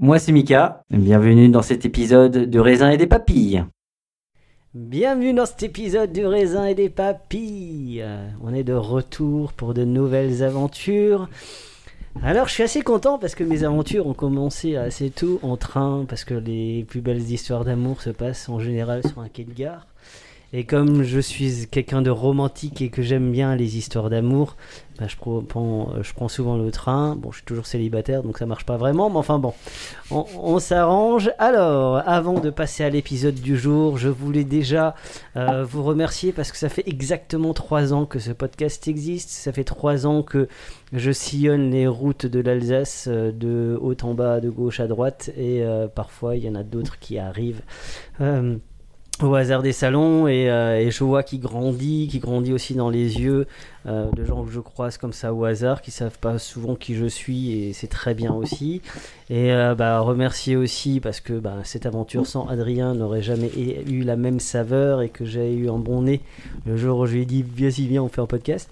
Moi 0.00 0.20
c'est 0.20 0.30
Mika, 0.30 0.84
bienvenue 0.90 1.48
dans 1.48 1.60
cet 1.60 1.84
épisode 1.84 2.48
de 2.48 2.60
raisin 2.60 2.90
et 2.90 2.96
des 2.96 3.08
papilles. 3.08 3.64
Bienvenue 4.72 5.34
dans 5.34 5.44
cet 5.44 5.64
épisode 5.64 6.12
du 6.12 6.24
raisin 6.24 6.66
et 6.66 6.76
des 6.76 6.88
papilles. 6.88 8.06
On 8.40 8.54
est 8.54 8.62
de 8.62 8.74
retour 8.74 9.52
pour 9.52 9.74
de 9.74 9.82
nouvelles 9.82 10.44
aventures. 10.44 11.28
Alors 12.22 12.46
je 12.46 12.52
suis 12.52 12.62
assez 12.62 12.82
content 12.82 13.18
parce 13.18 13.34
que 13.34 13.42
mes 13.42 13.64
aventures 13.64 14.06
ont 14.06 14.14
commencé 14.14 14.76
assez 14.76 15.10
tôt 15.10 15.40
en 15.42 15.56
train 15.56 16.04
parce 16.08 16.22
que 16.22 16.34
les 16.34 16.84
plus 16.84 17.00
belles 17.00 17.32
histoires 17.32 17.64
d'amour 17.64 18.00
se 18.00 18.10
passent 18.10 18.48
en 18.48 18.60
général 18.60 19.02
sur 19.04 19.18
un 19.18 19.28
quai 19.28 19.42
de 19.42 19.52
gare. 19.52 19.88
Et 20.52 20.64
comme 20.64 21.02
je 21.02 21.20
suis 21.20 21.66
quelqu'un 21.70 22.00
de 22.00 22.10
romantique 22.10 22.80
et 22.80 22.88
que 22.88 23.02
j'aime 23.02 23.30
bien 23.30 23.54
les 23.54 23.76
histoires 23.76 24.08
d'amour, 24.08 24.56
bah, 24.98 25.06
je, 25.06 25.16
prends, 25.16 25.92
je 26.02 26.12
prends 26.14 26.28
souvent 26.28 26.56
le 26.56 26.70
train. 26.70 27.16
Bon, 27.16 27.30
je 27.30 27.36
suis 27.36 27.44
toujours 27.44 27.66
célibataire, 27.66 28.22
donc 28.22 28.38
ça 28.38 28.46
marche 28.46 28.64
pas 28.64 28.78
vraiment, 28.78 29.10
mais 29.10 29.18
enfin 29.18 29.38
bon, 29.38 29.52
on, 30.10 30.58
s'arrange. 30.58 31.30
Alors, 31.38 32.02
avant 32.08 32.40
de 32.40 32.48
passer 32.48 32.82
à 32.82 32.88
l'épisode 32.88 33.34
du 33.34 33.58
jour, 33.58 33.98
je 33.98 34.08
voulais 34.08 34.44
déjà 34.44 34.94
euh, 35.36 35.64
vous 35.64 35.82
remercier 35.82 36.32
parce 36.32 36.50
que 36.50 36.56
ça 36.56 36.70
fait 36.70 36.88
exactement 36.88 37.52
trois 37.52 37.92
ans 37.92 38.06
que 38.06 38.18
ce 38.18 38.32
podcast 38.32 38.88
existe. 38.88 39.28
Ça 39.28 39.52
fait 39.52 39.64
trois 39.64 40.06
ans 40.06 40.22
que 40.22 40.48
je 40.94 41.12
sillonne 41.12 41.70
les 41.70 41.86
routes 41.86 42.24
de 42.24 42.40
l'Alsace 42.40 43.06
euh, 43.06 43.32
de 43.32 43.78
haut 43.80 43.96
en 44.02 44.14
bas, 44.14 44.40
de 44.40 44.48
gauche 44.48 44.80
à 44.80 44.86
droite, 44.86 45.30
et 45.36 45.62
euh, 45.62 45.88
parfois 45.88 46.36
il 46.36 46.44
y 46.44 46.48
en 46.48 46.54
a 46.54 46.62
d'autres 46.62 46.98
qui 46.98 47.18
arrivent. 47.18 47.60
Au 49.22 49.34
hasard 49.34 49.62
des 49.62 49.72
salons 49.72 50.28
et, 50.28 50.50
euh, 50.50 50.78
et 50.78 50.90
je 50.90 51.04
vois 51.04 51.22
qu'il 51.22 51.40
grandit, 51.40 52.08
qui 52.10 52.18
grandit 52.18 52.52
aussi 52.52 52.74
dans 52.74 52.90
les 52.90 53.20
yeux 53.20 53.46
euh, 53.86 54.10
de 54.10 54.24
gens 54.24 54.44
que 54.44 54.50
je 54.50 54.60
croise 54.60 54.98
comme 54.98 55.12
ça 55.12 55.32
au 55.32 55.44
hasard, 55.44 55.82
qui 55.82 55.90
savent 55.90 56.18
pas 56.18 56.38
souvent 56.38 56.74
qui 56.74 56.94
je 56.94 57.06
suis 57.06 57.52
et 57.52 57.72
c'est 57.72 57.86
très 57.86 58.12
bien 58.12 58.32
aussi. 58.32 58.82
Et 59.30 59.52
euh, 59.52 59.74
bah, 59.74 60.00
remercier 60.00 60.56
aussi 60.56 61.00
parce 61.00 61.20
que 61.20 61.34
bah, 61.34 61.56
cette 61.62 61.86
aventure 61.86 62.26
sans 62.26 62.48
Adrien 62.48 62.94
n'aurait 62.94 63.22
jamais 63.22 63.50
eu 63.88 64.02
la 64.02 64.16
même 64.16 64.40
saveur 64.40 65.00
et 65.02 65.08
que 65.08 65.24
j'ai 65.24 65.54
eu 65.54 65.70
un 65.70 65.78
bon 65.78 66.02
nez 66.02 66.22
le 66.66 66.76
jour 66.76 66.98
où 66.98 67.06
je 67.06 67.14
lui 67.14 67.22
ai 67.22 67.26
dit 67.26 67.44
viens-y 67.46 67.86
viens 67.86 68.02
on 68.02 68.08
fait 68.08 68.20
un 68.20 68.26
podcast. 68.26 68.68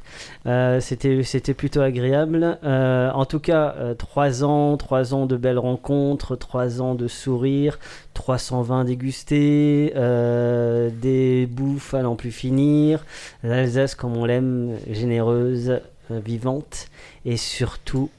Euh, 0.47 0.81
c'était 0.81 1.55
plutôt 1.55 1.81
agréable. 1.81 2.59
En 2.63 3.25
tout 3.27 3.41
cas 3.41 3.75
trois 3.99 4.45
ans, 4.45 4.77
trois 4.77 5.15
ans 5.15 5.27
de 5.27 5.37
belles 5.37 5.59
rencontres, 5.59 6.37
trois 6.37 6.81
ans 6.83 6.95
de 6.95 7.07
sourires, 7.07 7.79
320 8.15 8.85
dégustés, 8.85 9.93
des 9.95 11.47
bouffes 11.47 11.95
à 11.95 12.03
n'en 12.03 12.17
plus 12.17 12.33
finir, 12.33 13.05
l'Alsace 13.43 13.95
comme 13.95 14.17
on 14.17 14.25
l'aime, 14.25 14.77
généreuse, 14.97 15.81
euh, 16.11 16.21
vivante 16.21 16.89
et 17.25 17.37
surtout, 17.37 18.11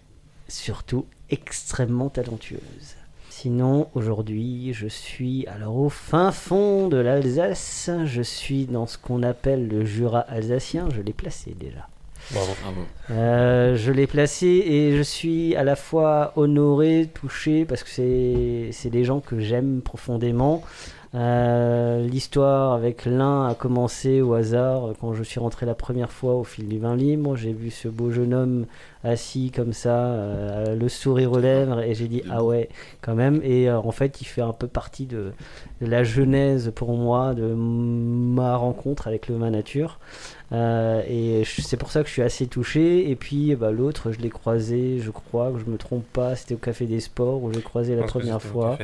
surtout 0.48 1.06
extrêmement 1.30 2.10
talentueuse. 2.10 2.96
Sinon, 3.30 3.88
aujourd'hui, 3.94 4.74
je 4.74 4.88
suis 4.88 5.46
alors 5.46 5.78
au 5.78 5.90
fin 5.90 6.32
fond 6.32 6.88
de 6.88 6.98
l'Alsace. 6.98 7.92
Je 8.06 8.24
suis 8.24 8.66
dans 8.66 8.88
ce 8.88 8.98
qu'on 8.98 9.22
appelle 9.22 9.68
le 9.68 9.86
Jura 9.86 10.22
alsacien. 10.22 10.90
Je 10.90 11.02
l'ai 11.02 11.14
placé 11.14 11.56
déjà. 11.58 11.88
Bravo. 12.32 12.52
Bravo. 12.62 12.82
Euh, 13.12 13.76
je 13.76 13.92
l'ai 13.92 14.08
placé 14.08 14.48
et 14.48 14.98
je 14.98 15.04
suis 15.04 15.56
à 15.56 15.64
la 15.64 15.76
fois 15.76 16.34
honoré, 16.36 17.09
touché, 17.14 17.64
parce 17.66 17.84
que 17.84 17.90
c'est 17.90 18.70
c'est 18.72 18.90
des 18.90 19.04
gens 19.04 19.20
que 19.20 19.40
j'aime 19.40 19.82
profondément. 19.82 20.64
Euh, 21.17 22.05
L'histoire 22.05 22.73
avec 22.73 23.05
l'un 23.05 23.47
a 23.47 23.55
commencé 23.55 24.22
au 24.22 24.33
hasard 24.33 24.94
quand 25.01 25.13
je 25.13 25.23
suis 25.23 25.39
rentré 25.39 25.66
la 25.66 25.73
première 25.73 26.11
fois 26.11 26.35
au 26.35 26.44
fil 26.44 26.67
du 26.67 26.78
vin 26.78 26.95
libre. 26.95 27.35
J'ai 27.35 27.53
vu 27.53 27.72
ce 27.72 27.88
beau 27.88 28.11
jeune 28.11 28.33
homme 28.35 28.66
assis 29.03 29.51
comme 29.51 29.73
ça, 29.73 29.95
euh, 29.95 30.75
le 30.75 30.89
sourire 30.89 31.31
aux 31.31 31.39
lèvres, 31.39 31.79
et 31.79 31.95
j'ai 31.95 32.07
dit 32.07 32.22
ah 32.29 32.44
ouais, 32.44 32.69
quand 33.01 33.16
même. 33.16 33.41
Et 33.44 33.67
euh, 33.67 33.79
en 33.79 33.91
fait, 33.91 34.22
il 34.22 34.25
fait 34.25 34.41
un 34.41 34.53
peu 34.53 34.67
partie 34.67 35.05
de, 35.05 35.31
de 35.81 35.88
la 35.88 36.03
genèse 36.03 36.72
pour 36.75 36.95
moi 36.95 37.34
de 37.34 37.45
ma 37.45 38.55
rencontre 38.55 39.07
avec 39.07 39.28
le 39.28 39.38
vin 39.38 39.49
nature. 39.49 39.99
Euh, 40.51 41.01
et 41.09 41.44
c'est 41.45 41.78
pour 41.78 41.91
ça 41.91 42.03
que 42.03 42.07
je 42.07 42.13
suis 42.13 42.22
assez 42.22 42.45
touché. 42.45 43.09
Et 43.09 43.16
puis 43.16 43.55
bah, 43.55 43.72
l'autre, 43.72 44.11
je 44.11 44.19
l'ai 44.19 44.29
croisé, 44.29 44.99
je 44.99 45.09
crois 45.09 45.51
que 45.51 45.59
je 45.59 45.66
me 45.66 45.78
trompe 45.78 46.05
pas, 46.13 46.35
c'était 46.35 46.53
au 46.53 46.59
Café 46.59 46.85
des 46.85 46.99
Sports 46.99 47.41
où 47.41 47.51
j'ai 47.51 47.61
croisé 47.61 47.95
la 47.95 48.03
première 48.03 48.41
fois. 48.41 48.78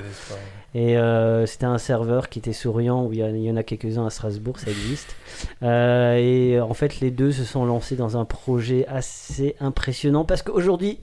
Et 0.75 0.97
euh, 0.97 1.45
c'était 1.45 1.65
un 1.65 1.77
serveur 1.77 2.29
qui 2.29 2.39
était 2.39 2.53
souriant, 2.53 3.05
où 3.05 3.13
il 3.13 3.19
y, 3.19 3.51
en 3.51 3.55
a 3.55 3.63
quelques-uns 3.63 4.07
à 4.07 4.09
Strasbourg, 4.09 4.59
ça 4.59 4.71
existe. 4.71 5.15
Euh, 5.61 6.15
et 6.15 6.59
en 6.59 6.73
fait, 6.73 6.99
les 6.99 7.11
deux 7.11 7.31
se 7.31 7.43
sont 7.43 7.65
lancés 7.65 7.95
dans 7.95 8.17
un 8.17 8.25
projet 8.25 8.87
assez 8.87 9.55
impressionnant 9.59 10.25
parce 10.25 10.41
qu'aujourd'hui, 10.41 10.99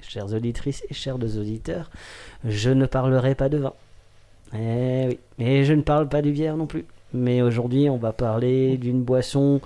chères 0.00 0.32
auditrices 0.32 0.84
et 0.88 0.94
chers 0.94 1.16
auditeurs, 1.16 1.90
je 2.44 2.70
ne 2.70 2.86
parlerai 2.86 3.34
pas 3.34 3.48
de 3.48 3.58
vin. 3.58 3.74
Eh 4.54 5.06
oui, 5.08 5.18
et 5.38 5.64
je 5.64 5.72
ne 5.72 5.82
parle 5.82 6.08
pas 6.08 6.22
du 6.22 6.30
bière 6.30 6.56
non 6.56 6.66
plus. 6.66 6.84
Mais 7.12 7.42
aujourd'hui, 7.42 7.90
on 7.90 7.96
va 7.96 8.12
parler 8.12 8.76
d'une 8.76 9.02
boisson 9.02 9.60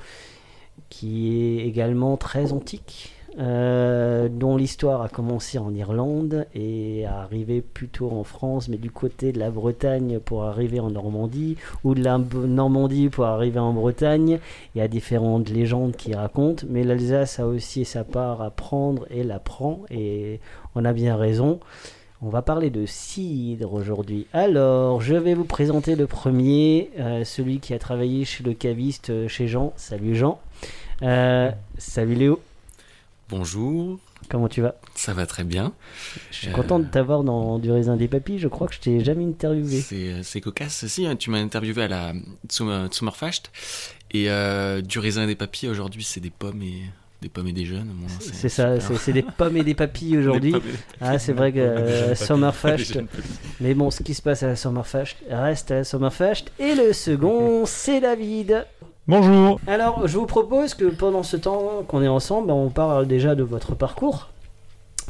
qui 0.88 1.58
est 1.58 1.66
également 1.66 2.16
très 2.16 2.52
antique, 2.52 3.13
euh, 3.36 4.28
dont 4.30 4.56
l'histoire 4.56 5.02
a 5.02 5.08
commencé 5.08 5.58
en 5.58 5.74
Irlande 5.74 6.46
et 6.54 7.04
a 7.04 7.20
arrivé 7.22 7.62
plutôt 7.62 8.10
en 8.12 8.22
France, 8.22 8.68
mais 8.68 8.76
du 8.76 8.90
côté 8.90 9.32
de 9.32 9.40
la 9.40 9.50
Bretagne 9.50 10.20
pour 10.20 10.44
arriver 10.44 10.78
en 10.78 10.90
Normandie, 10.90 11.56
ou 11.82 11.94
de 11.94 12.04
la 12.04 12.18
Normandie 12.18 13.08
pour 13.08 13.24
arriver 13.24 13.58
en 13.58 13.72
Bretagne. 13.72 14.38
Il 14.74 14.78
y 14.78 14.80
a 14.80 14.88
différentes 14.88 15.48
légendes 15.48 15.96
qui 15.96 16.14
racontent, 16.14 16.64
mais 16.70 16.84
l'Alsace 16.84 17.40
a 17.40 17.46
aussi 17.46 17.84
sa 17.84 18.04
part 18.04 18.40
à 18.40 18.50
prendre 18.50 19.06
et 19.10 19.24
la 19.24 19.40
prend, 19.40 19.80
et 19.90 20.38
on 20.76 20.84
a 20.84 20.92
bien 20.92 21.16
raison. 21.16 21.58
On 22.22 22.28
va 22.28 22.40
parler 22.40 22.70
de 22.70 22.86
cidre 22.86 23.74
aujourd'hui. 23.74 24.26
Alors, 24.32 25.02
je 25.02 25.16
vais 25.16 25.34
vous 25.34 25.44
présenter 25.44 25.96
le 25.96 26.06
premier, 26.06 26.90
euh, 27.00 27.24
celui 27.24 27.58
qui 27.58 27.74
a 27.74 27.78
travaillé 27.78 28.24
chez 28.24 28.44
le 28.44 28.54
caviste 28.54 29.10
euh, 29.10 29.28
chez 29.28 29.48
Jean. 29.48 29.72
Salut 29.76 30.14
Jean. 30.14 30.38
Salut 31.76 32.14
Léo. 32.14 32.40
Bonjour. 33.36 33.98
Comment 34.30 34.48
tu 34.48 34.60
vas? 34.60 34.76
Ça 34.94 35.12
va 35.12 35.26
très 35.26 35.42
bien. 35.42 35.72
Je 36.30 36.36
suis 36.36 36.52
content 36.52 36.78
de 36.78 36.84
t'avoir 36.84 37.24
dans 37.24 37.58
Du 37.58 37.72
raisin 37.72 37.96
des 37.96 38.06
papilles. 38.06 38.38
Je 38.38 38.46
crois 38.46 38.68
que 38.68 38.74
je 38.74 38.78
t'ai 38.78 39.04
jamais 39.04 39.24
interviewé. 39.24 39.80
C'est 40.22 40.40
cocasse. 40.40 40.86
Si, 40.86 41.04
hein, 41.04 41.16
tu 41.16 41.30
m'as 41.30 41.40
interviewé 41.40 41.82
à 41.82 41.88
la 41.88 42.12
Sommerfest. 42.48 43.50
Et 44.12 44.28
Du 44.86 45.00
raisin 45.00 45.26
des 45.26 45.34
papilles, 45.34 45.68
aujourd'hui, 45.68 46.04
c'est 46.04 46.20
des 46.20 46.30
pommes 46.30 46.62
et 46.62 46.82
des 47.22 47.28
pommes 47.28 47.48
et 47.48 47.52
des 47.52 47.64
jeunes. 47.64 47.90
c'est 48.20 48.48
ça, 48.48 48.78
c'est 48.78 49.12
des 49.12 49.22
pommes 49.22 49.56
et 49.56 49.64
des 49.64 49.74
papilles 49.74 50.18
aujourd'hui. 50.18 50.54
Ah, 51.00 51.18
c'est 51.18 51.32
vrai 51.32 51.52
que 51.52 51.58
euh, 51.58 52.14
Sommerfest. 52.14 53.00
Mais 53.60 53.74
bon, 53.74 53.90
ce 53.90 54.04
qui 54.04 54.14
se 54.14 54.22
passe 54.22 54.44
à 54.44 54.48
la 54.48 54.56
Sommerfest 54.56 55.16
reste 55.28 55.72
à 55.72 55.76
la 55.76 55.84
Sommerfest. 55.84 56.52
Et 56.60 56.74
le 56.76 56.92
second, 56.92 57.64
c'est 57.66 58.00
David. 58.00 58.66
Bonjour. 59.06 59.60
Alors, 59.66 60.06
je 60.06 60.16
vous 60.16 60.24
propose 60.24 60.72
que 60.72 60.86
pendant 60.86 61.22
ce 61.22 61.36
temps 61.36 61.82
qu'on 61.86 62.02
est 62.02 62.08
ensemble, 62.08 62.50
on 62.50 62.70
parle 62.70 63.06
déjà 63.06 63.34
de 63.34 63.42
votre 63.42 63.74
parcours 63.74 64.30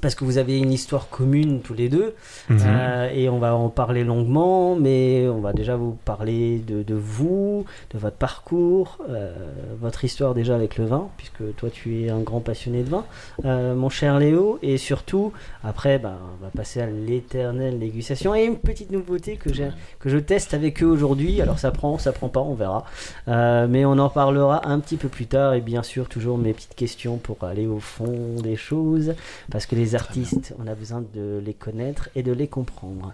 parce 0.04 0.14
que 0.14 0.24
vous 0.26 0.36
avez 0.36 0.58
une 0.58 0.70
histoire 0.70 1.08
commune 1.08 1.62
tous 1.62 1.72
les 1.72 1.88
deux, 1.88 2.14
mhm. 2.50 2.58
euh, 2.66 3.08
et 3.10 3.30
on 3.30 3.38
va 3.38 3.54
en 3.54 3.70
parler 3.70 4.04
longuement, 4.04 4.76
mais 4.76 5.26
on 5.28 5.40
va 5.40 5.54
déjà 5.54 5.76
vous 5.76 5.96
parler 6.04 6.58
de, 6.58 6.94
vous, 6.94 7.64
de 7.90 7.98
votre 7.98 8.16
parcours, 8.16 8.98
euh, 9.08 9.32
votre 9.80 10.04
histoire 10.04 10.34
déjà 10.34 10.54
avec 10.56 10.76
le 10.76 10.84
vin, 10.84 11.08
puisque 11.16 11.56
toi 11.56 11.70
tu 11.70 12.02
es 12.02 12.10
un 12.10 12.20
grand 12.20 12.40
passionné 12.40 12.82
de 12.82 12.90
vin, 12.90 13.06
euh, 13.46 13.74
mon 13.74 13.88
cher 13.88 14.18
Léo, 14.18 14.58
et 14.60 14.76
surtout, 14.76 15.32
après, 15.62 15.98
bah, 15.98 16.18
on 16.38 16.44
va 16.44 16.50
passer 16.50 16.82
à 16.82 16.86
l'éternelle 16.86 17.78
dégustation, 17.78 18.34
et 18.34 18.44
une 18.44 18.58
petite 18.58 18.90
nouveauté 18.90 19.36
que, 19.36 19.48
que 19.48 20.10
je 20.10 20.18
teste 20.18 20.52
avec 20.52 20.82
eux 20.82 20.86
aujourd'hui, 20.86 21.40
alors 21.40 21.58
ça 21.58 21.70
prend, 21.70 21.96
ça 21.96 22.12
prend 22.12 22.28
pas, 22.28 22.40
on 22.40 22.52
verra, 22.52 22.84
mais 23.26 23.86
on 23.86 23.98
en 23.98 24.10
parlera 24.10 24.68
un 24.68 24.80
petit 24.80 24.98
peu 24.98 25.08
plus 25.08 25.28
tard, 25.28 25.54
et 25.54 25.62
bien 25.62 25.82
sûr 25.82 26.10
toujours 26.10 26.36
mes 26.36 26.52
petites 26.52 26.74
questions 26.74 27.16
pour 27.16 27.42
aller 27.42 27.66
au 27.66 27.80
fond 27.80 28.36
des 28.42 28.56
choses, 28.56 29.14
parce 29.50 29.64
que 29.64 29.74
les 29.74 29.93
artistes, 29.94 30.54
on 30.58 30.66
a 30.66 30.74
besoin 30.74 31.02
de 31.14 31.42
les 31.44 31.54
connaître 31.54 32.08
et 32.14 32.22
de 32.22 32.32
les 32.32 32.48
comprendre. 32.48 33.12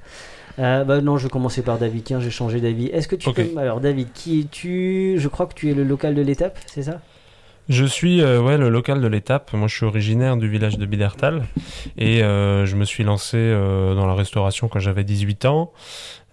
Euh, 0.59 0.85
bah 0.85 1.01
non, 1.01 1.17
je 1.17 1.25
vais 1.25 1.31
commencer 1.31 1.63
par 1.63 1.79
David. 1.79 2.05
Tiens, 2.05 2.21
j'ai 2.21 2.31
changé 2.31 2.61
d'avis. 2.61 2.87
Est-ce 2.87 3.09
que 3.09 3.17
tu 3.17 3.33
peux. 3.33 3.47
Alors, 3.57 3.81
David, 3.81 4.13
qui 4.13 4.41
es-tu? 4.41 5.17
Je 5.19 5.29
crois 5.29 5.47
que 5.47 5.55
tu 5.55 5.71
es 5.71 5.75
le 5.75 5.85
local 5.85 6.15
de 6.15 6.23
l'étape, 6.23 6.59
c'est 6.67 6.83
ça? 6.83 7.01
Je 7.69 7.85
suis 7.85 8.21
euh, 8.21 8.41
ouais, 8.43 8.59
le 8.59 8.69
local 8.69 9.01
de 9.01 9.07
l'étape. 9.07 9.53
Moi, 9.53 9.69
je 9.69 9.77
suis 9.77 9.87
originaire 9.87 10.37
du 10.37 10.49
village 10.49 10.77
de 10.77 10.85
Bidertal 10.87 11.45
et 11.97 12.23
euh, 12.23 12.67
je 12.67 12.75
me 12.75 12.85
suis 12.85 13.05
lancé 13.05 13.37
dans 13.37 14.07
la 14.07 14.15
restauration 14.15 14.67
quand 14.69 14.81
j'avais 14.81 15.05
18 15.05 15.45
ans. 15.45 15.73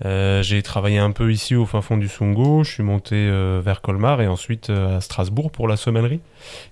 j'ai 0.03 0.61
travaillé 0.63 0.97
un 0.97 1.11
peu 1.11 1.31
ici 1.31 1.55
au 1.55 1.65
fin 1.65 1.81
fond 1.81 1.97
du 1.97 2.07
Sungo. 2.07 2.63
Je 2.63 2.71
suis 2.71 2.83
monté 2.83 3.29
vers 3.61 3.81
Colmar 3.81 4.21
et 4.21 4.27
ensuite 4.27 4.71
à 4.71 4.99
Strasbourg 4.99 5.51
pour 5.51 5.67
la 5.67 5.77
sommellerie. 5.77 6.21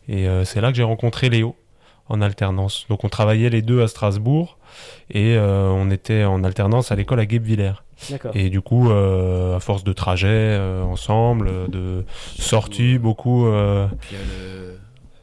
Et 0.09 0.27
c'est 0.45 0.61
là 0.61 0.71
que 0.71 0.77
j'ai 0.77 0.83
rencontré 0.83 1.29
Léo 1.29 1.55
en 2.07 2.21
alternance. 2.21 2.85
Donc 2.89 3.03
on 3.03 3.09
travaillait 3.09 3.49
les 3.49 3.61
deux 3.61 3.81
à 3.81 3.87
Strasbourg 3.87 4.57
et 5.09 5.35
euh, 5.35 5.69
on 5.69 5.89
était 5.89 6.23
en 6.23 6.43
alternance 6.43 6.91
à 6.91 6.95
l'école 6.95 7.19
à 7.19 7.25
Guebwiller. 7.25 7.73
Et 8.33 8.49
du 8.49 8.61
coup, 8.61 8.89
euh, 8.89 9.55
à 9.55 9.59
force 9.59 9.83
de 9.83 9.93
trajets 9.93 10.27
euh, 10.29 10.83
ensemble, 10.83 11.69
de 11.69 12.03
sorties, 12.37 12.97
beaucoup. 12.97 13.47
Puis, 14.01 14.17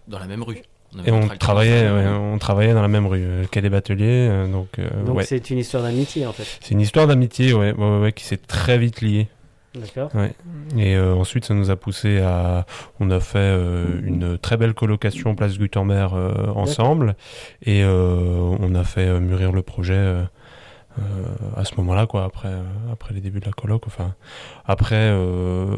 dans 0.09 0.19
la 0.19 0.27
même 0.27 0.43
rue. 0.43 0.63
et 1.07 1.13
on 1.13 1.29
travaillait, 1.29 1.89
on 1.89 2.39
travaillait 2.39 2.75
dans 2.75 2.83
la 2.83 2.89
même 2.89 3.07
rue, 3.07 3.47
Cadet 3.51 3.71
Batelier. 3.71 4.47
donc, 4.51 4.69
donc 5.07 5.23
c'est 5.23 5.51
une 5.51 5.59
histoire 5.59 5.83
d'amitié 5.83 6.27
en 6.27 6.33
fait. 6.33 6.59
C'est 6.61 6.73
une 6.73 6.81
histoire 6.81 7.07
d'amitié, 7.07 7.53
ouais, 7.53 7.73
ouais, 7.73 8.13
qui 8.13 8.25
s'est 8.25 8.39
très 8.39 8.79
vite 8.79 9.01
liée. 9.01 9.29
D'accord. 9.75 10.15
Ouais. 10.15 10.35
Et 10.77 10.97
euh, 10.97 11.15
ensuite, 11.15 11.47
ça 11.47 11.55
nous 11.55 11.71
a 11.71 11.77
poussé 11.77 12.21
à. 12.21 12.67
On 13.01 13.11
a 13.11 13.21
fait 13.21 13.39
euh, 13.39 14.01
une 14.03 14.37
très 14.37 14.59
belle 14.59 14.75
colocation 14.75 15.35
place 15.35 15.57
Gutenberg 15.59 16.13
euh, 16.15 16.49
ensemble. 16.55 17.17
Et 17.65 17.83
on 17.85 18.75
a 18.75 18.85
fait 18.85 19.19
mûrir 19.21 19.53
le 19.53 19.63
projet 19.63 20.25
à 21.57 21.65
ce 21.65 21.75
moment-là, 21.77 22.07
quoi, 22.07 22.25
après, 22.25 22.53
après 22.91 23.15
les 23.15 23.21
débuts 23.21 23.41
de 23.41 23.47
la 23.47 23.53
coloc. 23.53 23.87
Enfin, 23.87 24.15
après, 24.67 25.11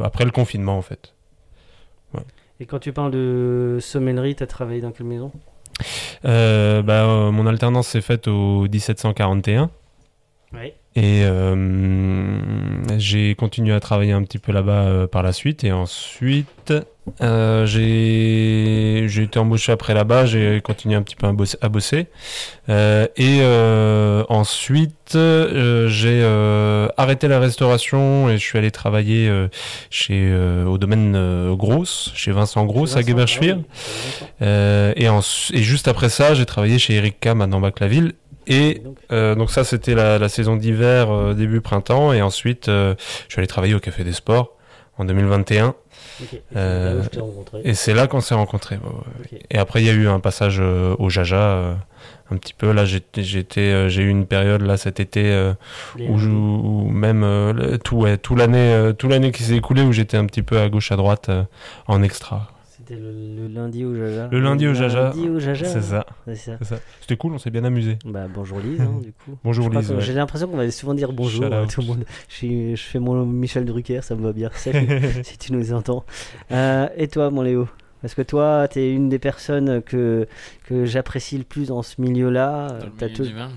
après 0.03 0.25
le 0.25 0.31
confinement, 0.33 0.77
en 0.77 0.83
fait. 0.83 1.15
Et 2.61 2.67
quand 2.67 2.79
tu 2.79 2.93
parles 2.93 3.11
de 3.13 3.79
sommellerie, 3.81 4.35
tu 4.35 4.43
as 4.43 4.47
travaillé 4.47 4.81
dans 4.81 4.91
quelle 4.91 5.07
maison? 5.07 5.31
Bah, 6.25 7.31
Mon 7.31 7.47
alternance 7.47 7.89
s'est 7.89 8.01
faite 8.01 8.27
au 8.27 8.63
1741. 8.63 9.71
Oui. 10.53 10.73
Et 10.97 11.25
euh, 11.25 12.39
j'ai 12.99 13.35
continué 13.35 13.75
à 13.75 13.81
travailler 13.81 14.13
un 14.13 14.23
petit 14.23 14.39
peu 14.39 14.53
là-bas 14.53 14.85
euh, 14.85 15.07
par 15.09 15.25
la 15.25 15.33
suite. 15.33 15.65
Et 15.65 15.73
ensuite, 15.73 16.73
euh, 17.21 17.67
j'ai 17.67 19.05
été 19.05 19.39
embauché 19.41 19.73
après 19.73 19.93
là-bas. 19.93 20.25
J'ai 20.27 20.61
continué 20.61 20.95
un 20.95 21.03
petit 21.03 21.17
peu 21.17 21.27
à 21.27 21.69
bosser. 21.69 22.07
et 22.69 23.45
ensuite, 24.29 25.19
j'ai 25.87 26.25
arrêté 26.97 27.27
la 27.27 27.41
restauration 27.41 28.31
et 28.31 28.35
je 28.35 28.45
suis 28.45 28.59
allé 28.59 28.71
travailler 28.71 29.29
chez, 29.91 30.33
au 30.65 30.79
domaine 30.79 31.55
Grosse, 31.57 32.13
chez 32.15 32.31
Vincent 32.31 32.65
Grosse 32.67 32.97
à 32.97 33.03
Geberschwir. 33.03 33.59
et, 34.41 35.07
et 35.07 35.63
juste 35.63 35.89
après 35.89 36.09
ça, 36.09 36.35
j'ai 36.35 36.47
travaillé 36.47 36.79
chez 36.79 36.95
Eric 36.95 37.19
Kam 37.19 37.41
à 37.41 37.49
Nambach-la-Ville 37.49 38.13
et 38.47 38.83
euh, 39.13 39.35
donc 39.35 39.51
ça, 39.51 39.65
c'était 39.65 39.95
la, 39.95 40.29
saison 40.29 40.57
d'hiver, 40.57 41.11
euh, 41.11 41.35
début 41.35 41.61
printemps. 41.61 42.13
Et 42.13 42.23
ensuite, 42.23 42.69
euh, 42.69 42.95
je 43.29 43.33
suis 43.33 43.41
allé 43.41 43.47
travailler 43.47 43.75
au 43.75 43.81
Café 43.81 44.05
des 44.05 44.13
Sports 44.13 44.53
en 44.99 45.05
2021. 45.05 45.75
Et 47.65 47.75
c'est 47.75 47.95
là 47.95 48.07
qu'on 48.07 48.21
s'est 48.21 48.35
rencontrés. 48.35 48.79
Et 49.51 49.59
après, 49.59 49.83
il 49.83 49.87
y 49.87 49.91
a 49.91 49.95
eu 49.95 50.07
un 50.07 50.21
passage 50.21 50.61
au 50.61 51.09
Jaja, 51.09 51.77
un 52.31 52.37
petit 52.37 52.55
peu. 52.55 52.71
Là, 52.71 52.85
j'étais, 52.85 53.25
j'ai 53.25 54.03
eu 54.03 54.09
une 54.09 54.27
période 54.27 54.63
là 54.63 54.77
cet 54.77 55.01
été 55.01 55.53
où, 55.99 56.17
où, 56.17 56.89
même 56.89 57.79
tout, 57.83 58.07
tout 58.23 58.37
l'année, 58.37 58.93
tout 58.97 59.09
l'année 59.09 59.33
qui 59.33 59.43
s'est 59.43 59.57
écoulée 59.57 59.83
où 59.83 59.93
j'étais 59.93 60.17
un 60.17 60.27
petit 60.27 60.43
peu 60.43 60.61
à 60.61 60.69
gauche 60.69 60.93
à 60.93 60.97
droite 60.97 61.31
en 61.89 62.03
extra. 62.03 62.54
C'était 62.87 63.01
le, 63.01 63.49
lundi 63.49 63.83
au 63.83 63.95
Jaja. 63.95 64.29
Le 64.31 64.41
lundi 64.41 64.69
au 64.69 64.75
Jaja. 64.75 65.11
Jaja. 65.39 65.65
C'est 65.65 65.81
ça. 65.81 66.05
C'était 67.01 67.17
cool, 67.17 67.33
on 67.33 67.39
s'est 67.39 67.49
bien 67.49 67.65
amusé. 67.65 67.97
Bah, 68.05 68.27
bonjour 68.29 68.59
Lise, 68.59 68.83
hein, 68.83 69.01
du 69.03 69.13
coup. 69.13 69.39
bonjour 69.43 69.71
Lise. 69.71 69.95
J'ai 70.01 70.13
l'impression 70.13 70.49
qu'on 70.49 70.59
va 70.59 70.71
souvent 70.71 70.93
dire 70.93 71.15
bonjour 71.15 71.47
à 71.47 71.67
tout 71.67 71.81
le 71.81 71.87
monde. 71.87 72.05
Je, 72.29 72.75
je, 72.77 72.83
fais 72.83 72.99
mon 72.99 73.25
Michel 73.25 73.65
Drucker, 73.65 74.03
ça 74.03 74.15
me 74.17 74.23
va 74.23 74.35
bien. 74.35 74.51
si 75.23 75.39
tu 75.39 75.55
nous 75.55 75.73
entends. 75.73 76.05
Euh, 76.53 76.87
et 76.95 77.09
toi, 77.09 77.31
mon 77.31 77.41
Léo? 77.41 77.69
Parce 78.03 78.15
que 78.15 78.21
toi, 78.21 78.69
tu 78.71 78.81
es 78.81 78.93
une 78.93 79.09
des 79.09 79.19
personnes 79.19 79.81
que, 79.81 80.29
que 80.67 80.85
j'apprécie 80.85 81.39
le 81.39 81.45
plus 81.45 81.69
dans 81.69 81.83
ce 81.83 82.03
milieu-là? 82.03 82.69
Tu 82.99 83.05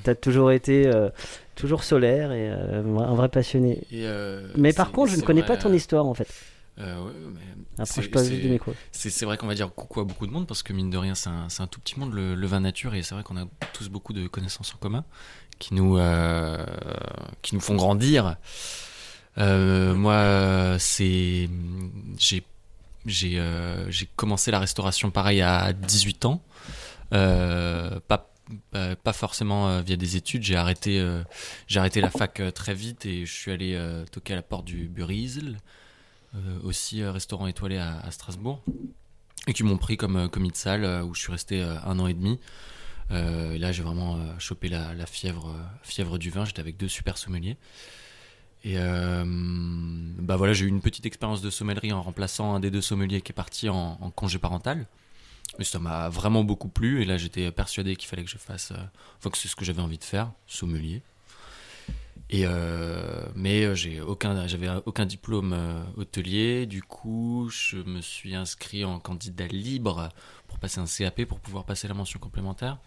as, 0.10 0.16
toujours 0.16 0.52
été 0.54 0.88
euh, 0.88 1.10
toujours 1.56 1.84
solaire 1.84 2.32
et 2.32 2.50
euh, 2.50 2.98
un 2.98 3.16
vrai 3.16 3.28
passionné. 3.28 3.82
Mais 4.56 4.72
par 4.72 4.94
contre, 4.94 5.12
je 5.12 5.18
ne 5.18 5.22
connais 5.22 5.44
pas 5.44 5.58
ton 5.58 5.74
histoire 5.74 6.06
en 6.06 6.14
fait. 6.14 6.30
Euh, 6.80 7.10
c'est 7.84 9.26
vrai 9.26 9.38
qu'on 9.38 9.48
va 9.48 9.56
dire 9.56 9.74
coucou 9.74 10.00
à 10.00 10.04
beaucoup 10.04 10.28
de 10.28 10.32
monde 10.32 10.46
parce 10.46 10.62
que 10.62 10.74
mine 10.74 10.92
de 10.92 10.98
rien, 10.98 11.16
c'est 11.16 11.30
un, 11.30 11.48
un, 11.60 11.68
tout 11.68 11.80
petit 11.80 12.00
monde, 12.00 12.14
le, 12.14 12.48
vin 12.48 12.60
nature, 12.60 12.94
et 12.94 13.02
c'est 13.02 13.16
vrai 13.16 13.24
qu'on 13.24 13.38
a 13.38 13.46
tous 13.74 13.90
beaucoup 13.90 14.14
de 14.14 14.28
connaissances 14.28 14.74
en 14.76 14.78
commun 14.78 15.04
qui 15.58 15.74
nous, 15.74 15.98
euh, 15.98 16.64
qui 17.42 17.56
nous 17.56 17.62
font 17.62 17.76
grandir. 17.76 18.38
Euh, 19.40 19.96
moi, 19.96 20.78
c'est. 20.80 21.50
J'ai 22.18 22.44
j'ai 23.06 24.10
commencé 24.16 24.52
la 24.52 24.60
restauration 24.60 25.12
pareil 25.12 25.42
à 25.42 25.74
18 25.74 26.26
ans. 26.26 26.44
pas 27.10 28.32
pas 28.72 29.14
forcément 29.14 29.82
via 29.82 29.98
des 29.98 30.16
études. 30.16 30.44
J'ai 30.44 30.56
arrêté, 30.56 31.04
j'ai 31.68 31.80
arrêté 31.80 32.02
la 32.02 32.10
fac 32.12 32.42
très 32.54 32.74
vite 32.74 33.06
et 33.06 33.26
je 33.26 33.34
suis 33.34 33.52
allé 33.52 33.80
toquer 34.12 34.34
à 34.34 34.36
la 34.36 34.42
porte 34.42 34.66
du 34.66 34.88
Burisel, 34.90 35.58
euh, 35.58 35.60
aussi 36.64 37.02
euh, 37.02 37.12
restaurant 37.12 37.48
étoilé 37.48 37.78
à, 37.78 38.10
Strasbourg, 38.12 38.64
et 39.48 39.54
qui 39.54 39.64
m'ont 39.64 39.78
pris 39.78 39.98
comme 39.98 40.18
euh, 40.18 40.28
commis 40.28 40.52
de 40.52 40.56
salle 40.56 41.04
où 41.04 41.14
je 41.14 41.20
suis 41.22 41.32
resté 41.32 41.62
un 41.62 42.00
an 42.00 42.08
et 42.08 42.14
demi. 42.14 42.40
et 43.12 43.58
là, 43.58 43.72
j'ai 43.72 43.84
vraiment 43.84 44.20
chopé 44.40 44.70
la, 44.70 45.06
fièvre, 45.06 46.18
du 46.18 46.30
vin. 46.30 46.46
J'étais 46.46 46.60
avec 46.60 46.78
deux 46.78 46.90
super 46.90 47.18
sommeliers. 47.18 47.58
Et 48.64 48.76
bah 48.76 50.36
voilà, 50.36 50.54
j'ai 50.54 50.66
eu 50.66 50.68
une 50.68 50.82
petite 50.82 51.06
expérience 51.06 51.42
de 51.42 51.50
sommellerie 51.50 51.94
en 51.94 52.02
remplaçant 52.02 52.54
un 52.54 52.60
des 52.60 52.72
deux 52.72 52.82
sommeliers 52.82 53.22
qui 53.22 53.32
est 53.32 53.36
parti 53.36 53.70
en, 53.70 53.96
congé 54.16 54.40
parental. 54.40 54.88
Et 55.60 55.64
ça 55.64 55.80
m'a 55.80 56.10
vraiment 56.10 56.44
beaucoup 56.44 56.70
plu. 56.70 57.02
Et 57.02 57.06
là, 57.06 57.18
j'étais 57.18 57.52
persuadé 57.52 57.96
qu'il 57.96 58.08
fallait 58.08 58.24
que 58.24 58.30
je 58.30 58.38
fasse. 58.38 58.72
euh, 58.72 58.84
Enfin, 59.18 59.30
que 59.30 59.38
c'est 59.38 59.48
ce 59.48 59.56
que 59.56 59.66
j'avais 59.66 59.82
envie 59.82 59.98
de 59.98 60.04
faire, 60.04 60.32
sommelier. 60.46 61.02
Et 62.30 62.42
euh, 62.46 63.26
mais 63.36 63.74
j'ai 63.76 64.02
aucun, 64.02 64.48
j'avais 64.48 64.68
aucun 64.86 65.06
diplôme 65.06 65.54
euh, 65.54 65.82
hôtelier. 65.96 66.66
Du 66.66 66.82
coup, 66.82 67.50
je 67.50 67.78
me 67.78 68.02
suis 68.02 68.36
inscrit 68.36 68.84
en 68.84 69.00
candidat 69.00 69.48
libre 69.48 70.10
pour 70.48 70.60
passer 70.60 70.80
un 70.80 70.86
CAP 70.86 71.24
pour 71.26 71.40
pouvoir 71.40 71.64
passer 71.64 71.88
la 71.88 71.94
mention 71.94 72.20
complémentaire. 72.20 72.80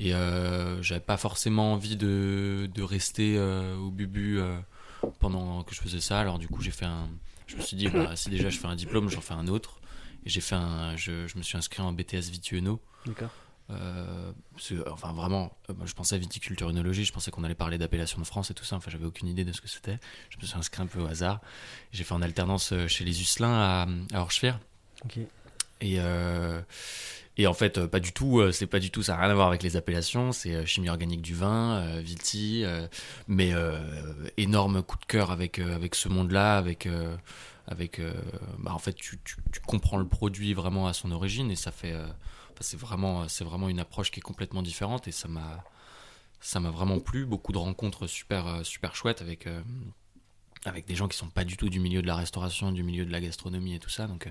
Et 0.00 0.14
euh, 0.14 0.82
j'avais 0.82 1.00
pas 1.00 1.16
forcément 1.16 1.72
envie 1.72 1.96
de, 1.96 2.68
de 2.72 2.82
rester 2.82 3.36
euh, 3.36 3.76
au 3.76 3.90
bubu 3.90 4.38
euh, 4.38 4.58
pendant 5.18 5.62
que 5.64 5.74
je 5.74 5.80
faisais 5.80 6.00
ça. 6.00 6.20
Alors 6.20 6.38
du 6.38 6.46
coup, 6.46 6.60
j'ai 6.60 6.70
fait. 6.70 6.86
Je 7.46 7.56
me 7.56 7.62
suis 7.62 7.76
dit, 7.76 7.88
bah, 7.88 8.14
si 8.14 8.28
déjà 8.28 8.50
je 8.50 8.58
fais 8.58 8.66
un 8.66 8.76
diplôme, 8.76 9.08
j'en 9.08 9.22
fais 9.22 9.34
un 9.34 9.48
autre. 9.48 9.80
Et 10.26 10.28
j'ai 10.28 10.40
fait 10.42 10.54
un. 10.56 10.94
Je, 10.96 11.26
je 11.26 11.38
me 11.38 11.42
suis 11.42 11.56
inscrit 11.56 11.80
en 11.82 11.92
BTS 11.92 12.30
Vitueno. 12.30 12.80
D'accord. 13.06 13.30
Euh, 13.70 14.32
parce 14.52 14.70
que, 14.70 14.88
enfin 14.90 15.12
vraiment, 15.12 15.52
euh, 15.68 15.74
je 15.84 15.92
pensais 15.92 16.14
à 16.14 16.18
viticulture 16.18 16.68
œnologie, 16.68 17.04
je 17.04 17.12
pensais 17.12 17.30
qu'on 17.30 17.44
allait 17.44 17.54
parler 17.54 17.76
d'appellation 17.76 18.18
de 18.18 18.24
France 18.24 18.50
et 18.50 18.54
tout 18.54 18.64
ça, 18.64 18.76
enfin 18.76 18.90
j'avais 18.90 19.04
aucune 19.04 19.28
idée 19.28 19.44
de 19.44 19.52
ce 19.52 19.60
que 19.60 19.68
c'était. 19.68 19.98
Je 20.30 20.38
me 20.38 20.42
suis 20.42 20.56
inscrit 20.56 20.82
un 20.82 20.86
peu 20.86 21.00
au 21.00 21.06
hasard. 21.06 21.40
J'ai 21.92 22.04
fait 22.04 22.14
en 22.14 22.22
alternance 22.22 22.72
euh, 22.72 22.88
chez 22.88 23.04
les 23.04 23.20
Usselins 23.20 23.52
à, 23.52 23.86
à. 24.14 24.26
Et, 25.80 25.96
euh, 26.00 26.60
et 27.36 27.46
en 27.46 27.54
fait, 27.54 27.86
pas 27.86 28.00
du 28.00 28.12
tout, 28.12 28.50
c'est 28.50 28.66
pas 28.66 28.80
du 28.80 28.90
tout, 28.90 29.02
ça 29.02 29.12
n'a 29.12 29.20
rien 29.22 29.30
à 29.30 29.34
voir 29.34 29.46
avec 29.46 29.62
les 29.62 29.76
appellations, 29.76 30.32
c'est 30.32 30.66
chimie 30.66 30.88
organique 30.88 31.22
du 31.22 31.34
vin, 31.34 31.76
euh, 31.76 32.00
Viti, 32.00 32.64
mais 33.28 33.52
énorme 34.36 34.82
coup 34.82 34.96
de 34.98 35.04
cœur 35.04 35.30
avec, 35.30 35.60
avec 35.60 35.94
ce 35.94 36.08
monde-là, 36.08 36.58
avec, 36.58 36.88
avec 37.68 38.00
bah, 38.58 38.72
en 38.72 38.80
fait, 38.80 38.94
tu, 38.94 39.20
tu, 39.22 39.36
tu 39.52 39.60
comprends 39.60 39.98
le 39.98 40.08
produit 40.08 40.52
vraiment 40.52 40.88
à 40.88 40.92
son 40.92 41.12
origine 41.12 41.52
et 41.52 41.56
ça 41.56 41.70
fait, 41.70 41.94
c'est 42.60 42.76
vraiment, 42.78 43.28
c'est 43.28 43.44
vraiment 43.44 43.68
une 43.68 43.80
approche 43.80 44.10
qui 44.10 44.20
est 44.20 44.22
complètement 44.22 44.62
différente 44.62 45.08
et 45.08 45.12
ça 45.12 45.28
m'a, 45.28 45.64
vraiment 46.70 47.00
plu, 47.00 47.26
beaucoup 47.26 47.52
de 47.52 47.58
rencontres 47.58 48.06
super, 48.06 48.46
euh, 48.46 48.62
chouettes 48.94 49.22
avec, 49.22 49.46
euh, 49.46 49.62
avec 50.64 50.86
des 50.86 50.94
gens 50.94 51.08
qui 51.08 51.16
sont 51.16 51.28
pas 51.30 51.44
du 51.44 51.56
tout 51.56 51.68
du 51.68 51.80
milieu 51.80 52.02
de 52.02 52.06
la 52.06 52.16
restauration, 52.16 52.72
du 52.72 52.82
milieu 52.82 53.04
de 53.04 53.12
la 53.12 53.20
gastronomie 53.20 53.74
et 53.74 53.78
tout 53.78 53.90
ça, 53.90 54.06
donc. 54.06 54.30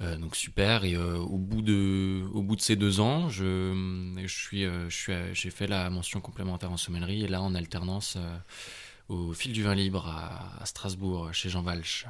euh, 0.00 0.16
super. 0.32 0.84
Et 0.84 0.96
au 0.96 1.38
bout 1.38 1.62
de 1.62 2.60
ces 2.60 2.76
deux 2.76 3.00
ans 3.00 3.28
j'ai 3.28 3.74
fait 5.50 5.66
la 5.66 5.90
mention 5.90 6.20
complémentaire 6.20 6.70
en 6.70 6.76
sommellerie 6.76 7.24
et 7.24 7.28
là 7.28 7.42
en 7.42 7.54
alternance 7.54 8.16
au 9.08 9.32
fil 9.32 9.52
du 9.52 9.62
vin 9.62 9.74
libre 9.74 10.06
à, 10.06 10.62
à 10.62 10.66
Strasbourg 10.66 11.32
chez 11.32 11.48
Jean 11.48 11.62
Valch 11.62 12.06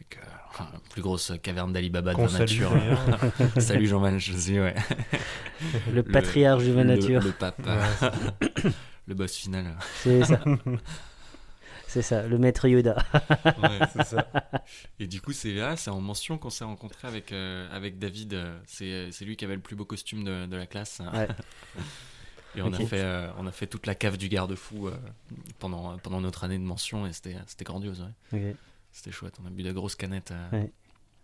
avec 0.00 0.18
euh, 0.18 0.64
la 0.72 0.80
plus 0.90 1.02
grosse 1.02 1.32
caverne 1.42 1.72
d'Alibaba 1.72 2.14
de 2.14 2.26
salue, 2.28 2.40
nature 2.40 2.72
salut 3.60 3.86
Jean 3.86 4.00
Valch 4.00 4.30
aussi 4.30 4.58
ouais 4.58 4.74
Le 5.92 6.02
patriarche 6.02 6.62
vin 6.64 6.84
le- 6.84 6.96
nature. 6.96 7.22
le 7.22 7.32
pape 7.32 7.60
le 9.06 9.14
boss 9.14 9.34
final 9.36 9.76
C'est 10.02 10.24
ça. 10.24 10.40
C'est 11.90 12.02
ça, 12.02 12.22
le 12.26 12.36
maître 12.36 12.68
Yoda. 12.68 13.02
Ouais, 13.62 13.78
c'est 13.94 14.04
ça. 14.04 14.28
Et 15.00 15.06
du 15.06 15.22
coup, 15.22 15.32
c'est 15.32 15.54
là, 15.54 15.74
c'est 15.74 15.88
en 15.88 16.02
mention 16.02 16.36
qu'on 16.36 16.50
s'est 16.50 16.64
rencontré 16.64 17.08
avec, 17.08 17.32
euh, 17.32 17.66
avec 17.74 17.98
David. 17.98 18.38
C'est 18.66 19.10
c'est 19.10 19.24
lui 19.24 19.36
qui 19.36 19.46
avait 19.46 19.54
le 19.54 19.62
plus 19.62 19.74
beau 19.74 19.86
costume 19.86 20.22
de, 20.22 20.44
de 20.44 20.54
la 20.54 20.66
classe. 20.66 21.00
Ouais. 21.14 21.26
Et 22.56 22.60
on, 22.60 22.70
a 22.74 22.76
fait, 22.78 23.00
euh, 23.00 23.30
on 23.38 23.46
a 23.46 23.52
fait 23.52 23.66
toute 23.66 23.86
la 23.86 23.94
cave 23.94 24.18
du 24.18 24.28
garde-fou 24.28 24.88
euh, 24.88 24.96
pendant, 25.58 25.96
pendant 25.96 26.20
notre 26.20 26.44
année 26.44 26.58
de 26.58 26.62
mention 26.62 27.06
et 27.06 27.12
c'était 27.14 27.36
c'était 27.46 27.64
grandiose. 27.64 28.04
ouais. 28.34 28.50
Ok. 28.50 28.56
C'était 28.92 29.10
chouette. 29.12 29.34
On 29.42 29.46
a 29.46 29.50
bu 29.50 29.62
de 29.62 29.72
grosses 29.72 29.94
canettes. 29.96 30.30
euh. 30.32 30.50
Ouais. 30.50 30.72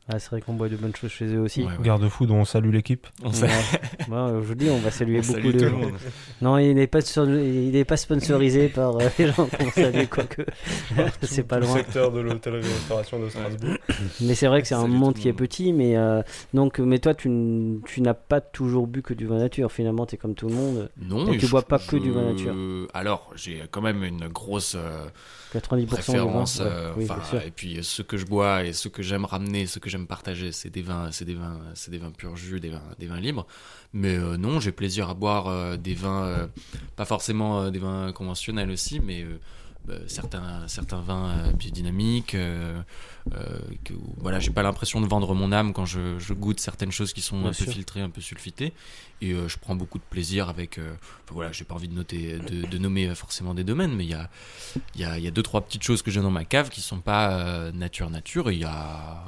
Ah, 0.07 0.19
c'est 0.19 0.29
vrai 0.31 0.43
qu'on 0.43 0.53
boit 0.53 0.69
de 0.69 0.77
bonnes 0.77 0.95
choses 0.95 1.11
chez 1.13 1.25
eux 1.35 1.41
aussi. 1.41 1.63
Ouais, 1.63 1.69
ouais. 1.69 1.73
Garde-fou 1.83 2.27
dont 2.27 2.37
on 2.37 2.45
salue 2.45 2.71
l'équipe. 2.71 3.07
On 3.23 3.31
Ouais. 3.31 3.49
Bon, 4.09 4.29
je 4.43 4.47
vous 4.47 4.55
dis, 4.55 4.69
on 4.69 4.79
va 4.81 4.91
saluer 4.91 5.21
on 5.21 5.27
beaucoup 5.27 5.41
salue 5.51 5.57
de. 5.57 5.69
monde. 5.71 5.93
Non, 6.43 6.59
il 6.59 6.75
n'est 6.75 6.87
pas, 6.87 7.01
sur- 7.01 7.25
il 7.27 7.71
n'est 7.71 7.87
pas 7.87 7.97
sponsorisé 7.97 8.69
par 8.69 8.97
euh, 8.97 9.09
les 9.19 9.29
gens 9.33 9.47
qu'on 9.47 9.71
salue, 9.71 10.05
quoique 10.11 10.43
c'est 11.23 11.45
pas 11.45 11.57
Tout 11.57 11.63
le 11.63 11.67
loin. 11.69 11.77
secteur 11.79 12.13
de 12.13 12.21
l'hôtellerie-restauration 12.21 13.19
de 13.19 13.31
Strasbourg. 13.31 13.77
Mais 14.21 14.35
c'est 14.35 14.47
vrai 14.47 14.61
que 14.61 14.69
c'est 14.69 14.75
un 14.75 14.87
monde 14.87 15.15
qui 15.15 15.29
est 15.29 15.33
petit, 15.33 15.73
mais 15.73 15.97
euh, 15.97 16.21
donc, 16.53 16.79
mais 16.81 16.99
toi, 16.99 17.15
tu, 17.15 17.29
n'as 17.31 18.13
pas 18.15 18.43
toujours 18.43 18.87
bu 18.87 19.01
que 19.01 19.15
du 19.15 19.27
vin 19.27 19.39
nature. 19.39 19.73
Finalement, 19.73 20.05
tu 20.05 20.17
es 20.17 20.19
comme 20.19 20.35
tout 20.35 20.49
le 20.49 20.55
monde. 20.55 20.91
Non, 21.01 21.33
Et 21.33 21.39
tu 21.39 21.47
je- 21.47 21.51
bois 21.51 21.63
pas 21.63 21.79
que 21.79 21.97
du 21.97 22.11
vin 22.11 22.33
nature. 22.33 22.55
Alors, 22.93 23.31
j'ai 23.37 23.63
quand 23.71 23.81
même 23.81 24.05
une 24.05 24.29
grosse 24.29 24.75
euh, 24.77 25.07
90% 25.55 25.79
du 25.79 25.87
vin. 25.87 25.97
préférence. 25.97 26.61
euh, 26.63 26.93
Oui, 26.99 27.07
et 27.47 27.51
puis 27.51 27.79
ce 27.83 28.03
que 28.03 28.19
je 28.19 28.27
bois 28.27 28.65
et 28.65 28.73
ce 28.75 28.89
que 28.89 29.03
j'aime 29.03 29.25
ramener, 29.25 29.65
ce 29.67 29.79
que 29.79 29.89
j'aime 29.95 30.09
partager, 30.09 30.51
c'est 30.51 30.71
des 30.71 30.83
vins, 30.83 31.13
c'est 31.13 31.25
des 31.25 31.35
vins, 31.35 31.61
c'est 31.75 31.93
des 31.93 31.99
vins 31.99 32.11
pur 32.11 32.37
jus, 32.37 32.59
des 32.59 32.71
vins, 32.71 32.83
des 32.99 33.07
vins 33.07 33.21
libres. 33.21 33.47
Mais 33.93 34.17
euh, 34.17 34.37
non, 34.37 34.59
j'ai 34.59 34.73
plaisir 34.73 35.09
à 35.09 35.15
boire 35.15 35.47
euh, 35.47 35.77
des 35.77 35.95
vins, 35.95 36.25
euh, 36.25 36.47
pas 36.97 37.05
forcément 37.05 37.71
des 37.71 37.79
vins 37.79 38.11
conventionnels 38.11 38.73
aussi, 38.73 38.99
mais 38.99 39.25
certains, 40.07 40.67
certains 40.69 41.01
vins 41.01 41.29
euh, 41.31 41.53
biodynamiques. 41.53 42.35
euh, 42.35 42.81
euh, 43.35 43.59
que, 43.85 43.93
voilà, 44.19 44.39
j'ai 44.39 44.51
pas 44.51 44.63
l'impression 44.63 45.01
de 45.01 45.07
vendre 45.07 45.35
mon 45.35 45.51
âme 45.53 45.73
quand 45.73 45.87
je, 45.87 46.19
je 46.19 46.33
goûte 46.35 46.61
certaines 46.61 46.93
choses 46.93 47.13
qui 47.13 47.21
sont 47.23 47.39
Bien 47.41 47.51
un 47.51 47.53
peu 47.53 47.65
filtrées, 47.65 48.01
un 48.01 48.11
peu 48.11 48.21
sulfitées. 48.21 48.73
Et 49.21 49.33
euh, 49.33 49.49
je 49.49 49.57
prends 49.59 49.75
beaucoup 49.77 49.99
de 49.99 50.05
plaisir 50.05 50.49
avec. 50.49 50.79
euh, 50.79 50.93
enfin, 51.25 51.35
voilà, 51.35 51.53
j'ai 51.53 51.65
pas 51.65 51.75
envie 51.75 51.89
de 51.89 51.95
noter, 51.95 52.39
de, 52.39 52.67
de 52.67 52.79
nommer 52.79 53.09
euh, 53.09 53.15
forcément 53.15 53.55
des 53.55 53.65
domaines, 53.65 53.95
mais 53.95 54.05
il 54.05 54.11
y 54.11 54.15
a, 54.15 54.29
y 54.97 55.05
a, 55.05 55.19
y 55.19 55.27
a 55.27 55.31
deux 55.31 55.43
trois 55.43 55.61
petites 55.63 55.83
choses 55.83 56.03
que 56.03 56.11
j'ai 56.11 56.21
dans 56.21 56.31
ma 56.31 56.45
cave 56.45 56.69
qui 56.69 56.81
sont 56.81 57.01
pas 57.01 57.39
euh, 57.39 57.73
nature 57.73 58.11
nature. 58.11 58.51
et 58.51 58.55
Il 58.55 58.61
y 58.61 58.65
a, 58.65 59.23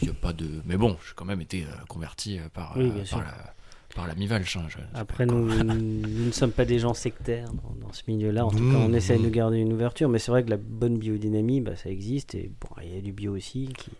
il 0.00 0.06
y 0.06 0.10
a 0.10 0.14
pas 0.14 0.32
de. 0.32 0.48
Mais 0.64 0.76
bon, 0.76 0.96
j'ai 1.06 1.14
quand 1.16 1.24
même 1.24 1.40
été 1.40 1.64
euh, 1.64 1.84
converti 1.88 2.38
euh, 2.38 2.48
par, 2.52 2.76
Oui, 2.76 2.90
euh, 2.94 3.04
par 3.10 3.20
la 3.20 3.54
par 3.94 4.06
la 4.06 4.14
Mivalche. 4.14 4.56
hein, 4.56 4.64
je- 4.68 4.78
je- 4.78 4.82
Après, 5.00 5.26
nous, 5.26 5.46
nous 5.64 6.24
ne 6.26 6.30
sommes 6.32 6.52
pas 6.52 6.64
des 6.64 6.78
gens 6.78 6.94
sectaires 6.94 7.52
dans, 7.52 7.86
dans 7.86 7.92
ce 7.92 8.02
milieu-là. 8.08 8.46
En 8.46 8.50
tout 8.50 8.58
Mmh, 8.62 8.72
cas, 8.72 8.78
on 8.78 8.92
essaye 8.92 9.18
mmh. 9.18 9.24
de 9.24 9.28
garder 9.30 9.58
une 9.58 9.72
ouverture. 9.72 10.08
Mais 10.08 10.18
c'est 10.18 10.30
vrai 10.30 10.44
que 10.44 10.50
la 10.50 10.56
bonne 10.56 10.96
biodynamie, 10.98 11.60
bah, 11.60 11.76
ça 11.76 11.90
existe. 11.90 12.34
Et 12.34 12.50
bon, 12.60 12.68
il 12.82 12.94
y 12.94 12.98
a 12.98 13.00
du 13.00 13.12
bio 13.12 13.34
aussi 13.36 13.68
qui, 13.76 13.90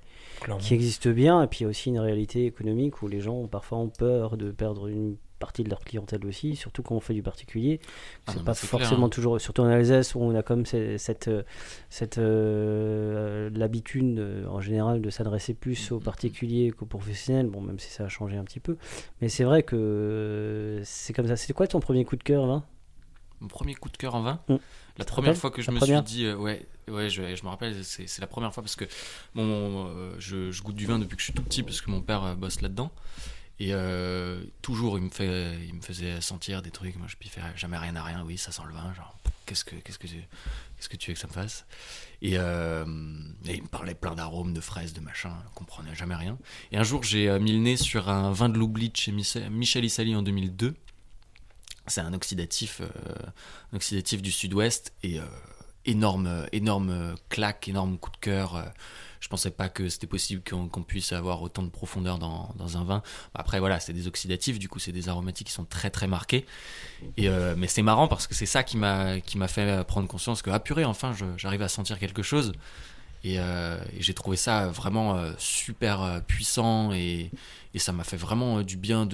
Clairement. 0.40 0.61
qui 0.62 0.75
existe 0.75 1.09
bien. 1.09 1.42
Et 1.42 1.47
puis 1.47 1.61
il 1.61 1.62
y 1.64 1.66
a 1.66 1.68
aussi 1.68 1.88
une 1.90 1.99
réalité 1.99 2.47
économique 2.47 3.02
où 3.02 3.09
les 3.09 3.20
gens 3.20 3.35
ont 3.35 3.49
parfois 3.49 3.78
ont 3.78 3.88
peur 3.90 4.37
de 4.37 4.50
perdre 4.50 4.87
une 4.88 5.16
partie 5.40 5.64
de 5.64 5.70
leur 5.70 5.80
clientèle 5.80 6.25
aussi, 6.25 6.54
surtout 6.54 6.85
quand 6.85 6.94
on 6.94 7.00
fait 7.00 7.14
du 7.14 7.23
particulier. 7.25 7.80
Ah 8.28 8.32
c'est 8.35 8.44
pas 8.44 8.54
c'est 8.54 8.68
clair, 8.68 8.80
forcément 8.82 9.06
hein. 9.06 9.09
toujours, 9.09 9.40
surtout 9.40 9.62
en 9.62 9.66
Alsace 9.66 10.14
où 10.14 10.20
on 10.20 10.35
a 10.37 10.42
comme 10.44 10.64
cette, 10.66 11.00
cette, 11.00 11.26
euh, 11.26 11.42
cette, 11.88 12.18
euh, 12.18 13.50
l'habitude 13.52 14.18
euh, 14.18 14.47
en 14.47 14.61
général 14.61 15.00
de 15.02 15.11
s'adresser 15.11 15.54
plus 15.54 15.90
aux 15.90 15.99
particuliers 15.99 16.70
qu'aux 16.70 16.87
professionnels. 16.87 17.49
Bon, 17.49 17.61
même 17.61 17.78
si 17.80 17.90
ça 17.90 18.04
a 18.04 18.09
changé 18.09 18.37
un 18.37 18.44
petit 18.44 18.61
peu, 18.61 18.76
mais 19.20 19.28
c'est 19.28 19.44
vrai 19.44 19.64
que 19.64 20.80
c'est 20.85 21.12
comme 21.12 21.26
ça. 21.26 21.37
C'était 21.37 21.54
quoi 21.54 21.66
ton 21.66 21.80
premier 21.80 22.04
coup 22.04 22.16
de 22.16 22.23
cœur 22.23 22.47
là 22.47 22.62
Mon 23.40 23.49
premier 23.49 23.75
coup 23.75 23.88
de 23.88 23.97
cœur 23.97 24.14
en 24.14 24.23
vin? 24.23 24.40
Mmh. 24.49 24.56
La 24.99 25.04
première 25.06 25.37
fois 25.37 25.50
que 25.50 25.62
je 25.62 25.68
La 25.68 25.73
me 25.73 25.78
première? 25.78 26.06
suis 26.06 26.16
dit, 26.16 26.25
euh, 26.26 26.37
ouais, 26.37 26.66
ouais, 26.88 27.09
je, 27.09 27.35
je 27.35 27.42
me 27.44 27.49
rappelle, 27.49 27.82
c'est 27.85 28.06
c'est 28.06 28.20
la 28.20 28.26
première 28.26 28.52
fois 28.52 28.62
parce 28.62 28.76
que 28.76 28.85
mon, 29.35 29.87
euh, 29.87 30.14
je, 30.18 30.50
je 30.50 30.62
goûte 30.62 30.75
du 30.76 30.85
vin 30.85 30.99
depuis 30.99 31.16
que 31.16 31.20
je 31.23 31.26
suis 31.26 31.32
tout 31.35 31.42
petit 31.42 31.62
parce 31.62 31.80
que 31.80 31.90
mon 31.90 32.02
père 32.02 32.23
euh, 32.25 32.35
bosse 32.35 32.61
là-dedans. 32.61 32.90
Et 33.61 33.75
euh, 33.75 34.43
toujours, 34.62 34.99
il 34.99 35.05
me, 35.05 35.81
faisait 35.83 36.21
sentir 36.23 36.62
des 36.62 36.71
trucs. 36.71 36.97
Moi, 36.97 37.07
je 37.09 37.17
piffais 37.17 37.43
jamais 37.57 37.76
rien 37.76 37.95
à 37.95 38.02
rien. 38.02 38.25
Oui, 38.26 38.38
ça 38.38 38.52
sent 38.52 38.62
le 38.67 38.73
vin. 38.73 38.95
Genre, 38.95 39.14
qu'est-ce 39.45 39.64
que, 39.67 39.76
tu- 39.76 41.11
veux 41.11 41.14
que 41.14 41.21
ça 41.21 41.26
me 41.26 41.33
fasse? 41.33 41.67
Et, 42.23 42.38
euh, 42.38 42.87
et 43.45 43.57
il 43.57 43.62
me 43.62 43.69
parlait 43.69 43.95
plein 43.95 44.14
d'arômes, 44.14 44.55
de 44.55 44.62
fraises, 44.62 44.95
de 44.95 45.00
machin. 45.00 45.37
Je 45.50 45.55
comprenais 45.55 45.95
jamais 45.95 46.14
rien. 46.14 46.38
Et 46.73 46.79
un 46.79 46.83
jour, 46.85 47.02
j'ai 47.02 47.29
euh, 47.29 47.38
mis 47.38 47.52
le 47.52 47.59
nez 47.59 47.76
sur 47.76 48.09
un 48.09 48.33
vin 48.33 48.49
de 48.49 48.57
l'oubli 48.57 48.90
chez 48.95 49.12
Michel 49.12 49.85
Issali 49.85 50.17
en 50.17 50.23
2002. 50.23 50.75
C'est 51.87 52.00
un 52.00 52.14
oxydatif, 52.14 52.81
oxydatif 53.73 54.23
du 54.23 54.31
sud-ouest 54.31 54.95
et 55.02 55.19
énorme, 55.87 56.47
énorme 56.52 57.17
claque, 57.31 57.67
énorme 57.69 57.99
coup 57.99 58.11
de 58.11 58.17
cœur. 58.19 58.73
Je 59.21 59.29
pensais 59.29 59.50
pas 59.50 59.69
que 59.69 59.89
c'était 59.89 60.07
possible 60.07 60.43
qu'on 60.43 60.83
puisse 60.83 61.12
avoir 61.12 61.43
autant 61.43 61.62
de 61.62 61.69
profondeur 61.69 62.19
dans, 62.19 62.77
un 62.77 62.85
vin. 62.85 63.03
Après 63.35 63.61
voilà, 63.61 63.79
c'est 63.79 63.93
des 63.93 64.07
oxydatifs, 64.07 64.59
du 64.59 64.69
coup 64.69 64.79
c'est 64.79 64.93
des 64.93 65.09
aromatiques 65.09 65.49
qui 65.49 65.53
sont 65.53 65.67
très 65.67 65.91
très 65.91 66.07
marqués. 66.07 66.47
Euh, 67.21 67.55
mais 67.57 67.67
c'est 67.67 67.83
marrant 67.83 68.09
parce 68.09 68.27
que 68.27 68.35
c'est 68.35 68.47
ça 68.47 68.62
qui 68.62 68.79
m'a 68.79 69.21
fait 69.49 69.85
prendre 69.85 70.09
conscience 70.09 70.41
que 70.43 70.50
ah 70.50 70.59
purée, 70.59 70.85
enfin 70.85 71.15
j'arrive 71.37 71.62
à 71.62 71.69
sentir 71.69 71.99
quelque 71.99 72.23
chose. 72.23 72.53
Et, 73.23 73.39
euh, 73.39 73.79
j'ai 73.99 74.15
trouvé 74.15 74.39
ça 74.39 74.69
vraiment 74.69 75.15
euh, 75.17 75.33
super 75.37 76.23
puissant 76.27 76.93
et, 76.95 77.31
ça 77.77 77.93
m'a 77.93 78.03
fait 78.03 78.17
vraiment 78.17 78.62
du 78.62 78.79
bien 78.79 79.07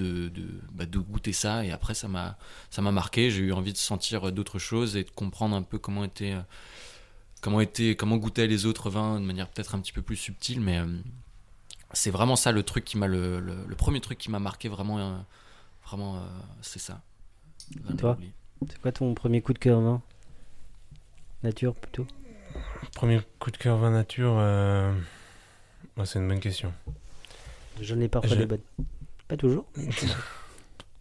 bah, 0.71 0.85
de 0.85 0.99
goûter 0.99 1.33
ça. 1.33 1.65
Et 1.65 1.71
après, 1.71 1.93
ça 1.93 2.07
m'a 2.07 2.91
marqué. 2.91 3.29
J'ai 3.29 3.41
eu 3.41 3.51
envie 3.51 3.73
de 3.73 3.77
sentir 3.77 4.31
d'autres 4.31 4.57
choses 4.57 4.95
et 4.95 5.03
de 5.03 5.11
comprendre 5.11 5.55
un 5.55 5.61
peu 5.61 5.77
comment 5.77 6.05
était 6.05 6.33
comment 7.47 7.61
était 7.61 7.95
comment 7.95 8.17
goûtaient 8.17 8.45
les 8.45 8.65
autres 8.65 8.89
vins 8.89 9.21
de 9.21 9.25
manière 9.25 9.47
peut-être 9.47 9.73
un 9.73 9.79
petit 9.79 9.93
peu 9.93 10.01
plus 10.01 10.17
subtile. 10.17 10.59
Mais 10.59 10.79
euh, 10.79 10.85
c'est 11.93 12.11
vraiment 12.11 12.35
ça 12.35 12.51
le 12.51 12.61
truc 12.61 12.83
qui 12.83 12.97
m'a 12.97 13.07
le, 13.07 13.39
le, 13.39 13.55
le 13.65 13.75
premier 13.75 14.01
truc 14.01 14.17
qui 14.17 14.29
m'a 14.29 14.39
marqué 14.39 14.67
vraiment 14.67 14.99
euh, 14.99 15.15
vraiment 15.85 16.17
euh, 16.17 16.19
c'est 16.61 16.79
ça. 16.79 16.99
Toi. 17.97 18.17
C'est 18.69 18.81
quoi 18.81 18.91
ton 18.91 19.13
premier 19.13 19.41
coup 19.41 19.53
de 19.53 19.59
cœur 19.59 19.79
vin? 19.79 20.01
Nature 21.43 21.73
plutôt? 21.73 22.05
Premier 22.93 23.21
coup 23.39 23.49
de 23.51 23.57
cœur 23.57 23.77
vin 23.77 23.91
nature, 23.91 24.35
euh, 24.37 24.91
ouais, 25.95 26.05
c'est 26.05 26.19
une 26.19 26.27
bonne 26.27 26.41
question. 26.41 26.73
J'en 27.79 27.99
ai 28.01 28.09
parfois 28.09 28.29
J'ai- 28.31 28.41
des 28.41 28.45
bonnes. 28.45 28.61
Pas 29.29 29.37
toujours. 29.37 29.65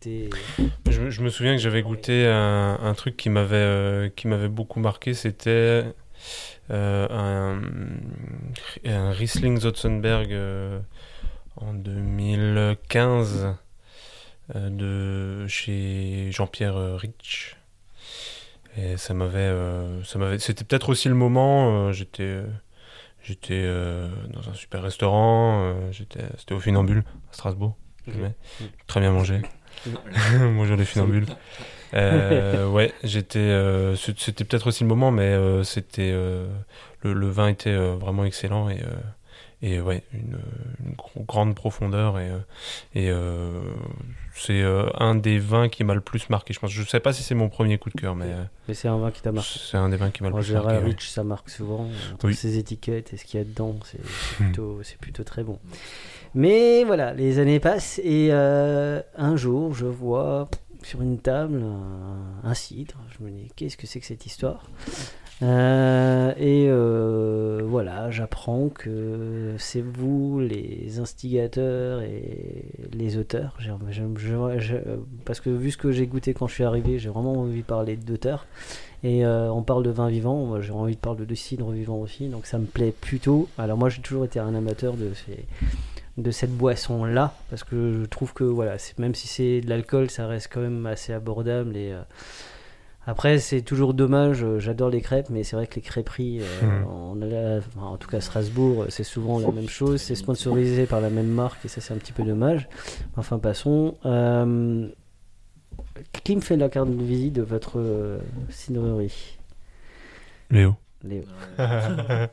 Je, 0.05 1.01
me- 1.01 1.11
je 1.11 1.21
me 1.23 1.29
souviens 1.31 1.57
que 1.57 1.61
j'avais 1.61 1.83
goûté 1.83 2.27
un, 2.29 2.79
un 2.81 2.95
truc 2.95 3.17
qui 3.17 3.29
m'avait 3.29 3.57
euh, 3.57 4.09
qui 4.09 4.29
m'avait 4.29 4.49
beaucoup 4.49 4.79
marqué, 4.79 5.15
c'était 5.15 5.93
un, 6.71 7.61
un 8.85 9.11
Riesling 9.11 9.61
Zotzenberg 9.61 10.33
euh, 10.33 10.81
en 11.57 11.75
2015 11.75 13.55
euh, 14.55 14.71
de 14.71 15.47
chez 15.49 16.31
Jean-Pierre 16.33 16.77
euh, 16.77 16.97
Rich. 16.97 17.57
Et 18.77 18.97
ça 18.97 19.15
m'avait 19.15 19.39
euh, 19.39 20.05
ça 20.05 20.19
m'avait 20.19 20.39
c'était 20.39 20.65
peut-être 20.65 20.91
aussi 20.91 21.09
le 21.09 21.15
moment 21.15 21.89
euh, 21.89 21.93
j'étais 21.93 22.23
euh, 22.25 22.47
j'étais 23.23 23.63
euh, 23.65 24.09
dans 24.31 24.49
un 24.51 24.55
super 24.55 24.83
restaurant, 24.83 25.63
euh, 25.63 25.93
j'étais 25.93 26.25
c'était 26.37 26.55
au 26.55 26.61
Funambule 26.61 27.05
à 27.31 27.33
Strasbourg. 27.33 27.75
Très 28.87 29.01
bien 29.01 29.13
mangé. 29.13 29.41
Bonjour 29.87 30.77
les 30.77 30.85
funambules. 30.85 31.27
Euh, 31.95 32.69
ouais, 32.69 32.93
j'étais. 33.05 33.39
euh, 33.39 33.95
c'était 33.97 34.45
peut-être 34.45 34.67
aussi 34.69 34.83
le 34.85 34.89
moment, 34.89 35.11
mais 35.11 35.23
euh, 35.23 35.63
c'était 35.63 36.11
euh, 36.13 36.47
le, 37.03 37.13
le 37.13 37.29
vin 37.29 37.49
était 37.49 37.75
vraiment 37.77 38.25
excellent 38.25 38.69
et 38.71 38.81
et 39.63 39.81
ouais 39.81 40.03
une, 40.13 40.37
grande 41.27 41.55
profondeur 41.55 42.19
et 42.19 42.29
et 42.95 43.11
c'est 44.35 44.63
un 44.99 45.15
des 45.15 45.39
vins 45.39 45.69
qui 45.71 45.83
m'a 45.83 45.95
le 45.95 46.01
plus 46.03 46.29
marqué. 46.29 46.53
Je 46.53 46.61
pense. 46.61 46.71
Je 46.71 46.83
sais 46.83 47.01
pas 47.01 47.13
si 47.15 47.23
c'est 47.23 47.35
mon 47.35 47.49
premier 47.49 47.79
coup 47.79 47.89
de 47.89 47.99
cœur, 47.99 48.15
mais 48.15 48.27
Mais 48.69 48.75
c'est 48.75 48.89
un 48.89 48.99
vin 48.99 49.11
qui 49.11 49.23
t'a 49.23 49.33
marqué. 49.33 49.59
c'est 49.71 49.79
un 49.79 49.89
des 49.89 49.97
vins 49.97 50.11
qui 50.11 50.23
m'a 50.23 50.29
le 50.29 50.35
plus 50.35 50.45
général, 50.45 50.67
marqué. 50.75 50.85
ouais. 50.85 50.91
Rich, 50.91 51.09
ça 51.09 51.25
marque 51.25 51.49
souvent. 51.49 51.89
Oui. 52.23 52.35
ses 52.35 52.59
étiquettes 52.59 53.15
et 53.15 53.17
ce 53.17 53.25
qu'il 53.25 53.39
y 53.39 53.43
a 53.43 53.47
dedans, 53.47 53.77
c'est 53.85 53.99
Hmm. 53.99 54.45
plutôt, 54.45 54.81
c'est 54.83 54.99
plutôt 54.99 55.25
très 55.25 55.43
bon. 55.43 55.59
Mais 56.35 56.85
voilà, 56.85 57.15
les 57.15 57.39
années 57.39 57.61
passent 57.61 57.99
et 58.05 58.31
un 58.33 59.37
jour, 59.37 59.73
je 59.75 59.87
vois 59.87 60.49
sur 60.87 61.03
une 61.03 61.19
table 61.19 61.65
un, 62.45 62.55
cidre. 62.55 62.95
Je 63.11 63.25
me 63.25 63.31
dis, 63.31 63.51
qu'est-ce 63.57 63.77
que 63.77 63.89
c'est 63.89 63.99
que 63.99 64.07
cette 64.07 64.25
histoire? 64.25 64.71
Euh, 65.43 66.33
Et 66.39 66.67
euh, 66.69 67.61
voilà, 67.67 68.11
j'apprends 68.13 68.69
que 68.69 69.57
c'est 69.59 69.83
vous 69.83 70.39
les 70.39 71.01
instigateurs 71.01 72.03
et 72.03 72.65
les 72.93 73.19
auteurs. 73.19 73.59
Parce 75.25 75.41
que 75.41 75.51
vu 75.51 75.73
ce 75.73 75.77
que 75.77 75.91
j'ai 75.91 76.07
goûté 76.07 76.35
quand 76.35 76.47
je 76.47 76.55
suis 76.55 76.65
arrivé, 76.65 77.01
j'ai 77.01 77.09
vraiment 77.09 77.33
envie 77.33 77.63
de 77.63 77.67
parler 77.67 77.97
d'auteurs. 77.97 78.47
Et 79.03 79.27
euh, 79.27 79.51
on 79.53 79.63
parle 79.63 79.83
de 79.83 79.91
vin 79.91 80.09
vivant, 80.09 80.61
j'ai 80.63 80.73
envie 80.73 80.95
de 80.95 81.01
parler 81.01 81.27
de 81.27 81.35
cidre 81.35 81.71
vivant 81.71 81.97
aussi, 81.97 82.29
donc 82.29 82.47
ça 82.47 82.59
me 82.59 82.65
plaît 82.65 82.95
plutôt. 82.99 83.49
Alors 83.59 83.77
moi 83.77 83.89
j'ai 83.89 84.01
toujours 84.01 84.25
été 84.25 84.41
un 84.41 84.55
amateur 84.55 84.95
de, 84.95 85.13
ces, 85.15 85.45
de 86.17 86.31
cette 86.31 86.53
boisson-là, 86.57 87.35
parce 87.51 87.63
que 87.65 87.93
je 88.01 88.05
trouve 88.07 88.33
que 88.33 88.45
voilà, 88.45 88.79
c'est- 88.79 88.99
même 88.99 89.15
si 89.15 89.29
c'est 89.29 89.61
de 89.61 89.69
l'alcool, 89.69 90.11
ça 90.11 90.27
reste 90.27 90.49
quand 90.53 90.61
même 90.61 90.87
assez 90.87 91.13
abordable. 91.13 91.77
Et 91.77 91.93
euh, 91.93 92.01
après 93.07 93.39
c'est 93.39 93.61
toujours 93.61 93.93
dommage, 93.95 94.43
euh, 94.43 94.59
j'adore 94.59 94.89
les 94.91 95.01
crêpes, 95.03 95.29
mais 95.31 95.45
c'est 95.45 95.57
vrai 95.57 95.67
que 95.67 95.75
les 95.77 95.83
crêperies, 95.83 96.41
euh, 96.41 96.83
on 96.89 97.21
a 97.23 97.27
la- 97.27 97.59
enfin, 97.59 97.87
en 97.87 97.97
tout 97.99 98.09
cas 98.09 98.17
à 98.17 98.21
Strasbourg, 98.23 98.83
euh, 98.85 98.87
c'est 98.89 99.05
souvent 99.05 99.39
la 99.39 99.53
même 99.53 99.69
chose, 99.69 100.01
c'est 100.01 100.15
sponsorisé 100.15 100.87
par 100.87 101.01
la 101.01 101.11
même 101.11 101.29
marque, 101.29 101.65
et 101.65 101.69
ça 101.69 101.81
c'est 101.81 101.93
un 101.95 101.99
petit 101.99 102.13
peu 102.13 102.23
dommage. 102.23 102.67
Enfin 103.17 103.39
passons. 103.39 103.97
Euh, 104.07 104.89
qui 106.25 106.35
me 106.37 106.41
fait 106.41 106.57
la 106.57 106.69
carte 106.69 106.91
de 106.91 107.03
visite 107.05 107.35
de 107.35 107.43
votre 107.43 107.79
euh, 107.79 108.19
cidrerie? 108.49 109.39
Léo. 110.51 110.75
Léo. 111.05 111.23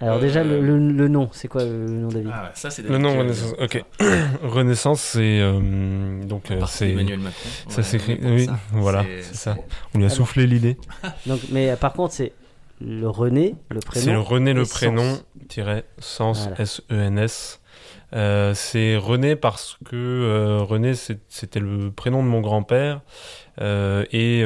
Alors 0.00 0.18
déjà, 0.18 0.42
le, 0.42 0.60
le- 0.60 0.78
le 0.92 1.08
nom, 1.08 1.28
c'est 1.32 1.46
quoi 1.48 1.64
le, 1.64 1.86
le 1.86 1.92
nom 1.92 2.08
David 2.08 2.30
Ah, 2.32 2.50
ça, 2.54 2.68
c'est 2.70 2.82
Le 2.82 2.98
nom 2.98 3.10
David 3.10 3.20
Renaissance. 3.22 3.54
Ok. 3.60 3.84
Renaissance, 4.42 5.00
c'est 5.00 5.40
euh, 5.40 6.22
donc 6.24 6.50
euh, 6.50 6.60
c'est 6.66 6.88
d'Emmanuel 6.88 7.20
Macron. 7.20 7.48
ça 7.68 7.82
s'écrit. 7.82 8.18
Oui, 8.22 8.46
ça. 8.46 8.58
voilà, 8.72 9.04
C'est- 9.22 9.34
ça. 9.34 9.56
On 9.94 9.98
lui 9.98 10.04
a 10.04 10.08
Ah 10.08 10.10
soufflé 10.10 10.46
l'idée. 10.46 10.76
Donc, 11.26 11.40
mais 11.50 11.70
euh, 11.70 11.76
par 11.76 11.92
contre, 11.92 12.12
c'est 12.12 12.32
le 12.80 13.08
René, 13.08 13.54
le 13.70 13.80
prénom. 13.80 14.04
C'est 14.04 14.12
le 14.12 14.20
René 14.20 14.52
le 14.52 14.62
et 14.62 14.64
Sens. 14.64 14.72
prénom 14.78 15.18
tiret 15.48 15.84
sens 15.98 16.40
Voilà. 16.48 16.60
S 16.62 16.82
E 16.90 16.94
N 17.00 17.18
S. 17.18 17.60
Euh, 18.14 18.54
c'est 18.54 18.96
René 18.96 19.34
parce 19.34 19.76
que 19.84 19.96
euh, 19.96 20.58
René 20.62 20.92
c'était 20.94 21.58
le 21.58 21.90
prénom 21.90 22.22
de 22.22 22.28
mon 22.28 22.40
grand-père 22.40 23.00
euh, 23.60 24.04
et 24.12 24.44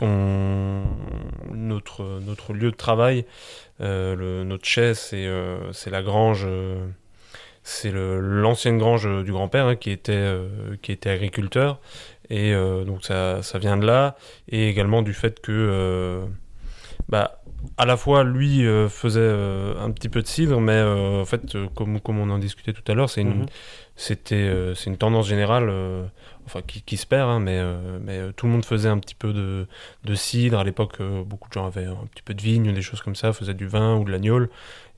on, 0.00 0.82
notre 1.54 2.20
notre 2.20 2.52
lieu 2.52 2.70
de 2.70 2.76
travail, 2.76 3.24
le, 3.80 4.44
notre 4.44 4.66
chai 4.66 4.92
c'est 4.94 5.90
la 5.90 6.02
grange. 6.02 6.46
c'est 7.62 7.92
l'ancienne 7.92 8.78
grange 8.78 9.08
du 9.24 9.32
grand-père 9.32 9.66
hein, 9.66 9.76
qui 9.76 9.90
était 9.90 10.34
qui 10.82 10.92
était 10.92 11.10
agriculteur 11.10 11.80
et 12.28 12.52
donc 12.52 13.04
ça 13.04 13.42
ça 13.42 13.58
vient 13.58 13.78
de 13.78 13.86
là 13.86 14.16
et 14.48 14.68
également 14.68 15.00
du 15.00 15.14
fait 15.14 15.40
que 15.40 16.26
bah 17.08 17.37
à 17.76 17.86
la 17.86 17.96
fois 17.96 18.24
lui 18.24 18.66
euh, 18.66 18.88
faisait 18.88 19.20
euh, 19.20 19.74
un 19.80 19.90
petit 19.90 20.08
peu 20.08 20.22
de 20.22 20.26
cidre 20.26 20.60
mais 20.60 20.72
euh, 20.72 21.20
en 21.22 21.24
fait 21.24 21.56
comme 21.74 22.00
comme 22.00 22.18
on 22.18 22.30
en 22.30 22.38
discutait 22.38 22.72
tout 22.72 22.84
à 22.90 22.94
l'heure 22.94 23.10
c'est 23.10 23.22
une 23.22 23.40
Mhm. 23.40 23.46
C'était 23.98 24.36
euh, 24.36 24.76
c'est 24.76 24.90
une 24.90 24.96
tendance 24.96 25.26
générale 25.26 25.66
euh, 25.70 26.04
enfin 26.46 26.60
qui, 26.64 26.82
qui 26.82 26.96
se 26.96 27.04
perd 27.04 27.28
hein, 27.28 27.40
mais 27.40 27.58
euh, 27.58 27.98
mais 28.00 28.32
tout 28.36 28.46
le 28.46 28.52
monde 28.52 28.64
faisait 28.64 28.88
un 28.88 28.98
petit 28.98 29.16
peu 29.16 29.32
de 29.32 29.66
de 30.04 30.14
cidre. 30.14 30.60
À 30.60 30.64
l'époque 30.64 31.02
beaucoup 31.26 31.48
de 31.48 31.54
gens 31.54 31.66
avaient 31.66 31.86
un 31.86 32.06
petit 32.12 32.22
peu 32.22 32.32
de 32.32 32.40
vigne 32.40 32.72
des 32.72 32.80
choses 32.80 33.02
comme 33.02 33.16
ça 33.16 33.32
faisaient 33.32 33.54
du 33.54 33.66
vin 33.66 33.96
ou 33.96 34.04
de 34.04 34.12
l'agneau 34.12 34.46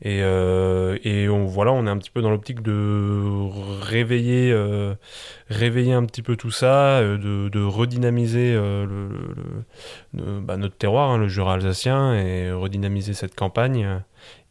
et 0.02 0.18
et 0.18 1.28
on 1.30 1.46
voilà 1.46 1.72
on 1.72 1.86
est 1.86 1.90
un 1.90 1.96
petit 1.96 2.10
peu 2.10 2.20
dans 2.20 2.30
l'optique 2.30 2.60
de 2.62 3.48
réveiller 3.80 4.54
réveiller 5.48 5.94
un 5.94 6.04
petit 6.04 6.22
peu 6.22 6.36
tout 6.36 6.50
ça 6.50 7.00
de, 7.00 7.64
redynamiser 7.64 8.52
le, 8.52 9.08
bah, 10.12 10.58
notre 10.58 10.76
terroir 10.76 11.10
hein, 11.10 11.16
le 11.16 11.28
Jura 11.28 11.54
alsacien 11.54 12.14
et 12.14 12.52
redynamiser 12.52 13.14
cette 13.14 13.34
campagne 13.34 14.02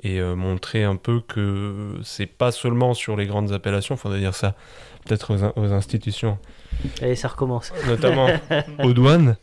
et 0.03 0.19
euh, 0.19 0.35
montrer 0.35 0.83
un 0.83 0.95
peu 0.95 1.19
que 1.19 1.95
c'est 2.03 2.25
pas 2.25 2.51
seulement 2.51 2.93
sur 2.93 3.15
les 3.17 3.25
grandes 3.27 3.51
appellations 3.51 3.97
faudrait 3.97 4.19
dire 4.19 4.33
ça 4.35 4.55
peut-être 5.05 5.33
aux, 5.33 5.43
in- 5.43 5.53
aux 5.55 5.71
institutions 5.73 6.37
Allez, 7.01 7.15
ça 7.15 7.27
recommence. 7.27 7.73
notamment 7.87 8.27
aux 8.83 8.93
douanes. 8.93 9.35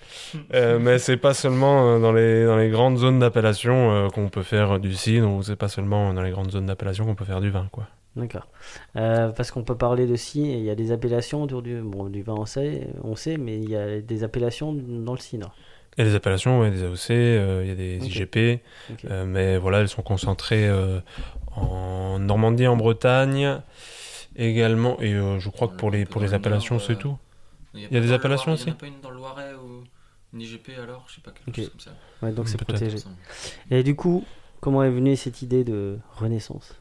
Euh, 0.54 0.78
mais 0.78 0.98
c'est 0.98 1.18
pas 1.18 1.34
seulement 1.34 1.86
euh, 1.96 1.98
dans 2.00 2.12
les, 2.12 2.46
dans 2.46 2.56
les 2.56 2.70
grandes 2.70 2.96
zones 2.96 3.18
d'appellation 3.18 3.90
euh, 3.90 4.08
qu'on 4.08 4.28
peut 4.30 4.42
faire 4.42 4.78
du 4.78 4.94
cidre, 4.94 5.30
ou 5.30 5.42
c'est 5.42 5.56
pas 5.56 5.68
seulement 5.68 6.14
dans 6.14 6.22
les 6.22 6.30
grandes 6.30 6.50
zones 6.50 6.66
d'appellation 6.66 7.04
qu'on 7.04 7.14
peut 7.14 7.26
faire 7.26 7.40
du 7.42 7.50
vin, 7.50 7.68
quoi. 7.72 7.88
D'accord. 8.14 8.46
Euh, 8.96 9.28
parce 9.28 9.50
qu'on 9.50 9.64
peut 9.64 9.76
parler 9.76 10.06
de 10.06 10.16
si, 10.16 10.40
il 10.50 10.62
y 10.64 10.70
a 10.70 10.74
des 10.74 10.92
appellations 10.92 11.42
autour 11.42 11.60
du, 11.60 11.82
bon, 11.82 12.04
du 12.08 12.22
vin, 12.22 12.34
on 12.38 12.46
sait, 12.46 12.86
on 13.04 13.14
sait, 13.16 13.36
mais 13.36 13.58
il 13.58 13.68
y 13.68 13.76
a 13.76 14.00
des 14.00 14.24
appellations 14.24 14.72
dans 14.74 15.12
le 15.12 15.18
cidre. 15.18 15.54
Il 15.96 16.04
y 16.04 16.06
a 16.06 16.10
des 16.10 16.14
appellations, 16.14 16.60
ouais, 16.60 16.70
des 16.70 16.82
AOC, 16.82 17.10
euh, 17.10 17.60
il 17.64 17.68
y 17.68 17.70
a 17.70 17.74
des 17.74 17.98
Ok. 18.02 18.06
IGP, 18.08 18.60
euh, 19.06 19.24
mais 19.24 19.56
voilà, 19.56 19.80
elles 19.80 19.88
sont 19.88 20.02
concentrées 20.02 20.68
euh, 20.68 21.00
en 21.54 22.18
Normandie, 22.18 22.66
en 22.66 22.76
Bretagne, 22.76 23.60
également, 24.36 25.00
et 25.00 25.14
euh, 25.14 25.38
je 25.40 25.48
crois 25.48 25.68
que 25.68 25.76
pour 25.76 25.90
les, 25.90 26.04
pour 26.04 26.20
les 26.20 26.34
appellations, 26.34 26.78
c'est 26.78 26.96
tout. 26.96 27.16
Il 27.74 27.82
y 27.90 27.96
a 27.96 28.00
des 28.00 28.12
appellations 28.12 28.54
Il 28.54 28.60
y 28.60 28.62
en 28.64 28.66
a 28.66 28.68
aussi 28.70 28.78
pas 28.78 28.86
une 28.86 29.00
dans 29.00 29.10
le 29.10 29.16
Loiret 29.16 29.52
ou 29.54 29.84
une 30.34 30.40
IGP 30.42 30.70
alors 30.82 31.04
Je 31.08 31.14
sais 31.16 31.20
pas, 31.22 31.30
quelque 31.30 31.48
Ok. 31.48 31.56
chose 31.56 31.70
comme 31.70 31.80
ça. 31.80 31.90
Ouais, 32.22 32.32
donc 32.32 32.48
c'est 32.48 32.56
protégé. 32.62 32.98
Et 33.70 33.82
du 33.82 33.94
coup, 33.94 34.24
comment 34.60 34.82
est 34.82 34.90
venue 34.90 35.16
cette 35.16 35.40
idée 35.42 35.62
de 35.64 35.98
renaissance? 36.16 36.74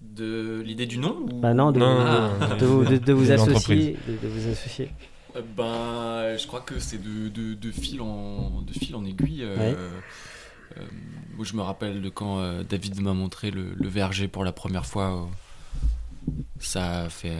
De 0.00 0.60
l'idée 0.64 0.86
du 0.86 0.98
nom 0.98 1.16
ou... 1.22 1.40
Bah 1.40 1.54
non, 1.54 1.72
de, 1.72 1.78
Non, 1.80 1.98
non, 2.04 2.38
non, 2.48 2.56
de, 2.56 2.66
vous- 2.66 2.84
de- 2.84 2.98
de 2.98 3.12
vous 3.12 3.32
associer, 3.32 3.96
de, 4.06 4.16
de 4.16 4.28
vous 4.28 4.48
associer. 4.48 4.90
Euh, 5.38 5.42
Ben, 5.56 6.36
je 6.38 6.46
crois 6.46 6.60
que 6.60 6.78
c'est 6.78 6.98
de, 7.02 7.28
de, 7.28 7.54
de 7.54 7.70
fil 7.70 8.00
en 8.00 8.60
de 8.62 8.72
fil 8.72 8.94
en 8.96 9.04
aiguille. 9.04 9.42
euh, 9.42 9.56
Ouais. 9.56 9.76
euh, 9.76 10.00
moi, 11.36 11.44
je 11.44 11.54
me 11.54 11.62
rappelle 11.62 12.02
de 12.02 12.08
quand 12.08 12.40
euh, 12.40 12.62
David 12.64 13.00
m'a 13.00 13.14
montré 13.14 13.50
le, 13.50 13.72
le 13.74 13.88
verger 13.88 14.28
pour 14.28 14.44
la 14.44 14.52
première 14.52 14.86
fois. 14.86 15.22
euh, 15.22 15.26
ça 16.60 17.02
a 17.04 17.08
fait 17.08 17.36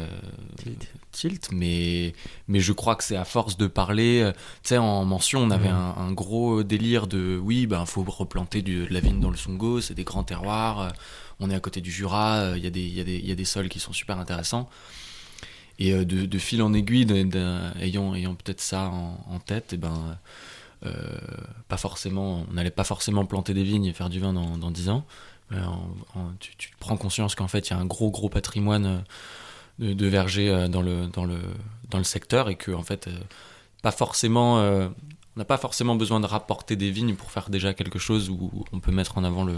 Tilt. 0.57 0.89
tilt, 1.13 1.49
mais 1.53 2.15
mais 2.47 2.61
je 2.61 2.73
crois 2.73 2.95
que 2.97 3.05
c'est 3.05 3.17
à 3.17 3.25
force 3.25 3.57
de 3.57 3.67
parler. 3.67 4.31
Tu 4.63 4.69
sais, 4.71 4.79
en 4.79 5.05
mention, 5.05 5.41
on 5.41 5.51
avait 5.51 5.69
un, 5.69 5.95
un 5.97 6.13
gros 6.13 6.63
délire 6.63 7.07
de 7.07 7.39
oui, 7.43 7.67
ben 7.67 7.85
faut 7.85 8.03
replanter 8.05 8.63
du- 8.63 8.87
de 8.87 8.93
la 8.95 9.01
vigne 9.01 9.21
dans 9.21 9.31
le 9.31 9.37
Songo, 9.37 9.81
c'est 9.81 9.95
des 9.95 10.05
grands 10.05 10.25
terroirs. 10.25 10.93
on 11.41 11.51
est 11.51 11.55
à 11.55 11.61
côté 11.61 11.81
du 11.81 11.91
Jura, 11.91 12.53
il 12.57 12.63
y 12.63 12.67
a 12.67 12.71
des 12.71 12.81
il 12.81 13.09
y 13.09 13.27
y 13.29 13.33
a 13.33 13.35
des 13.35 13.45
sols 13.45 13.69
qui 13.69 13.81
sont 13.81 13.93
super 13.93 14.19
intéressants. 14.19 14.69
Et 15.79 15.93
euh, 15.93 16.05
de, 16.05 16.38
fil 16.38 16.62
en 16.62 16.73
aiguille, 16.73 17.07
de- 17.07 17.23
de- 17.23 17.79
ayant, 17.81 18.35
peut-être 18.35 18.61
ça 18.61 18.91
en, 18.91 19.38
tête, 19.38 19.73
et 19.73 19.77
ben, 19.77 20.19
euh, 20.85 20.93
pas 21.69 21.77
forcément, 21.77 22.45
on 22.49 22.53
n'allait 22.53 22.71
pas 22.71 22.85
forcément 22.85 23.25
planter 23.27 23.55
des 23.55 23.62
vignes 23.62 23.85
et 23.85 23.93
faire 23.93 24.09
du 24.09 24.21
vin 24.21 24.33
dans, 24.33 24.57
dans 24.57 24.71
10 24.71 24.88
ans. 24.91 25.05
Mais 25.51 25.59
tu, 26.41 26.71
prends 26.79 26.97
conscience 26.97 27.35
qu'en 27.35 27.49
fait, 27.49 27.69
il 27.69 27.73
y 27.73 27.77
a 27.77 27.79
un 27.79 27.87
gros, 27.87 28.11
gros 28.11 28.29
patrimoine 28.29 29.03
euh, 29.81 29.95
de, 29.95 30.07
vergers 30.07 30.69
dans 30.69 30.83
le, 30.83 31.07
dans, 31.07 31.25
le, 31.25 31.38
dans 31.91 31.99
le 31.99 32.05
secteur 32.05 32.51
et 32.51 32.57
que, 32.57 32.73
en 32.73 32.83
fait, 32.83 33.09
pas 33.83 33.93
forcément, 33.93 34.57
on 34.57 34.93
n'a 35.37 35.45
pas 35.45 35.57
forcément 35.59 35.95
besoin 35.95 36.19
de 36.21 36.27
rapporter 36.27 36.75
des 36.75 36.91
vignes 36.91 37.14
pour 37.14 37.31
faire 37.31 37.49
déjà 37.49 37.73
quelque 37.73 38.01
chose 38.01 38.29
où 38.29 38.64
on 38.73 38.81
peut 38.81 38.91
mettre 38.93 39.17
en 39.17 39.25
avant 39.25 39.45
le, 39.45 39.55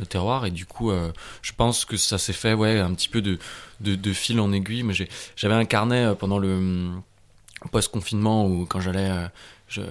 le 0.00 0.06
terroir. 0.06 0.46
Et 0.46 0.50
du 0.50 0.66
coup, 0.66 0.90
euh, 0.90 1.12
je 1.42 1.52
pense 1.52 1.84
que 1.84 1.96
ça 1.96 2.18
s'est 2.18 2.32
fait, 2.32 2.54
ouais, 2.54 2.80
un 2.80 2.92
petit 2.94 3.08
peu 3.08 3.22
de, 3.22 4.12
fil 4.12 4.40
en 4.40 4.52
aiguille. 4.52 4.82
Mais 4.82 4.94
j'avais 5.36 5.54
un 5.54 5.64
carnet 5.64 6.06
euh, 6.06 6.14
pendant 6.14 6.38
le 6.38 6.52
hum, 6.52 7.02
post-confinement 7.70 8.46
où 8.46 8.66
quand 8.66 8.80
j'allais, 8.80 9.10
euh, 9.10 9.28
je, 9.68 9.82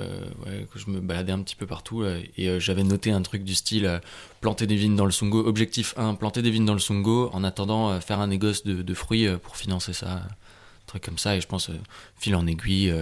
je 0.75 0.89
me 0.89 0.99
baladais 0.99 1.31
un 1.31 1.41
petit 1.41 1.55
peu 1.55 1.65
partout 1.65 2.03
et 2.03 2.59
j'avais 2.59 2.83
noté 2.83 3.11
un 3.11 3.21
truc 3.21 3.45
du 3.45 3.55
style 3.55 4.01
planter 4.41 4.67
des 4.67 4.75
vignes 4.75 4.97
dans 4.97 5.05
le 5.05 5.11
Sungo. 5.11 5.45
Objectif 5.47 5.93
1, 5.95 6.15
planter 6.15 6.41
des 6.41 6.51
vignes 6.51 6.65
dans 6.65 6.73
le 6.73 6.79
Sungo 6.79 7.29
en 7.31 7.45
attendant 7.45 8.01
faire 8.01 8.19
un 8.19 8.27
négoce 8.27 8.65
de, 8.65 8.81
de 8.81 8.93
fruits 8.93 9.29
pour 9.41 9.55
financer 9.55 9.93
ça. 9.93 10.11
Un 10.11 10.27
truc 10.85 11.05
comme 11.05 11.17
ça. 11.17 11.37
Et 11.37 11.41
je 11.41 11.47
pense, 11.47 11.71
fil 12.17 12.35
en 12.35 12.45
aiguille, 12.45 12.93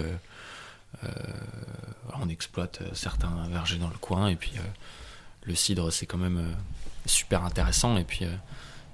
on 1.02 2.28
exploite 2.28 2.80
certains 2.92 3.48
vergers 3.50 3.78
dans 3.78 3.88
le 3.88 3.98
coin 3.98 4.28
et 4.28 4.36
puis 4.36 4.52
le 5.42 5.54
cidre 5.56 5.90
c'est 5.90 6.06
quand 6.06 6.18
même 6.18 6.54
super 7.08 7.44
intéressant 7.44 7.96
et 7.96 8.04
puis 8.04 8.24
euh, 8.24 8.28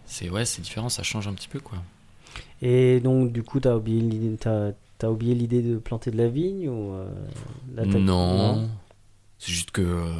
c'est 0.06 0.30
ouais 0.30 0.44
c'est 0.44 0.62
différent 0.62 0.88
ça 0.88 1.02
change 1.02 1.28
un 1.28 1.32
petit 1.34 1.48
peu 1.48 1.60
quoi. 1.60 1.78
Et 2.62 3.00
donc, 3.00 3.30
du 3.32 3.42
coup, 3.42 3.60
t'as 3.60 3.74
oublié 3.76 4.00
l'idée, 4.00 4.36
t'as, 4.38 5.08
oublié 5.08 5.34
l'idée 5.34 5.60
de 5.62 5.76
planter 5.76 6.10
de 6.10 6.16
la 6.16 6.28
vigne 6.28 6.68
ou 6.68 6.94
euh, 6.94 7.06
non. 7.84 8.68
c'est 9.38 9.52
juste 9.52 9.70
que 9.70 9.82
euh, 9.82 10.12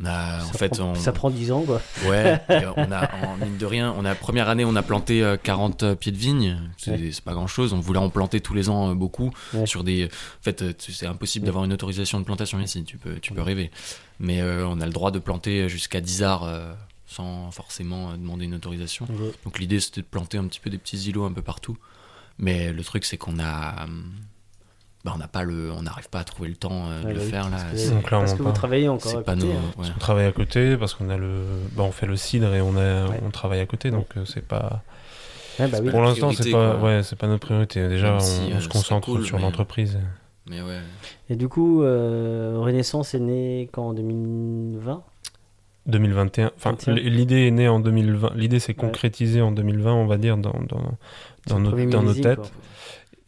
on 0.00 0.06
a 0.06 0.40
Ça 0.40 0.46
en 0.46 0.52
fait 0.58 0.68
prend, 0.70 0.90
on- 0.90 0.94
ça 0.96 1.12
prend 1.12 1.30
10 1.30 1.52
ans, 1.52 1.62
quoi. 1.62 1.80
ouais 2.08 2.40
on 2.76 2.90
a 2.90 3.08
en 3.26 3.36
mine 3.36 3.56
de 3.58 3.64
rien 3.66 3.94
on 3.96 4.04
a 4.04 4.14
première 4.16 4.48
année 4.48 4.64
on 4.64 4.74
a 4.74 4.82
planté 4.82 5.22
euh, 5.22 5.36
40 5.40 5.94
pieds 5.94 6.10
de 6.10 6.16
vigne. 6.16 6.58
C'est 6.78 6.90
Ouais. 6.90 7.10
pas 7.24 7.32
grand 7.32 7.46
chose 7.46 7.72
on 7.72 7.78
voulait 7.80 8.00
en 8.00 8.10
planter 8.10 8.40
tous 8.40 8.54
les 8.54 8.68
ans 8.70 8.94
beaucoup 8.94 9.30
Ouais. 9.52 9.66
sur 9.66 9.84
des 9.84 10.06
en 10.06 10.42
fait 10.42 10.76
tu- 10.76 10.92
c'est 10.92 11.06
impossible 11.06 11.46
d'avoir 11.46 11.64
une 11.64 11.72
autorisation 11.72 12.18
de 12.18 12.24
plantation 12.24 12.58
ici. 12.60 12.82
Tu 12.84 12.98
peux 12.98 13.20
tu 13.20 13.32
peux 13.32 13.42
rêver. 13.42 13.70
Mais 14.18 14.40
euh, 14.40 14.66
on 14.66 14.80
a 14.80 14.86
le 14.86 14.92
droit 14.92 15.12
de 15.12 15.18
planter 15.20 15.68
jusqu'à 15.68 16.00
10 16.00 16.22
arts 16.24 16.44
sans 17.14 17.50
forcément 17.50 18.10
euh, 18.10 18.16
demander 18.16 18.44
une 18.46 18.54
autorisation. 18.54 19.06
Donc 19.44 19.58
l'idée 19.58 19.80
c'était 19.80 20.00
de 20.02 20.06
planter 20.06 20.38
un 20.38 20.46
petit 20.46 20.60
peu 20.60 20.70
des 20.70 20.78
petits 20.78 20.98
îlots 21.08 21.24
un 21.24 21.32
peu 21.32 21.42
partout. 21.42 21.76
Mais 22.38 22.72
le 22.72 22.82
truc 22.82 23.04
c'est 23.04 23.16
qu'on 23.16 23.38
a, 23.38 23.84
hum, 23.84 24.04
bah, 25.04 25.12
on 25.14 25.18
n'a 25.18 25.28
pas 25.28 25.44
le, 25.44 25.70
on 25.72 25.82
n'arrive 25.82 26.08
pas 26.08 26.20
à 26.20 26.24
trouver 26.24 26.48
le 26.48 26.56
temps 26.56 26.88
euh, 26.90 27.02
de 27.02 27.08
le 27.08 27.14
bah 27.14 27.20
oui, 27.24 27.30
faire 27.30 27.44
là. 27.50 27.58
parce 27.58 27.64
que- 27.84 28.10
parce 28.10 28.32
on 28.32 28.36
que 28.38 28.42
vous 28.42 28.52
travaillez 28.52 28.88
encore 28.88 29.12
à 29.12 29.14
C'est 29.18 29.22
pas 29.24 29.34
côté, 29.34 29.46
nos, 29.46 29.52
hein. 29.52 29.62
ouais. 29.78 29.86
On 29.94 29.98
travaille 29.98 30.26
à 30.26 30.32
côté 30.32 30.76
parce 30.76 30.94
qu'on 30.94 31.10
a 31.10 31.16
le, 31.16 31.42
bah, 31.76 31.82
on 31.84 31.92
fait 31.92 32.06
le 32.06 32.16
cidre 32.16 32.52
et 32.54 32.60
on 32.60 32.76
a, 32.76 33.06
Ouais. 33.08 33.20
on 33.24 33.30
travaille 33.30 33.60
à 33.60 33.66
côté, 33.66 33.90
donc 33.90 34.08
euh, 34.16 34.24
c'est 34.24 34.46
pas. 34.46 34.82
Ouais, 35.60 35.68
bah 35.68 35.78
oui. 35.82 35.90
Pour 35.90 36.00
l'instant, 36.02 36.32
c'est 36.32 36.50
pas, 36.50 36.76
ouais, 36.78 37.02
c'est 37.04 37.14
pas 37.16 37.28
notre 37.28 37.46
priorité. 37.46 37.86
Déjà, 37.88 38.08
Même 38.08 38.16
on, 38.16 38.20
si, 38.20 38.40
on 38.50 38.56
euh, 38.56 38.58
se 38.58 38.64
ce 38.64 38.68
concentre 38.68 39.06
cool, 39.06 39.24
sur 39.24 39.36
mais- 39.36 39.42
l'entreprise. 39.42 39.98
Mais 40.46 40.60
ouais. 40.60 40.80
Et 41.30 41.36
du 41.36 41.48
coup, 41.48 41.82
euh, 41.84 42.54
Renaissance 42.58 43.14
est 43.14 43.20
né 43.20 43.68
quand 43.72 43.88
en 43.90 43.92
2020 43.94 45.02
2021. 45.86 46.50
Enfin, 46.56 46.70
21. 46.72 46.94
l'idée 46.94 47.46
est 47.46 47.50
née 47.50 47.68
en 47.68 47.80
2020. 47.80 48.32
L'idée 48.36 48.58
s'est 48.58 48.72
Ouais. 48.72 48.74
concrétisée 48.76 49.40
en 49.42 49.52
2020, 49.52 49.92
on 49.92 50.06
va 50.06 50.16
dire, 50.16 50.36
dans, 50.36 50.52
dans, 50.68 51.58
le 51.58 51.84
nos, 51.84 51.90
dans 51.90 52.02
nos 52.02 52.14
têtes. 52.14 52.36
quoi. 52.36 52.46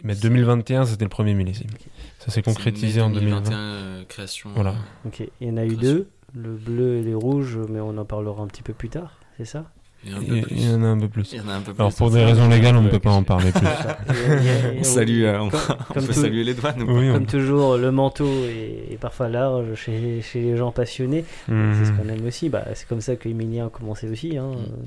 Mais 0.04 0.14
2021, 0.14 0.84
c'était 0.86 1.04
le 1.04 1.08
premier 1.10 1.34
millésime. 1.34 1.70
Ça 2.18 2.30
s'est 2.30 2.42
concrétisé 2.42 3.00
en 3.00 3.10
2020. 3.10 3.36
2021 3.40 3.58
euh, 3.58 4.04
création. 4.04 4.50
Voilà. 4.54 4.70
euh, 4.70 5.08
Ok, 5.08 5.22
il 5.40 5.48
y 5.48 5.50
en 5.50 5.56
a 5.56 5.64
eu 5.64 5.76
deux, 5.76 6.08
le 6.34 6.54
bleu 6.54 6.96
et 6.96 7.02
les 7.02 7.14
rouges, 7.14 7.58
mais 7.68 7.80
on 7.80 7.96
en 7.98 8.04
parlera 8.04 8.42
un 8.42 8.46
petit 8.46 8.62
peu 8.62 8.72
plus 8.72 8.88
tard, 8.88 9.18
c'est 9.36 9.44
ça? 9.44 9.64
Il 10.06 10.64
y 10.64 10.74
en 10.74 10.82
a 10.82 10.86
un 10.86 10.98
peu 10.98 11.08
plus. 11.08 11.32
Il 11.32 11.38
y 11.38 11.40
en 11.40 11.48
a 11.48 11.54
un 11.54 11.60
peu 11.60 11.72
plus. 11.72 11.80
Alors, 11.80 11.94
pour 11.94 12.10
des 12.10 12.24
raisons 12.24 12.48
légales, 12.48 12.76
on 12.76 12.82
ne 12.82 12.88
peut 12.88 12.98
pas 13.00 13.10
en 13.10 13.22
parler 13.22 13.50
plus. 13.52 13.66
On 14.78 14.82
salue, 14.84 15.22
euh, 15.24 15.40
on, 15.40 15.48
comme- 15.50 15.60
on 15.90 15.94
comme 15.94 16.06
peut 16.06 16.12
tout- 16.14 16.20
saluer 16.20 16.44
les 16.44 16.54
douanes. 16.54 16.84
Comme 17.12 17.26
toujours, 17.26 17.76
le 17.76 17.90
manteau 17.90 18.26
est, 18.26 18.92
est 18.92 18.98
parfois 19.00 19.28
large 19.28 19.74
chez, 19.74 20.20
chez 20.22 20.40
les 20.40 20.56
gens 20.56 20.70
passionnés. 20.72 21.24
Mhm. 21.48 21.74
C'est 21.74 21.84
ce 21.86 21.92
qu'on 21.92 22.08
aime 22.08 22.24
aussi. 22.26 22.48
Bah, 22.48 22.64
c'est 22.74 22.86
comme 22.88 23.00
ça 23.00 23.16
que 23.16 23.28
Emilien 23.28 23.66
a 23.66 23.70
commencé 23.70 24.08
aussi. 24.08 24.36
Hein. 24.36 24.52
Mm. 24.52 24.86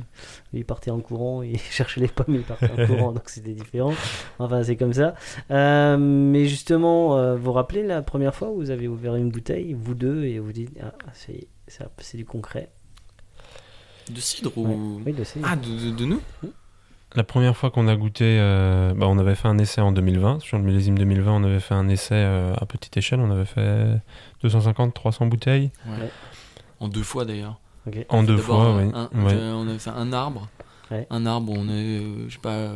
Lui, 0.53 0.59
il 0.61 0.65
partait 0.65 0.91
en 0.91 0.99
courant, 0.99 1.41
il 1.43 1.57
cherchait 1.59 2.01
les 2.01 2.07
pommes, 2.07 2.35
il 2.35 2.41
partait 2.41 2.71
en 2.71 2.85
courant, 2.87 3.11
donc 3.11 3.23
c'était 3.29 3.53
différent. 3.53 3.93
Enfin, 4.39 4.63
c'est 4.63 4.75
comme 4.77 4.93
ça. 4.93 5.15
Euh, 5.51 5.97
mais 5.97 6.45
justement, 6.45 7.17
euh, 7.17 7.35
vous 7.35 7.43
vous 7.43 7.51
rappelez 7.53 7.83
la 7.83 8.01
première 8.01 8.35
fois 8.35 8.49
où 8.49 8.55
vous 8.57 8.69
avez 8.71 8.87
ouvert 8.87 9.15
une 9.15 9.29
bouteille, 9.31 9.73
vous 9.79 9.95
deux, 9.95 10.23
et 10.25 10.39
vous 10.39 10.51
dites 10.51 10.77
ah, 10.81 10.93
c'est 11.13 12.17
du 12.17 12.25
concret. 12.25 12.69
De 14.09 14.19
cidre 14.19 14.51
Ouais. 14.57 14.73
ou 14.73 15.01
Oui, 15.05 15.13
je 15.17 15.23
sais. 15.23 15.39
ah 15.43 15.55
de, 15.55 15.89
de- 15.89 15.95
de 15.95 16.05
nous 16.05 16.21
La 17.15 17.23
première 17.23 17.55
fois 17.57 17.69
qu'on 17.71 17.87
a 17.87 17.95
goûté, 17.95 18.37
euh, 18.39 18.93
bah, 18.95 19.07
on 19.09 19.17
avait 19.17 19.35
fait 19.35 19.47
un 19.47 19.57
essai 19.57 19.81
en 19.81 19.91
2020. 19.91 20.39
Sur 20.41 20.57
le 20.57 20.63
millésime 20.63 20.97
2020, 20.97 21.31
on 21.31 21.43
avait 21.43 21.59
fait 21.59 21.73
un 21.75 21.87
essai 21.89 22.13
euh, 22.15 22.53
à 22.59 22.65
petite 22.65 22.95
échelle. 22.97 23.19
On 23.19 23.31
avait 23.31 23.45
fait 23.45 23.99
250-300 24.43 25.27
bouteilles. 25.29 25.71
Ouais. 25.87 26.09
En 26.79 26.87
deux 26.87 27.03
fois 27.03 27.25
d'ailleurs. 27.25 27.59
En 28.09 28.23
deux 28.23 28.37
fois, 28.37 28.75
oui. 28.77 28.91
un- 28.93 29.09
Ouais. 29.23 29.33
On 29.35 29.67
avait 29.67 29.79
fait 29.79 29.89
un 29.89 30.13
arbre. 30.13 30.47
Ouais. 30.91 31.07
Un 31.09 31.25
arbre, 31.25 31.51
on 31.55 31.65
est, 31.67 31.99
euh, 32.01 32.25
je 32.29 32.33
sais 32.33 32.39
pas, 32.39 32.49
euh, 32.49 32.73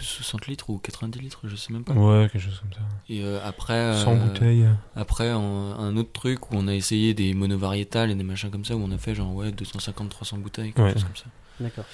60 0.00 0.46
litres 0.46 0.70
ou 0.70 0.78
90 0.78 1.18
litres, 1.20 1.40
je 1.44 1.56
sais 1.56 1.72
même 1.72 1.84
pas. 1.84 1.92
Ouais, 1.94 2.28
quelque 2.30 2.42
chose 2.42 2.60
comme 2.60 2.72
ça. 2.72 2.80
Et 3.08 3.22
euh, 3.22 3.38
après, 3.44 3.74
euh, 3.74 3.94
100 4.04 4.16
bouteilles. 4.16 4.66
Après, 4.96 5.28
un, 5.28 5.38
un 5.38 5.96
autre 5.96 6.12
truc 6.12 6.50
où 6.50 6.54
on 6.56 6.68
a 6.68 6.74
essayé 6.74 7.14
des 7.14 7.34
monovariétales 7.34 8.10
et 8.10 8.14
des 8.14 8.24
machins 8.24 8.50
comme 8.50 8.64
ça, 8.64 8.74
où 8.76 8.80
on 8.82 8.90
a 8.92 8.98
fait 8.98 9.14
genre 9.14 9.34
ouais 9.34 9.50
250-300 9.50 10.38
bouteilles, 10.40 10.72
quelque 10.72 10.82
Ouais. 10.86 10.92
chose 10.92 11.04
comme 11.04 11.16
ça. 11.16 11.24
D'accord. 11.60 11.84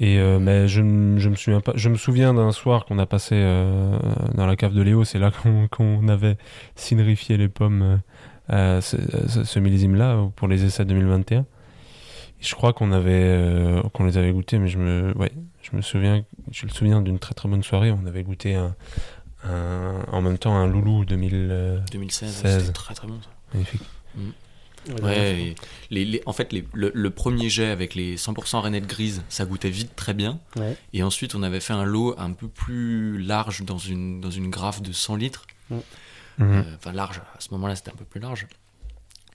Et 0.00 0.18
euh, 0.18 0.38
mais 0.40 0.66
je, 0.68 0.80
je 1.18 1.28
me 1.28 1.36
souviens 1.36 1.60
pas. 1.60 1.72
Je 1.76 1.88
me 1.88 1.96
souviens 1.96 2.34
d'un 2.34 2.50
soir 2.52 2.84
qu'on 2.84 2.98
a 2.98 3.06
passé 3.06 3.36
euh, 3.36 3.96
dans 4.34 4.46
la 4.46 4.56
cave 4.56 4.74
de 4.74 4.82
Léo. 4.82 5.04
C'est 5.04 5.18
là 5.20 5.30
qu'on 5.30 5.68
qu'on 5.68 6.08
avait 6.08 6.36
cinérifié 6.74 7.36
les 7.36 7.48
pommes 7.48 8.00
euh, 8.50 8.78
à 8.78 8.80
ce, 8.80 8.96
ce- 9.44 9.58
millésime-là 9.60 10.28
pour 10.36 10.48
les 10.48 10.64
essais 10.64 10.84
2021. 10.84 11.40
Et 11.40 11.44
je 12.40 12.54
crois 12.54 12.72
qu'on 12.72 12.92
avait 12.92 13.12
euh, 13.14 13.82
qu'on 13.94 14.04
les 14.04 14.18
avait 14.18 14.32
goûtés, 14.32 14.58
mais 14.58 14.68
je 14.68 14.78
me 14.78 15.16
ouais, 15.16 15.32
je 15.70 15.76
me 15.76 15.82
souviens. 15.82 16.24
Je 16.52 16.66
me 16.66 16.70
souviens 16.70 17.00
d'une 17.02 17.18
très 17.18 17.34
très 17.34 17.48
bonne 17.48 17.62
soirée. 17.62 17.90
On 17.90 18.06
avait 18.06 18.22
goûté 18.22 18.54
un, 18.54 18.74
un- 19.44 20.04
en 20.12 20.20
même 20.22 20.38
temps 20.38 20.54
un 20.56 20.66
loulou 20.66 21.04
2000. 21.04 21.30
euh, 21.50 21.80
2016, 21.92 22.30
16. 22.32 22.60
c'était 22.60 22.72
très 22.72 22.94
très 22.94 23.06
bon 23.08 23.18
ça. 23.22 23.28
magnifique. 23.52 23.82
Ouais, 25.02 25.40
et 25.40 25.54
les, 25.88 26.04
les- 26.04 26.22
en 26.26 26.34
fait, 26.34 26.52
les- 26.52 26.68
le, 26.74 26.90
le 26.94 27.10
premier 27.10 27.48
jet 27.48 27.70
avec 27.70 27.94
les 27.94 28.16
100% 28.18 28.60
rainettes 28.60 28.86
grises, 28.86 29.22
ça 29.30 29.46
goûtait 29.46 29.70
vite 29.70 29.96
très 29.96 30.12
bien. 30.12 30.40
Ouais. 30.56 30.76
Et 30.92 31.02
ensuite, 31.02 31.34
on 31.34 31.42
avait 31.42 31.60
fait 31.60 31.72
un 31.72 31.84
lot 31.86 32.14
un 32.18 32.32
peu 32.32 32.48
plus 32.48 33.16
large 33.18 33.62
dans 33.62 33.78
une, 33.78 34.20
dans 34.20 34.30
une 34.30 34.50
graffe 34.50 34.82
de 34.82 34.92
100 34.92 35.16
litres. 35.16 35.46
Mhm. 35.70 35.80
Euh, 36.40 36.62
Enfin, 36.76 36.92
large, 36.92 37.18
à 37.34 37.40
ce 37.40 37.48
moment-là, 37.52 37.76
c'était 37.76 37.92
un 37.92 37.96
peu 37.96 38.04
plus 38.04 38.20
large. 38.20 38.46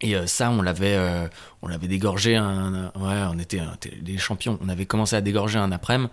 Et 0.01 0.15
euh, 0.15 0.27
ça, 0.27 0.49
on 0.49 0.62
l'avait, 0.62 0.95
euh, 0.95 1.27
on 1.62 1.67
l'avait 1.67 1.88
dégorgé. 1.89 2.35
Un, 2.38 2.73
un- 2.73 2.85
ouais, 2.95 3.27
on 3.33 3.38
était, 3.38 3.59
un- 3.59 3.73
était 3.73 3.97
des 4.01 4.17
champions. 4.17 4.57
On 4.63 4.69
avait 4.69 4.85
commencé 4.85 5.15
à 5.17 5.21
dégorger 5.21 5.59
un 5.59 5.71
après-midi. 5.73 6.09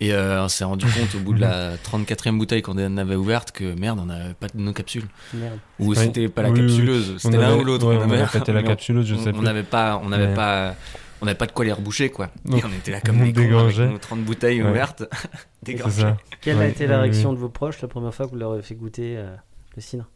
Et 0.00 0.12
euh, 0.12 0.44
on 0.44 0.48
s'est 0.48 0.64
rendu 0.64 0.86
compte 0.92 1.14
au 1.14 1.20
bout 1.20 1.34
de 1.34 1.40
la 1.40 1.76
34e 1.76 2.36
bouteille 2.36 2.62
qu'on 2.62 2.72
en 2.78 2.96
avait 2.96 3.14
ouverte 3.14 3.52
que 3.52 3.74
merde, 3.78 3.98
on 4.02 4.06
n'avait 4.06 4.34
pas 4.34 4.48
de 4.48 4.58
nos 4.60 4.72
capsules. 4.72 5.06
Merde. 5.34 5.58
Ou 5.78 5.94
c'était 5.94 6.28
pas 6.28 6.42
la 6.42 6.50
Oui, 6.50 6.58
oui, 6.60 6.66
oui. 6.66 6.70
capsuleuse, 6.72 7.12
On 7.14 7.18
c'était 7.18 7.36
l'un 7.38 7.54
ou 7.56 7.62
l'autre. 7.64 7.86
ouais, 7.86 7.96
on 7.96 8.00
on 8.08 8.10
avait- 8.10 8.26
pété 8.26 8.52
la 8.52 8.60
on- 8.62 8.64
capsuleuse, 8.64 9.06
je 9.06 9.14
on- 9.14 9.22
sais 9.22 9.30
On 9.30 9.34
plus. 9.34 9.42
n'avait 9.44 9.62
pas, 9.62 10.00
on 10.02 10.08
n'avait 10.08 10.28
Mais- 10.28 10.34
pas, 10.34 10.74
on 11.20 11.24
n'avait 11.26 11.38
pas 11.38 11.46
de 11.46 11.52
quoi 11.52 11.64
les 11.64 11.72
reboucher 11.72 12.10
quoi. 12.10 12.30
Donc, 12.44 12.60
Et 12.60 12.64
on 12.64 12.72
était 12.76 12.90
là 12.92 13.00
comme 13.00 13.20
on 13.20 13.24
des 13.24 13.32
cons 13.32 13.38
avec 13.40 13.48
dégorgeait. 13.50 13.88
nos 13.88 13.98
30 13.98 14.20
bouteilles 14.24 14.62
Ouais. 14.62 14.70
ouvertes, 14.70 15.04
dégorgées. 15.62 16.12
Quelle 16.40 16.58
a 16.60 16.66
été 16.68 16.86
la 16.88 17.00
réaction 17.02 17.30
oui. 17.30 17.36
de 17.36 17.40
vos 17.40 17.48
proches 17.48 17.80
la 17.82 17.88
première 17.88 18.12
fois 18.14 18.26
que 18.26 18.32
vous 18.32 18.36
leur 18.38 18.52
avez 18.52 18.62
fait 18.62 18.74
goûter 18.76 19.16
euh, 19.16 19.34
le 19.76 19.82
cidre? 19.82 20.08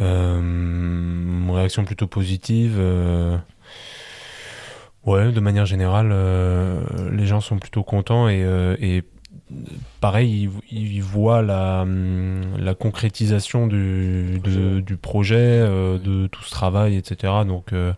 Euh, 0.00 0.40
plutôt 1.84 2.06
positive. 2.06 2.76
euh, 2.78 3.36
Ouais, 5.06 5.32
de 5.32 5.40
manière 5.40 5.64
générale, 5.64 6.10
euh, 6.12 6.82
les 7.12 7.24
gens 7.26 7.40
sont 7.40 7.58
plutôt 7.58 7.82
contents 7.82 8.28
et, 8.28 8.42
euh, 8.44 8.76
et 8.78 9.04
pareil, 10.00 10.50
ils, 10.70 10.96
ils 10.96 11.02
voient 11.02 11.40
la, 11.40 11.82
hum, 11.82 12.42
la 12.58 12.74
concrétisation 12.74 13.66
du, 13.68 14.38
de- 14.44 14.80
du 14.80 14.96
projet, 14.98 15.36
euh, 15.38 15.98
de 15.98 16.26
tout 16.26 16.42
ce 16.42 16.50
travail, 16.50 16.96
etc. 16.96 17.32
Donc, 17.46 17.72
euh, 17.72 17.94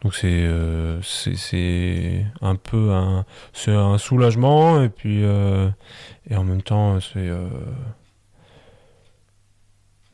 donc 0.00 0.14
c'est, 0.14 0.28
euh, 0.30 1.02
un 2.40 2.54
peu 2.56 2.92
un, 2.92 3.26
un 3.66 3.98
soulagement 3.98 4.82
et 4.82 4.88
puis 4.88 5.22
et 6.30 6.36
en 6.36 6.44
même 6.44 6.62
temps 6.62 6.98
c'est 7.00 7.26
ils 7.26 7.48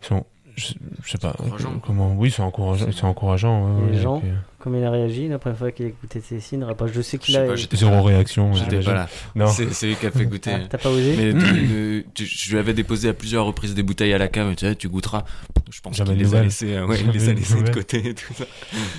sont- 0.07 0.25
je, 0.61 0.75
je 1.05 1.11
sais 1.11 1.19
pas 1.19 1.35
euh, 1.41 1.45
comment 1.85 2.15
oui 2.17 2.31
c'est 2.31 2.43
encourageant 2.43 2.87
C'est- 2.93 3.05
encourageant 3.05 3.65
ouais, 3.81 3.91
les 3.91 3.97
ouais, 3.97 4.03
gens 4.03 4.21
puis, 4.21 4.29
euh, 4.29 4.35
Comment 4.63 4.77
il 4.77 4.85
a 4.85 4.91
réagi 4.91 5.27
la 5.27 5.39
première 5.39 5.57
fois 5.57 5.73
qu'il 5.73 5.87
a 5.87 5.89
goûté 5.89 6.21
ses 6.21 6.63
Après, 6.69 6.93
Je 6.93 7.01
sais 7.01 7.17
qu'il 7.17 7.35
a. 7.39 7.47
pas, 7.47 7.57
j'étais 7.57 7.79
zéro 7.79 7.93
pas 7.93 8.03
réaction 8.03 8.53
J'étais 8.53 8.83
j'imagine. 8.83 8.91
pas 8.91 8.95
là. 8.95 9.09
non 9.35 9.47
C'est 9.47 9.73
c'est 9.73 9.87
lui 9.87 9.97
qui 9.97 10.05
a 10.07 10.11
fait 10.11 10.27
goûter. 10.27 10.51
Ah, 10.55 10.59
T'as 10.69 10.77
pas 10.77 10.91
osé 10.91 11.17
Mais 11.17 11.33
tu- 11.33 12.05
tu- 12.13 12.27
je 12.27 12.51
lui 12.53 12.59
avais 12.59 12.75
déposé 12.75 13.09
à 13.09 13.15
plusieurs 13.15 13.47
reprises 13.47 13.75
des 13.75 13.83
bouteilles 13.83 14.13
à 14.13 14.19
la 14.19 14.29
cave. 14.29 14.55
Tu 14.57 14.67
sais, 14.67 14.75
tu 14.77 14.91
goûteras. 14.91 15.25
Je 15.73 15.81
pense 15.81 15.97
Jamais 15.97 16.11
qu'il 16.11 16.19
les 16.25 16.35
a 16.35 16.43
laissées, 16.43 16.75
euh, 16.75 16.87
ouais, 16.87 17.01
il 17.01 17.11
les 17.11 17.29
a 17.31 17.33
de 17.33 17.39
laissées 17.39 17.63
de 17.63 17.71
côté 17.71 18.07
et 18.09 18.15
tout 18.15 18.35
ça. 18.35 18.45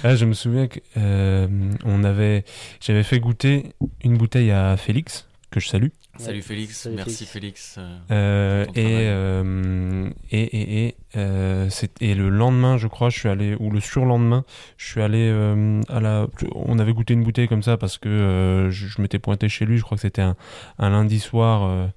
Ah, 0.04 0.16
je 0.16 0.26
me 0.26 0.34
souviens 0.34 0.66
que 0.66 0.80
euh, 0.98 1.48
on 1.86 2.04
avait 2.04 2.44
j'avais 2.80 3.04
fait 3.04 3.20
goûter 3.20 3.74
une 4.04 4.18
bouteille 4.18 4.50
à 4.50 4.76
Félix 4.78 5.28
que 5.52 5.60
je 5.60 5.68
salue 5.68 5.90
Salut 6.18 6.42
Félix, 6.42 6.82
Salut 6.82 6.96
merci 6.98 7.26
Félix. 7.26 7.76
euh, 7.80 7.98
Euh, 8.12 8.66
et, 8.76 9.08
euh, 9.08 10.10
et 10.30 10.42
et 10.44 10.86
et 10.88 10.96
euh, 11.16 11.70
et 12.00 12.14
le 12.14 12.30
lendemain, 12.30 12.78
je 12.78 12.88
crois, 12.88 13.10
je 13.10 13.18
suis 13.18 13.30
allé 13.30 13.56
ou 13.60 13.72
le 13.72 13.80
surlendemain, 13.80 14.44
je 14.78 14.86
suis 14.88 15.02
allé 15.02 15.30
euh, 15.32 15.82
à 15.90 16.00
la. 16.00 16.28
On 16.54 16.78
avait 16.80 16.94
goûté 16.94 17.14
une 17.14 17.24
bouteille 17.24 17.48
comme 17.48 17.64
ça 17.64 17.78
parce 17.78 17.98
que 17.98 18.10
euh, 18.10 18.70
je, 18.70 18.88
je 18.88 19.02
m'étais 19.02 19.20
pointé 19.20 19.50
chez 19.50 19.66
lui. 19.66 19.78
Je 19.78 19.84
crois 19.84 19.96
que 19.98 20.02
c'était 20.02 20.22
un, 20.22 20.36
un 20.78 20.90
lundi 20.90 21.20
soir 21.20 21.64
euh, 21.64 21.88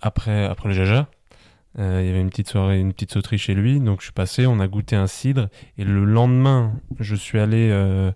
après 0.00 0.44
après 0.46 0.70
le 0.70 0.74
jaja. 0.74 1.06
Euh, 1.78 2.00
il 2.02 2.06
y 2.06 2.10
avait 2.10 2.22
une 2.22 2.30
petite 2.30 2.48
soirée, 2.48 2.80
une 2.80 2.94
petite 2.94 3.12
sauterie 3.12 3.36
chez 3.36 3.52
lui, 3.52 3.80
donc 3.80 4.00
je 4.00 4.04
suis 4.04 4.12
passé, 4.14 4.46
on 4.46 4.60
a 4.60 4.66
goûté 4.66 4.96
un 4.96 5.06
cidre, 5.06 5.50
et 5.76 5.84
le 5.84 6.06
lendemain, 6.06 6.72
je 6.98 7.14
suis 7.14 7.38
allé 7.38 7.68
euh, 7.70 8.12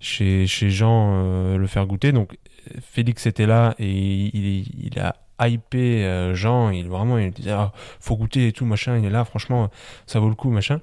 chez, 0.00 0.46
chez 0.46 0.70
Jean 0.70 1.10
euh, 1.12 1.58
le 1.58 1.66
faire 1.66 1.84
goûter, 1.84 2.12
donc 2.12 2.38
Félix 2.80 3.26
était 3.26 3.46
là, 3.46 3.74
et 3.78 3.90
il, 3.90 4.98
a 4.98 5.16
hypé 5.48 6.04
euh, 6.04 6.34
Jean, 6.34 6.70
il 6.70 6.88
vraiment, 6.88 7.18
il 7.18 7.30
disait, 7.30 7.50
ah, 7.50 7.72
faut 8.00 8.16
goûter 8.16 8.48
et 8.48 8.52
tout, 8.52 8.64
machin, 8.64 8.98
il 8.98 9.04
est 9.04 9.10
là, 9.10 9.24
franchement, 9.24 9.70
ça 10.06 10.20
vaut 10.20 10.28
le 10.28 10.34
coup, 10.34 10.50
machin. 10.50 10.80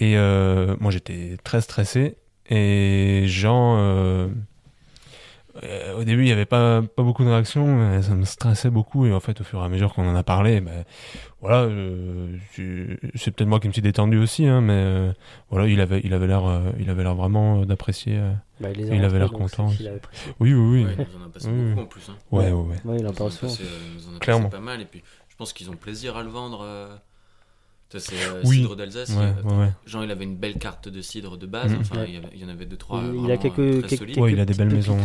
Et 0.00 0.16
euh, 0.16 0.76
moi, 0.80 0.90
j'étais 0.90 1.36
très 1.42 1.60
stressé, 1.60 2.16
et 2.48 3.24
Jean... 3.26 4.30
euh, 5.62 5.94
au 5.98 6.04
début, 6.04 6.22
il 6.22 6.26
n'y 6.26 6.32
avait 6.32 6.46
pas, 6.46 6.82
pas 6.82 7.02
beaucoup 7.02 7.22
de 7.24 7.28
réactions, 7.28 7.66
mais 7.76 8.02
ça 8.02 8.14
me 8.14 8.24
stressait 8.24 8.70
beaucoup. 8.70 9.06
Et 9.06 9.12
en 9.12 9.20
fait, 9.20 9.40
au 9.40 9.44
fur 9.44 9.60
et 9.60 9.64
à 9.64 9.68
mesure 9.68 9.94
qu'on 9.94 10.08
en 10.08 10.16
a 10.16 10.22
parlé, 10.24 10.60
ben, 10.60 10.84
voilà, 11.40 11.62
euh, 11.62 12.36
c'est 13.14 13.30
peut-être 13.30 13.48
moi 13.48 13.60
qui 13.60 13.68
me 13.68 13.72
suis 13.72 13.82
détendu 13.82 14.18
aussi, 14.18 14.46
hein, 14.46 14.60
mais 14.60 14.72
euh, 14.74 15.12
voilà, 15.50 15.66
il 15.68 15.80
avait, 15.80 16.00
il 16.02 16.12
avait 16.14 16.26
l'air, 16.26 16.44
euh, 16.46 16.70
il 16.80 16.90
avait 16.90 17.02
l'air 17.04 17.14
vraiment 17.14 17.60
euh, 17.60 17.64
d'apprécier. 17.66 18.16
euh. 18.18 18.32
Bah, 18.60 18.68
il 18.74 19.04
avait 19.04 19.18
l'air 19.18 19.30
content. 19.32 19.68
avait. 19.68 20.00
Oui, 20.40 20.52
oui, 20.54 20.54
oui. 20.54 20.84
Ouais, 20.84 20.94
il 20.98 21.18
nous 21.18 21.22
en 21.24 21.26
a 21.26 21.30
passé 21.30 21.48
Oui, 21.48 21.54
beaucoup 21.70 21.76
oui. 21.78 21.82
en 21.82 21.86
plus. 21.86 22.08
hein. 22.10 22.16
Ouais, 22.32 22.44
ouais, 22.46 22.52
ouais. 22.52 22.76
Ouais, 22.84 22.96
il 22.98 23.06
en 23.06 23.10
a 23.10 23.12
passé, 23.12 23.46
euh, 23.46 23.48
ils 23.92 23.96
nous 24.08 24.12
en 24.12 24.16
a 24.16 24.18
Clairement. 24.20 24.48
passé 24.48 24.56
pas 24.56 24.64
mal 24.64 24.80
et 24.80 24.84
puis 24.86 25.02
je 25.28 25.36
pense 25.36 25.52
qu'ils 25.52 25.70
ont 25.70 25.76
plaisir 25.76 26.16
à 26.16 26.22
le 26.22 26.30
vendre. 26.30 26.64
Euh. 27.94 27.98
C'est 28.00 28.14
euh, 28.24 28.40
Oui. 28.44 28.56
cidre 28.56 28.76
d'Alsace. 28.76 29.10
Ouais, 29.10 29.16
a- 29.24 29.46
ouais, 29.46 29.58
ouais. 29.58 29.70
Jean, 29.86 30.02
il 30.02 30.10
avait 30.10 30.24
une 30.24 30.36
belle 30.36 30.58
carte 30.58 30.88
de 30.88 31.00
cidre 31.00 31.36
de 31.36 31.46
base. 31.46 31.72
Mhm. 31.72 31.80
Enfin, 31.80 31.96
Ouais. 32.00 32.04
il, 32.08 32.14
y 32.14 32.16
avait- 32.18 32.30
il 32.34 32.40
y 32.40 32.44
en 32.44 32.48
avait 32.48 32.66
deux 32.66 32.76
trois. 32.76 33.00
Il- 33.02 33.04
a 33.04 33.12
vraiment, 33.12 33.36
quelques- 33.38 33.58
euh, 33.58 33.80
très 33.80 33.88
quelques- 33.90 33.98
solides. 34.00 34.18
Ouais, 34.18 34.32
il 34.32 34.40
a 34.40 34.44
des 34.44 34.54
belles 34.54 34.72
maisons. 34.74 34.98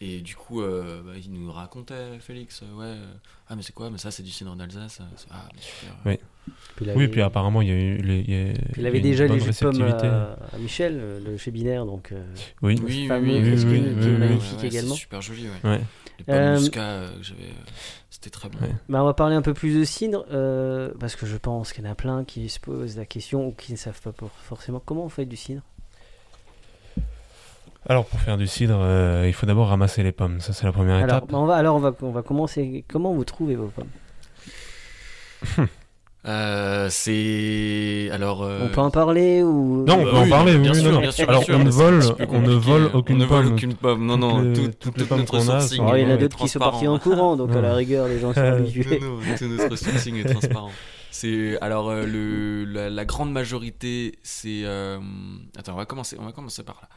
Et 0.00 0.20
du 0.20 0.36
coup, 0.36 0.62
euh, 0.62 1.02
bah, 1.04 1.12
il 1.20 1.32
nous 1.32 1.50
racontait, 1.50 2.20
Félix, 2.20 2.62
euh, 2.62 2.78
ouais, 2.78 2.84
euh, 2.86 3.04
ah 3.48 3.56
mais 3.56 3.62
c'est 3.62 3.72
quoi 3.72 3.90
Mais 3.90 3.98
ça, 3.98 4.12
c'est 4.12 4.22
du 4.22 4.30
cidre 4.30 4.54
d'Alsace. 4.54 5.00
euh, 5.00 5.04
Ah, 5.28 5.48
mais 5.52 5.60
super. 5.60 5.96
Oui. 6.06 6.18
Puis 6.76 6.84
il 6.86 6.88
Oui, 6.90 6.94
avait- 7.02 7.08
puis 7.08 7.20
apparemment, 7.20 7.60
il 7.62 7.68
y 7.68 7.72
a 7.72 7.74
eu. 7.74 7.96
les- 7.96 8.20
il 8.20 8.30
y 8.30 8.50
a- 8.50 8.52
puis 8.72 8.80
il 8.80 8.86
avait 8.86 9.00
déjà 9.00 9.26
les 9.26 9.40
jus 9.40 9.50
de 9.50 9.82
à, 9.82 10.38
à 10.54 10.58
Michel, 10.58 10.96
euh, 11.00 11.20
le 11.26 11.36
chez 11.36 11.50
Binaire, 11.50 11.84
donc 11.84 12.12
euh, 12.12 12.22
Oui, 12.62 12.76
Oui, 12.80 12.80
oui, 12.86 13.08
oui, 13.10 13.18
oui, 13.20 13.56
qui 13.56 13.66
oui, 13.66 13.76
est 13.76 13.80
oui, 13.80 13.94
oui. 14.04 14.18
magnifique 14.18 14.62
également. 14.64 14.94
C'est 14.94 15.00
super 15.00 15.20
joli, 15.20 15.46
ouais. 15.64 15.80
Les 16.20 16.24
pommes 16.24 16.34
Euh, 16.36 16.58
muscat, 16.58 16.80
euh, 16.80 17.16
que 17.18 17.22
j'avais. 17.24 17.40
C'était 18.10 18.30
très 18.30 18.48
bien. 18.48 18.60
Ouais. 18.60 18.74
Bah, 18.88 19.02
on 19.02 19.04
va 19.04 19.14
parler 19.14 19.36
un 19.36 19.42
peu 19.42 19.52
plus 19.54 19.78
de 19.78 19.84
cidre, 19.84 20.24
euh, 20.32 20.90
parce 20.98 21.14
que 21.14 21.26
je 21.26 21.36
pense 21.36 21.72
qu'il 21.72 21.84
y 21.84 21.88
en 21.88 21.90
a 21.90 21.94
plein 21.94 22.24
qui 22.24 22.48
se 22.48 22.58
posent 22.58 22.96
la 22.96 23.04
question 23.04 23.46
ou 23.48 23.52
qui 23.52 23.72
ne 23.72 23.76
savent 23.76 24.00
pas 24.00 24.12
pour- 24.12 24.30
forcément 24.30 24.80
comment 24.84 25.04
on 25.04 25.08
fait 25.10 25.26
du 25.26 25.36
cidre. 25.36 25.62
Alors, 27.88 28.04
pour 28.06 28.18
faire 28.20 28.36
du 28.36 28.46
cidre, 28.46 28.78
euh, 28.80 29.24
il 29.26 29.32
faut 29.32 29.46
d'abord 29.46 29.68
ramasser 29.68 30.02
les 30.02 30.12
pommes. 30.12 30.40
Ça, 30.40 30.52
c'est 30.52 30.64
la 30.66 30.72
première 30.72 30.96
Alors, 30.96 31.18
étape. 31.18 31.30
bah, 31.30 31.38
on 31.38 31.46
va, 31.46 31.56
alors 31.56 31.76
on 31.76 31.80
va, 31.80 31.94
on 32.02 32.10
va 32.10 32.22
commencer. 32.22 32.84
Comment 32.88 33.12
vous 33.14 33.24
trouvez 33.24 33.56
vos 33.56 33.68
pommes? 33.68 33.90
Euh, 36.26 36.88
c'est. 36.90 38.10
Alors. 38.12 38.42
euh, 38.42 38.66
On 38.66 38.68
peut 38.74 38.80
en 38.80 38.90
parler 38.90 39.42
ou? 39.42 39.84
Non, 39.86 40.00
on 40.00 40.04
peut 40.04 40.10
en 40.16 40.22
oui, 40.24 40.30
parler, 40.30 40.58
bien 40.58 40.72
oui, 40.72 40.80
sûr, 40.80 40.92
non. 40.92 41.00
bien 41.00 41.10
sûr, 41.12 41.28
Alors, 41.28 41.40
bien 41.44 41.46
sûr, 41.46 41.60
on 41.60 41.64
ne 41.64 41.70
c'est 41.70 41.76
vole- 41.76 41.94
un 41.94 42.00
petit 42.00 42.12
peu 42.14 42.24
on 42.36 42.40
ne 42.40 42.46
compliqué. 42.56 42.60
vole 42.70 42.90
aucune 42.94 43.14
On 43.14 43.18
ne 43.18 43.24
vole 43.24 43.44
pomme. 43.44 43.52
aucune 43.54 43.74
pomme. 43.74 44.06
Non, 44.06 44.16
non, 44.18 44.36
Toutes 44.38 44.44
les- 44.46 44.52
tout- 44.54 44.60
toutes 44.62 44.78
tout- 44.80 44.92
les 44.98 45.02
tout 45.04 45.08
pommes 45.08 45.18
notre 45.20 45.30
qu'on 45.30 45.38
a 45.48 45.60
sourcing 45.60 45.76
sont- 45.78 45.88
Oh, 45.88 45.96
il 45.96 46.02
y 46.02 46.04
en 46.06 46.10
a 46.10 46.14
est 46.14 46.18
d'autres 46.18 46.36
qui 46.36 46.48
sont 46.48 46.58
transparent. 46.58 46.70
partis 46.72 46.88
en 46.88 46.98
courant, 46.98 47.36
donc 47.36 47.52
à 47.52 47.60
la 47.60 47.74
rigueur, 47.74 48.08
les 48.08 48.18
gens 48.18 48.34
sont 48.34 48.40
habitués. 48.40 48.98
Non, 49.00 49.10
non, 49.16 49.20
tout 49.38 49.44
notre 49.46 49.76
sourcing 49.76 50.16
est 50.16 50.24
transparent. 50.32 50.70
C'est 51.10 51.58
alors 51.62 51.88
euh, 51.88 52.04
le 52.04 52.64
la, 52.64 52.90
la 52.90 53.04
grande 53.04 53.32
majorité, 53.32 54.18
c'est 54.22 54.62
euh, 54.64 54.98
attends, 55.56 55.72
on 55.72 55.76
va 55.76 55.86
commencer, 55.86 56.16
on 56.20 56.24
va 56.24 56.32
commencer 56.32 56.62
par 56.64 56.80
là. 56.82 56.88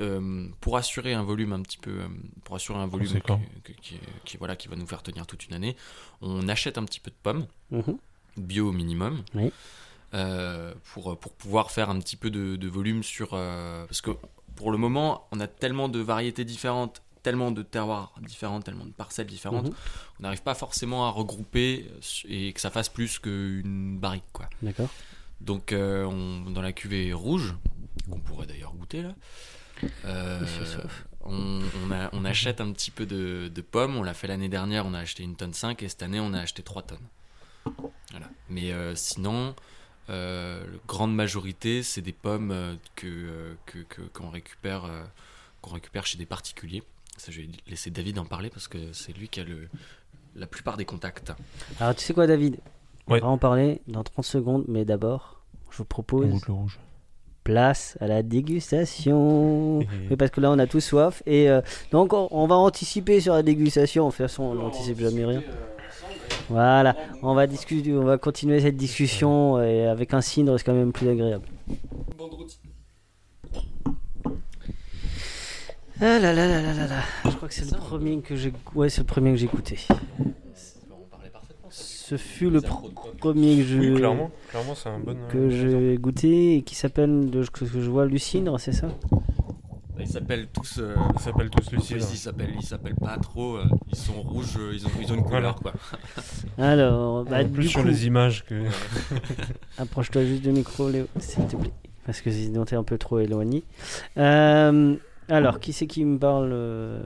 Euh, 0.00 0.46
pour 0.60 0.76
assurer 0.76 1.14
un 1.14 1.22
volume 1.24 1.52
un 1.54 1.60
petit 1.62 1.78
peu, 1.78 1.90
euh, 1.90 2.06
pour 2.44 2.54
assurer 2.56 2.78
un 2.78 2.86
volume 2.86 3.08
Conséquent. 3.08 3.40
que- 3.64 3.72
que- 3.72 3.80
qui, 3.80 3.98
qui- 4.24 4.36
voilà 4.36 4.54
qui 4.54 4.68
va 4.68 4.76
nous 4.76 4.86
faire 4.86 5.02
tenir 5.02 5.26
toute 5.26 5.46
une 5.48 5.54
année, 5.54 5.76
on 6.20 6.46
achète 6.48 6.76
un 6.78 6.84
petit 6.84 7.00
peu 7.00 7.10
de 7.10 7.16
pommes 7.22 7.46
Mhm. 7.70 7.96
Bio 8.36 8.68
au 8.68 8.72
minimum. 8.72 9.22
Oui. 9.34 9.50
euh, 10.14 10.72
pour, 10.94 11.18
pour 11.18 11.32
pouvoir 11.32 11.70
faire 11.70 11.90
un 11.90 11.98
petit 11.98 12.16
peu 12.16 12.30
de, 12.30 12.56
de 12.56 12.68
volume 12.68 13.02
sur... 13.02 13.30
euh, 13.32 13.84
parce 13.86 14.00
que 14.00 14.10
pour 14.56 14.70
le 14.72 14.78
moment, 14.78 15.26
on 15.32 15.40
a 15.40 15.46
tellement 15.46 15.88
de 15.88 15.98
variétés 16.00 16.44
différentes, 16.44 17.02
tellement 17.22 17.50
de 17.50 17.62
terroirs 17.62 18.12
différents, 18.22 18.60
tellement 18.60 18.86
de 18.86 18.90
parcelles 18.92 19.26
différentes, 19.26 19.66
Mhm. 19.66 19.74
on 20.18 20.22
n'arrive 20.22 20.42
pas 20.42 20.54
forcément 20.54 21.06
à 21.06 21.10
regrouper 21.10 21.90
et 22.28 22.52
que 22.52 22.60
ça 22.60 22.70
fasse 22.70 22.88
plus 22.88 23.18
qu'une 23.18 23.98
barrique. 23.98 24.24
Quoi. 24.32 24.48
D'accord. 24.62 24.88
Donc 25.40 25.72
euh, 25.72 26.04
on- 26.04 26.50
dans 26.50 26.62
la 26.62 26.72
cuvée 26.72 27.12
rouge, 27.12 27.54
qu'on 28.10 28.18
pourrait 28.20 28.46
d'ailleurs 28.46 28.72
goûter 28.74 29.02
là, 29.02 29.14
euh, 30.06 30.40
on 31.24 31.60
a- 31.92 32.08
on 32.12 32.24
achète 32.24 32.60
un 32.60 32.72
petit 32.72 32.90
peu 32.90 33.06
de, 33.06 33.48
de 33.54 33.60
pommes. 33.60 33.96
On 33.96 34.02
l'a 34.02 34.14
fait 34.14 34.26
l'année 34.26 34.48
dernière, 34.48 34.86
on 34.86 34.94
a 34.94 34.98
acheté 35.00 35.22
une 35.22 35.36
tonne 35.36 35.52
5 35.54 35.82
et 35.82 35.88
cette 35.88 36.02
année 36.02 36.20
on 36.20 36.32
a 36.34 36.40
acheté 36.40 36.62
3 36.62 36.82
tonnes. 36.82 36.98
Voilà. 38.10 38.26
Mais 38.48 38.72
euh, 38.72 38.94
sinon, 38.94 39.54
euh, 40.10 40.60
la 40.64 40.78
grande 40.86 41.14
majorité, 41.14 41.82
c'est 41.82 42.00
des 42.02 42.12
pommes 42.12 42.50
euh, 42.50 42.74
que, 42.96 43.54
que- 43.66 43.78
que- 43.88 44.02
qu'on 44.12 44.30
récupère, 44.30 44.84
euh, 44.86 45.02
qu'on 45.60 45.74
récupère 45.74 46.06
chez 46.06 46.16
des 46.18 46.26
particuliers. 46.26 46.82
Ça, 47.16 47.32
je 47.32 47.40
vais 47.42 47.48
laisser 47.66 47.90
David 47.90 48.18
en 48.18 48.24
parler 48.24 48.48
parce 48.48 48.68
que 48.68 48.78
c'est 48.92 49.12
lui 49.16 49.28
qui 49.28 49.40
a 49.40 49.44
le, 49.44 49.68
la 50.36 50.46
plupart 50.46 50.76
des 50.76 50.84
contacts. 50.84 51.32
Alors, 51.80 51.94
tu 51.94 52.02
sais 52.04 52.14
quoi, 52.14 52.26
David? 52.26 52.56
Ouais. 53.08 53.18
On 53.22 53.26
va 53.26 53.28
en 53.32 53.38
parler 53.38 53.80
dans 53.88 54.04
30 54.04 54.24
secondes, 54.24 54.64
mais 54.68 54.84
d'abord, 54.84 55.40
je 55.70 55.78
vous 55.78 55.84
propose 55.84 56.26
le 56.46 56.52
rouge. 56.52 56.78
place 57.44 57.96
à 58.00 58.06
la 58.06 58.22
dégustation. 58.22 59.78
Oui, 60.10 60.16
parce 60.16 60.30
que 60.30 60.40
là, 60.40 60.50
on 60.50 60.58
a 60.58 60.66
tous 60.66 60.80
soif. 60.80 61.22
Et 61.26 61.50
euh, 61.50 61.60
donc, 61.92 62.12
on, 62.12 62.28
on 62.30 62.46
va 62.46 62.54
anticiper 62.54 63.20
sur 63.20 63.34
la 63.34 63.42
dégustation. 63.42 64.06
De 64.06 64.10
toute 64.10 64.18
façon, 64.18 64.44
on 64.44 64.54
n'anticipe 64.54 65.00
jamais 65.00 65.24
rien. 65.24 65.42
Voilà, 66.48 66.96
on 67.22 67.34
va 67.34 67.46
discuter, 67.46 67.92
on 67.94 68.04
va 68.04 68.16
continuer 68.18 68.60
cette 68.60 68.76
discussion 68.76 69.62
et 69.62 69.86
avec 69.86 70.14
un 70.14 70.20
cidre, 70.22 70.56
c'est 70.58 70.64
quand 70.64 70.72
même 70.72 70.92
plus 70.92 71.08
agréable. 71.08 71.44
Ah 76.00 76.18
là 76.20 76.32
là 76.32 76.46
là 76.46 76.62
là 76.62 76.72
là 76.74 76.86
là. 76.86 77.00
Je 77.24 77.30
crois 77.30 77.48
que 77.48 77.54
c'est 77.54 77.70
le 77.70 77.76
premier 77.76 78.20
que 78.20 78.36
j'ai, 78.36 78.52
ouais, 78.74 78.88
c'est 78.88 79.00
le 79.00 79.06
premier 79.06 79.30
que 79.32 79.36
j'ai 79.36 79.48
goûté. 79.48 79.78
Ce 81.70 82.16
fut 82.16 82.48
le 82.48 82.60
pr- 82.60 82.90
premier 83.18 83.56
que 83.58 83.64
je, 83.64 83.78
Oui, 83.78 83.94
clairement. 83.96 84.30
Clairement, 84.48 84.74
c'est 84.74 84.88
un 84.88 84.98
bon. 85.00 85.10
euh, 85.16 85.28
que 85.30 85.50
j'ai 85.50 85.98
goûté 85.98 86.56
et 86.56 86.62
qui 86.62 86.74
s'appelle, 86.74 87.28
que 87.52 87.66
je 87.66 87.90
vois, 87.90 88.06
Lucidre, 88.06 88.58
c'est 88.58 88.72
ça? 88.72 88.88
Ils 90.00 90.06
s'appellent 90.06 90.46
tous. 90.52 90.78
euh, 90.78 90.94
Ils 91.14 91.20
s'appellent 91.20 91.50
tous 91.50 91.66
Ils 91.72 91.76
Lucille. 91.76 92.02
s'appellent, 92.02 92.54
ils 92.58 92.64
s'appellent 92.64 92.94
pas 92.94 93.16
trop. 93.18 93.56
euh, 93.56 93.64
ils 93.88 93.96
sont 93.96 94.20
rouges, 94.22 94.56
euh, 94.58 94.72
ils 94.74 94.86
ont, 94.86 94.90
ils 95.00 95.10
ont 95.12 95.16
une 95.16 95.22
Voilà. 95.24 95.52
couleur 95.52 95.56
quoi. 95.56 95.72
Alors, 96.58 97.24
bah, 97.24 97.42
En 97.44 97.48
plus, 97.48 97.62
du 97.64 97.68
sur 97.68 97.82
coup, 97.82 97.88
les 97.88 98.06
images 98.06 98.44
que. 98.44 98.54
approche-toi 99.78 100.24
juste 100.24 100.42
du 100.42 100.50
micro, 100.50 100.88
Léo, 100.88 101.06
s'il 101.18 101.46
te 101.46 101.56
plaît, 101.56 101.72
parce 102.06 102.20
que 102.20 102.30
sinon 102.30 102.64
t'es 102.64 102.76
un 102.76 102.82
peu 102.84 102.98
trop 102.98 103.18
éloigné. 103.18 103.64
Euh, 104.16 104.94
alors, 105.28 105.60
qui 105.60 105.72
c'est 105.72 105.86
qui 105.86 106.04
me 106.04 106.18
parle 106.18 106.50
euh, 106.52 107.02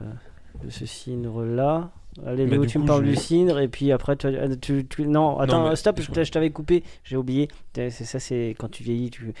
de 0.63 0.69
ce 0.69 0.85
cidre-là? 0.85 1.89
Allez, 2.27 2.45
Bah, 2.45 2.51
Léo, 2.51 2.65
tu 2.67 2.77
me 2.77 2.85
parles 2.85 3.03
je- 3.05 3.09
du 3.09 3.15
cidre, 3.15 3.59
et 3.59 3.67
puis 3.67 3.91
après, 3.91 4.15
tu, 4.15 4.27
tu- 4.61 4.85
tu- 4.87 5.07
non, 5.07 5.39
attends, 5.39 5.69
mais- 5.69 5.75
stop, 5.75 5.99
je, 5.99 6.23
je 6.23 6.31
t'avais 6.31 6.51
coupé, 6.51 6.83
j'ai 7.03 7.17
oublié. 7.17 7.47
C'est 7.73 7.89
ça, 7.89 8.19
c'est 8.19 8.55
quand 8.59 8.69
tu 8.69 8.83
vieillis, 8.83 9.09
tu. 9.09 9.33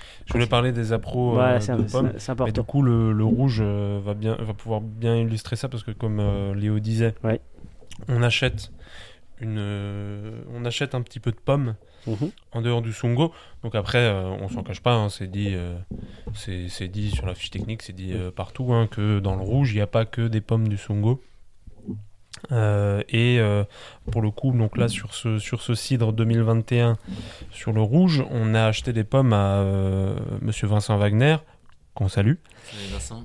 Euh, 0.00 0.22
Je 0.26 0.32
voulais 0.32 0.46
parler 0.46 0.72
des 0.72 0.92
appros 0.92 1.30
euh, 1.30 1.34
voilà, 1.34 1.60
c'est 1.60 1.76
de 1.76 1.82
pommes. 1.82 2.12
Mais 2.44 2.52
du 2.52 2.62
coup, 2.62 2.82
le, 2.82 3.12
le 3.12 3.24
rouge 3.24 3.58
euh, 3.62 4.00
va, 4.04 4.14
bien, 4.14 4.36
va 4.36 4.54
pouvoir 4.54 4.80
bien 4.80 5.16
illustrer 5.16 5.56
ça 5.56 5.68
parce 5.68 5.82
que, 5.82 5.90
comme 5.90 6.18
euh, 6.20 6.54
Léo 6.54 6.78
disait, 6.78 7.14
Ouais. 7.24 7.40
on, 8.08 8.22
achète 8.22 8.72
une, 9.40 9.56
euh, 9.58 10.40
on 10.52 10.64
achète 10.64 10.94
un 10.94 11.02
petit 11.02 11.20
peu 11.20 11.30
de 11.30 11.36
pommes 11.38 11.74
Mhm. 12.06 12.30
en 12.52 12.62
dehors 12.62 12.80
du 12.82 12.92
Songo. 12.92 13.32
Donc 13.62 13.74
après, 13.74 13.98
euh, 13.98 14.22
on 14.40 14.48
s'en 14.48 14.62
cache 14.62 14.80
pas, 14.80 14.94
hein, 14.94 15.08
c'est 15.10 15.26
dit, 15.30 15.52
euh, 15.54 15.76
c'est 16.34 16.88
dit 16.88 17.10
sur 17.10 17.26
la 17.26 17.34
fiche 17.34 17.50
technique, 17.50 17.82
c'est 17.82 17.92
dit 17.92 18.12
euh, 18.14 18.30
partout 18.30 18.72
hein, 18.72 18.86
que 18.90 19.18
dans 19.20 19.34
le 19.36 19.42
rouge, 19.42 19.72
il 19.72 19.76
n'y 19.76 19.80
a 19.82 19.86
pas 19.86 20.06
que 20.06 20.28
des 20.28 20.40
pommes 20.40 20.68
du 20.68 20.78
Songo. 20.78 21.22
Euh, 22.52 23.02
et 23.08 23.38
euh, 23.38 23.64
pour 24.10 24.22
le 24.22 24.30
coup, 24.30 24.52
donc 24.52 24.76
là 24.76 24.88
sur 24.88 25.14
ce, 25.14 25.38
sur 25.38 25.62
ce 25.62 25.74
cidre 25.74 26.12
2021, 26.12 26.96
sur 27.52 27.72
le 27.72 27.82
rouge, 27.82 28.24
on 28.30 28.54
a 28.54 28.64
acheté 28.64 28.92
des 28.92 29.04
pommes 29.04 29.32
à 29.32 29.56
euh, 29.58 30.14
Monsieur 30.40 30.66
Vincent 30.66 30.96
Wagner, 30.96 31.36
qu'on 31.94 32.08
salue. 32.08 32.34
Salut 32.64 32.92
Vincent. 32.92 33.24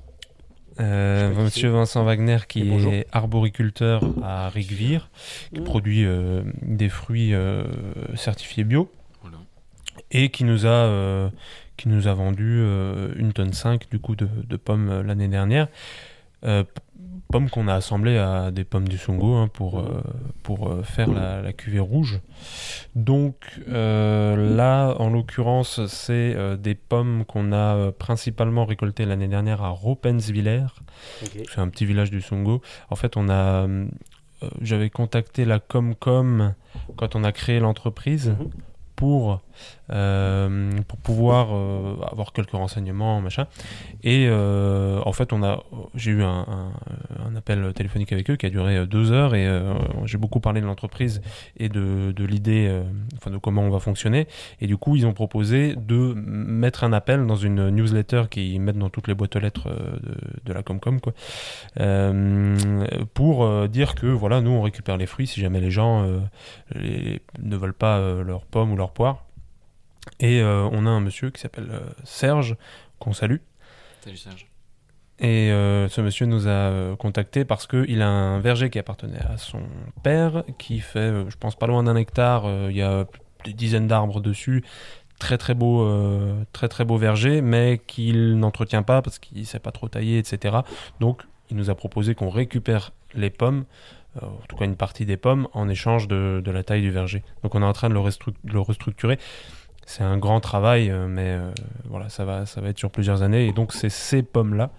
Euh, 0.82 1.34
Monsieur 1.34 1.70
Vincent 1.70 2.04
Wagner 2.04 2.40
qui 2.50 2.64
est 2.92 3.08
arboriculteur 3.14 4.04
à 4.22 4.50
Rigvire, 4.50 5.10
qui 5.54 5.62
Mm. 5.62 5.64
produit 5.64 6.06
euh, 6.06 6.42
des 6.62 6.90
fruits 6.90 7.34
euh, 7.34 7.64
certifiés 8.16 8.66
bio 8.66 8.92
Voilà. 9.22 9.38
et 10.12 10.30
qui 10.30 10.44
nous 10.44 10.66
a, 10.66 10.70
euh, 10.70 11.30
qui 11.78 11.88
nous 11.88 12.08
a 12.08 12.14
vendu 12.14 12.58
euh, 12.60 13.14
une 13.16 13.32
tonne 13.32 13.54
5 13.54 13.90
du 13.90 14.00
coup 14.00 14.18
de, 14.18 14.28
de 14.28 14.58
pommes 14.58 14.90
euh, 14.90 15.02
l'année 15.04 15.30
dernière. 15.30 15.70
Pommes 17.32 17.50
qu'on 17.50 17.68
a 17.68 17.74
assemblées 17.74 18.18
à 18.18 18.52
des 18.52 18.64
pommes 18.64 18.88
du 18.88 18.98
Songo 18.98 19.34
hein, 19.36 19.50
pour, 19.52 19.80
euh, 19.80 20.02
pour 20.44 20.70
euh, 20.70 20.84
faire 20.84 21.10
la, 21.12 21.42
la 21.42 21.54
cuvée 21.54 21.80
rouge. 21.80 22.20
Donc 22.96 23.36
euh, 23.68 24.56
là, 24.56 24.96
en 25.00 25.10
l'occurrence, 25.10 25.86
c'est 25.88 26.36
des 26.58 26.76
pommes 26.76 27.26
qu'on 27.26 27.52
a 27.52 27.92
principalement 27.92 28.66
récoltées 28.66 29.06
l'année 29.06 29.28
dernière 29.28 29.64
à 29.64 29.70
Ropenswiller. 29.70 30.66
Ok. 31.24 31.44
C'est 31.54 31.60
un 31.60 31.68
petit 31.70 31.86
village 31.86 32.12
du 32.12 32.22
Songo. 32.22 32.62
En 32.90 32.96
fait, 32.96 33.18
on 33.18 33.28
a, 33.30 33.68
j'avais 34.62 34.90
contacté 34.90 35.46
la 35.46 35.60
Comcom 35.60 36.54
quand 36.96 37.16
on 37.16 37.24
a 37.24 37.32
créé 37.32 37.60
l'entreprise 37.60 38.30
Mhm. 38.30 38.50
pour, 38.96 39.42
pour 39.88 40.98
pouvoir 41.00 41.50
euh, 41.52 41.96
avoir 42.12 42.34
quelques 42.34 42.52
renseignements, 42.52 43.22
machin. 43.22 43.48
Et 44.04 44.28
euh, 44.28 45.02
en 45.06 45.14
fait, 45.14 45.34
on 45.34 45.44
a, 45.44 45.64
j'ai 45.96 46.12
eu 46.12 46.24
un, 46.24 46.46
appel 47.36 47.74
téléphonique 47.74 48.14
avec 48.14 48.30
eux 48.30 48.36
qui 48.36 48.46
a 48.46 48.50
duré 48.50 48.78
euh, 48.78 48.86
deux 48.86 49.12
heures 49.12 49.36
et 49.36 49.46
euh, 49.46 49.74
j'ai 50.06 50.18
beaucoup 50.18 50.40
parlé 50.40 50.62
de 50.62 50.66
l'entreprise 50.66 51.22
et 51.58 51.70
de, 51.70 52.14
l'idée, 52.20 52.68
euh, 52.70 52.84
enfin 53.18 53.32
de 53.32 53.38
comment 53.38 53.62
on 53.64 53.70
va 53.70 53.80
fonctionner. 53.80 54.28
Et 54.62 54.68
du 54.68 54.78
coup, 54.78 54.96
ils 54.96 55.06
ont 55.06 55.14
proposé 55.14 55.76
de 55.76 56.14
mettre 56.16 56.84
un 56.84 56.94
appel 56.94 57.26
dans 57.26 57.36
une 57.36 57.70
newsletter 57.70 58.24
qu'ils 58.30 58.62
mettent 58.62 58.78
dans 58.78 58.90
toutes 58.90 59.08
les 59.08 59.14
boîtes 59.14 59.36
lettres 59.36 59.68
euh, 59.68 59.98
de, 60.46 60.54
la 60.54 60.64
Comcom, 60.64 61.00
quoi, 61.00 61.14
euh, 61.80 62.56
pour 63.14 63.44
euh, 63.44 63.68
dire 63.68 63.96
que 63.96 64.08
voilà, 64.08 64.42
nous 64.42 64.52
on 64.52 64.62
récupère 64.62 64.98
les 64.98 65.06
fruits 65.06 65.28
si 65.28 65.42
jamais 65.42 65.60
les 65.60 65.72
gens 65.72 66.04
euh, 66.04 66.20
ne 67.40 67.58
veulent 67.58 67.74
pas 67.74 67.98
euh, 67.98 68.24
leurs 68.24 68.46
pommes 68.46 68.72
ou 68.72 68.78
leurs 68.78 68.92
poires. 68.92 69.25
Et 70.20 70.42
euh, 70.42 70.68
on 70.72 70.86
a 70.86 70.90
un 70.90 71.00
monsieur 71.02 71.30
qui 71.32 71.42
s'appelle 71.42 71.70
euh, 71.72 71.80
Serge, 72.04 72.56
qu'on 73.00 73.14
salue. 73.14 73.38
Salut 74.02 74.18
Serge. 74.18 74.48
Et 75.20 75.52
euh, 75.52 75.88
ce 75.88 76.02
monsieur 76.02 76.26
nous 76.26 76.48
a 76.48 76.96
contacté 76.98 77.46
parce 77.46 77.68
qu'il 77.68 78.02
a 78.02 78.08
un 78.10 78.40
verger 78.40 78.70
qui 78.70 78.80
appartenait 78.80 79.22
à 79.22 79.38
son 79.38 79.62
père, 80.04 80.44
qui 80.58 80.80
fait, 80.80 81.30
je 81.30 81.38
pense, 81.38 81.56
pas 81.56 81.68
loin 81.68 81.84
d'un 81.84 81.96
hectare. 81.96 82.44
Il 82.70 82.76
y 82.76 82.82
a 82.82 83.06
des 83.46 83.54
dizaines 83.54 83.88
d'arbres 83.88 84.20
dessus. 84.20 84.64
Très 85.18 85.38
très 85.38 85.54
beau, 85.54 85.90
très 86.52 86.68
très 86.68 86.84
beau 86.84 86.98
verger, 86.98 87.40
mais 87.42 87.80
qu'il 87.88 88.38
n'entretient 88.38 88.84
pas 88.84 89.02
parce 89.02 89.18
qu'il 89.18 89.46
sait 89.46 89.60
pas 89.60 89.72
trop 89.72 89.88
tailler, 89.88 90.18
etc. 90.18 90.58
Donc, 91.00 91.22
il 91.50 91.56
nous 91.56 91.70
a 91.70 91.76
proposé 91.76 92.14
qu'on 92.16 92.30
récupère 92.30 92.92
les 93.14 93.30
pommes, 93.30 93.64
euh, 94.22 94.26
en 94.26 94.46
tout 94.50 94.58
cas 94.58 94.66
une 94.66 94.76
partie 94.76 95.06
des 95.06 95.16
pommes, 95.16 95.48
en 95.54 95.70
échange 95.70 96.10
de, 96.10 96.42
de 96.44 96.52
la 96.52 96.64
taille 96.64 96.82
du 96.82 96.92
verger. 96.92 97.24
Donc, 97.44 97.56
on 97.56 97.62
est 97.62 97.66
en 97.66 97.72
train 97.72 97.88
de 97.88 97.94
le, 97.94 98.02
restru- 98.02 98.34
de 98.44 98.52
le 98.52 98.60
restructurer. 98.60 99.18
C'est 99.86 100.04
un 100.04 100.18
grand 100.18 100.40
travail, 100.40 100.90
euh, 100.90 101.08
mais 101.08 101.30
euh, 101.30 101.52
voilà, 101.86 102.10
ça 102.10 102.26
va, 102.26 102.46
ça 102.46 102.60
va 102.60 102.70
être 102.70 102.80
sur 102.80 102.90
plusieurs 102.90 103.22
années. 103.22 103.48
Et 103.48 103.54
donc, 103.54 103.72
c'est 103.72 103.90
ces 103.90 104.24
pommes-là, 104.24 104.72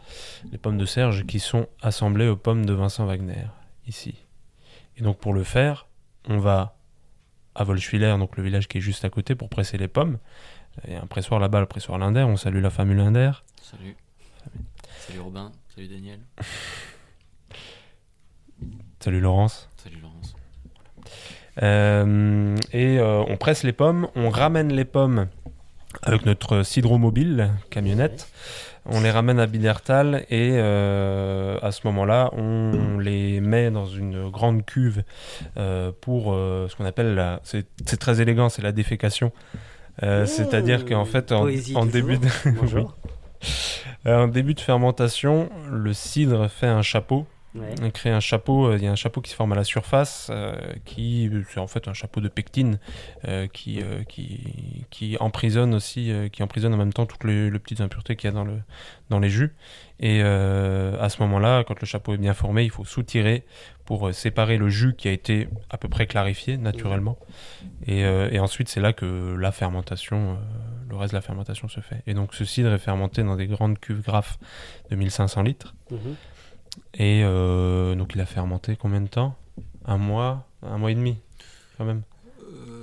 les 0.51 0.59
pommes 0.59 0.79
de 0.79 0.87
Serge, 0.87 1.25
qui 1.27 1.39
sont 1.39 1.69
assemblées 1.81 2.29
aux 2.29 2.37
pommes 2.37 2.67
de 2.67 2.73
Vincent 2.73 3.07
Wagner, 3.07 3.47
ici. 3.87 4.17
Et 4.97 5.03
donc, 5.03 5.19
pour 5.19 5.33
le 5.33 5.45
faire, 5.45 5.87
on 6.29 6.39
va 6.39 6.77
à 7.55 7.65
Volschwiller, 7.65 8.17
donc 8.19 8.37
le 8.37 8.43
village 8.43 8.69
qui 8.69 8.79
est 8.79 8.83
juste 8.83 9.05
à 9.05 9.11
côté, 9.11 9.35
pour 9.35 9.49
presser 9.49 9.79
les 9.79 9.89
pommes. 9.89 10.19
Il 10.87 10.93
y 10.93 10.97
a 10.97 11.03
un 11.03 11.07
pressoir 11.07 11.41
là-bas, 11.41 11.61
le 11.61 11.67
pressoir 11.67 11.99
Linder. 11.99 12.23
On 12.23 12.37
salue 12.37 12.61
la 12.61 12.71
famille 12.71 12.97
Linder. 12.97 13.33
Salut. 13.63 13.97
Salut 14.99 15.21
Robin. 15.21 15.53
Salut 15.75 15.89
Daniel. 15.89 16.21
Salut 19.01 19.21
Laurence. 19.21 19.71
Salut 19.77 20.01
Laurence. 20.01 20.36
Euh, 21.63 22.57
et 22.73 22.99
euh, 22.99 23.25
on 23.29 23.37
presse 23.37 23.63
les 23.63 23.73
pommes, 23.73 24.09
on 24.15 24.31
ramène 24.31 24.73
les 24.73 24.85
pommes 24.85 25.27
avec 26.03 26.27
notre 26.27 26.63
cidromobile, 26.63 27.51
camionnette. 27.71 28.29
On 28.89 29.01
les 29.01 29.11
ramène 29.11 29.41
à 29.41 29.47
Bidertal 29.47 30.25
et 30.31 30.51
euh, 30.55 31.59
à 31.61 31.73
ce 31.73 31.81
moment-là, 31.87 32.31
on 32.33 32.99
les 32.99 33.41
met 33.41 33.71
dans 33.71 33.87
une 33.87 34.31
grande 34.31 34.65
cuve 34.65 35.03
euh, 35.57 35.91
pour 36.01 36.33
euh, 36.33 36.69
ce 36.69 36.77
qu'on 36.77 36.85
appelle 36.85 37.15
la. 37.15 37.41
C'est 37.43 37.67
très 37.99 38.21
élégant, 38.21 38.49
c'est 38.49 38.63
la 38.63 38.73
défécation. 38.73 39.33
Mmh, 40.03 40.27
C'est-à-dire 40.27 40.85
qu'en 40.85 41.05
fait, 41.05 41.33
en, 41.33 41.47
début 41.87 42.19
de. 42.19 42.29
Oui. 42.75 42.85
En 44.05 44.29
début 44.29 44.55
de 44.55 44.61
fermentation, 44.61 45.51
le 45.71 45.93
cidre 45.93 46.49
fait 46.49 46.69
un 46.69 46.83
chapeau 46.83 47.27
Ouais. 47.57 47.75
on 47.83 47.91
crée 47.91 48.11
un 48.11 48.21
chapeau, 48.21 48.67
euh, 48.67 48.77
il 48.77 48.85
y 48.85 48.87
a 48.87 48.93
un 48.93 48.97
chapeau 48.97 49.21
qui 49.21 49.31
se 49.31 49.37
forme 49.37 49.53
à 49.53 49.57
la 49.57 49.65
surface, 49.65 50.29
euh, 50.31 50.55
qui 50.85 51.31
c'est 51.49 51.61
en 51.61 51.67
fait 51.67 51.89
un 51.89 51.95
chapeau 51.95 52.21
de 52.21 52.29
pectine 52.29 52.79
euh, 53.27 53.47
qui, 53.47 53.81
qui, 54.09 54.85
qui 54.91 55.17
emprisonne 55.19 55.75
aussi, 55.75 56.13
qui 56.33 56.43
emprisonne 56.43 56.75
en 56.75 56.79
même 56.79 56.93
temps 56.93 57.07
toutes 57.07 57.25
les, 57.25 57.51
les 57.51 57.59
petites 57.59 57.81
impuretés 57.81 58.17
qu'il 58.17 58.29
y 58.29 58.33
a 58.33 58.35
dans, 58.35 58.45
le, 58.45 58.59
dans 59.11 59.19
les 59.19 59.31
jus. 59.31 59.55
Et 59.99 60.21
euh, 60.23 61.01
à 61.01 61.09
ce 61.09 61.23
moment-là, 61.23 61.65
quand 61.65 61.81
le 61.81 61.87
chapeau 61.87 62.13
est 62.13 62.19
bien 62.19 62.35
formé, 62.35 62.65
il 62.65 62.71
faut 62.71 62.85
soutirer 62.85 63.45
pour 63.87 64.13
séparer 64.13 64.59
le 64.59 64.69
jus 64.69 64.95
qui 64.95 65.09
a 65.09 65.13
été 65.13 65.49
à 65.71 65.79
peu 65.79 65.89
près 65.89 66.07
clarifié 66.07 66.57
naturellement. 66.59 67.19
Et, 67.87 68.05
euh, 68.05 68.29
et 68.31 68.39
ensuite, 68.39 68.69
c'est 68.69 68.81
là 68.81 68.93
que 68.93 69.37
la 69.39 69.53
fermentation, 69.53 70.33
euh, 70.33 70.35
le 70.91 70.97
reste 70.97 71.13
de 71.13 71.17
la 71.17 71.23
fermentation 71.23 71.69
se 71.69 71.81
fait. 71.81 72.03
Et 72.07 72.13
donc, 72.13 72.35
ce 72.35 72.45
cidre 72.45 72.73
est 72.73 72.79
fermenté 72.79 73.23
dans 73.23 73.37
des 73.37 73.47
grandes 73.47 73.79
cuves 73.79 74.03
graphes 74.03 74.39
de 74.91 74.97
1500 74.97 75.43
litres. 75.43 75.75
Mhm. 75.91 76.17
Et 76.95 77.23
euh, 77.25 77.95
donc 77.95 78.15
il 78.15 78.21
a 78.21 78.27
fermenté 78.27 78.77
combien 78.77 79.01
de 79.01 79.09
temps? 79.09 79.37
Un 79.85 79.99
mois? 79.99 80.47
Un 80.63 80.79
mois 80.79 80.91
et 80.91 80.95
demi 80.95 81.19
quand 81.77 81.85
même? 81.85 82.03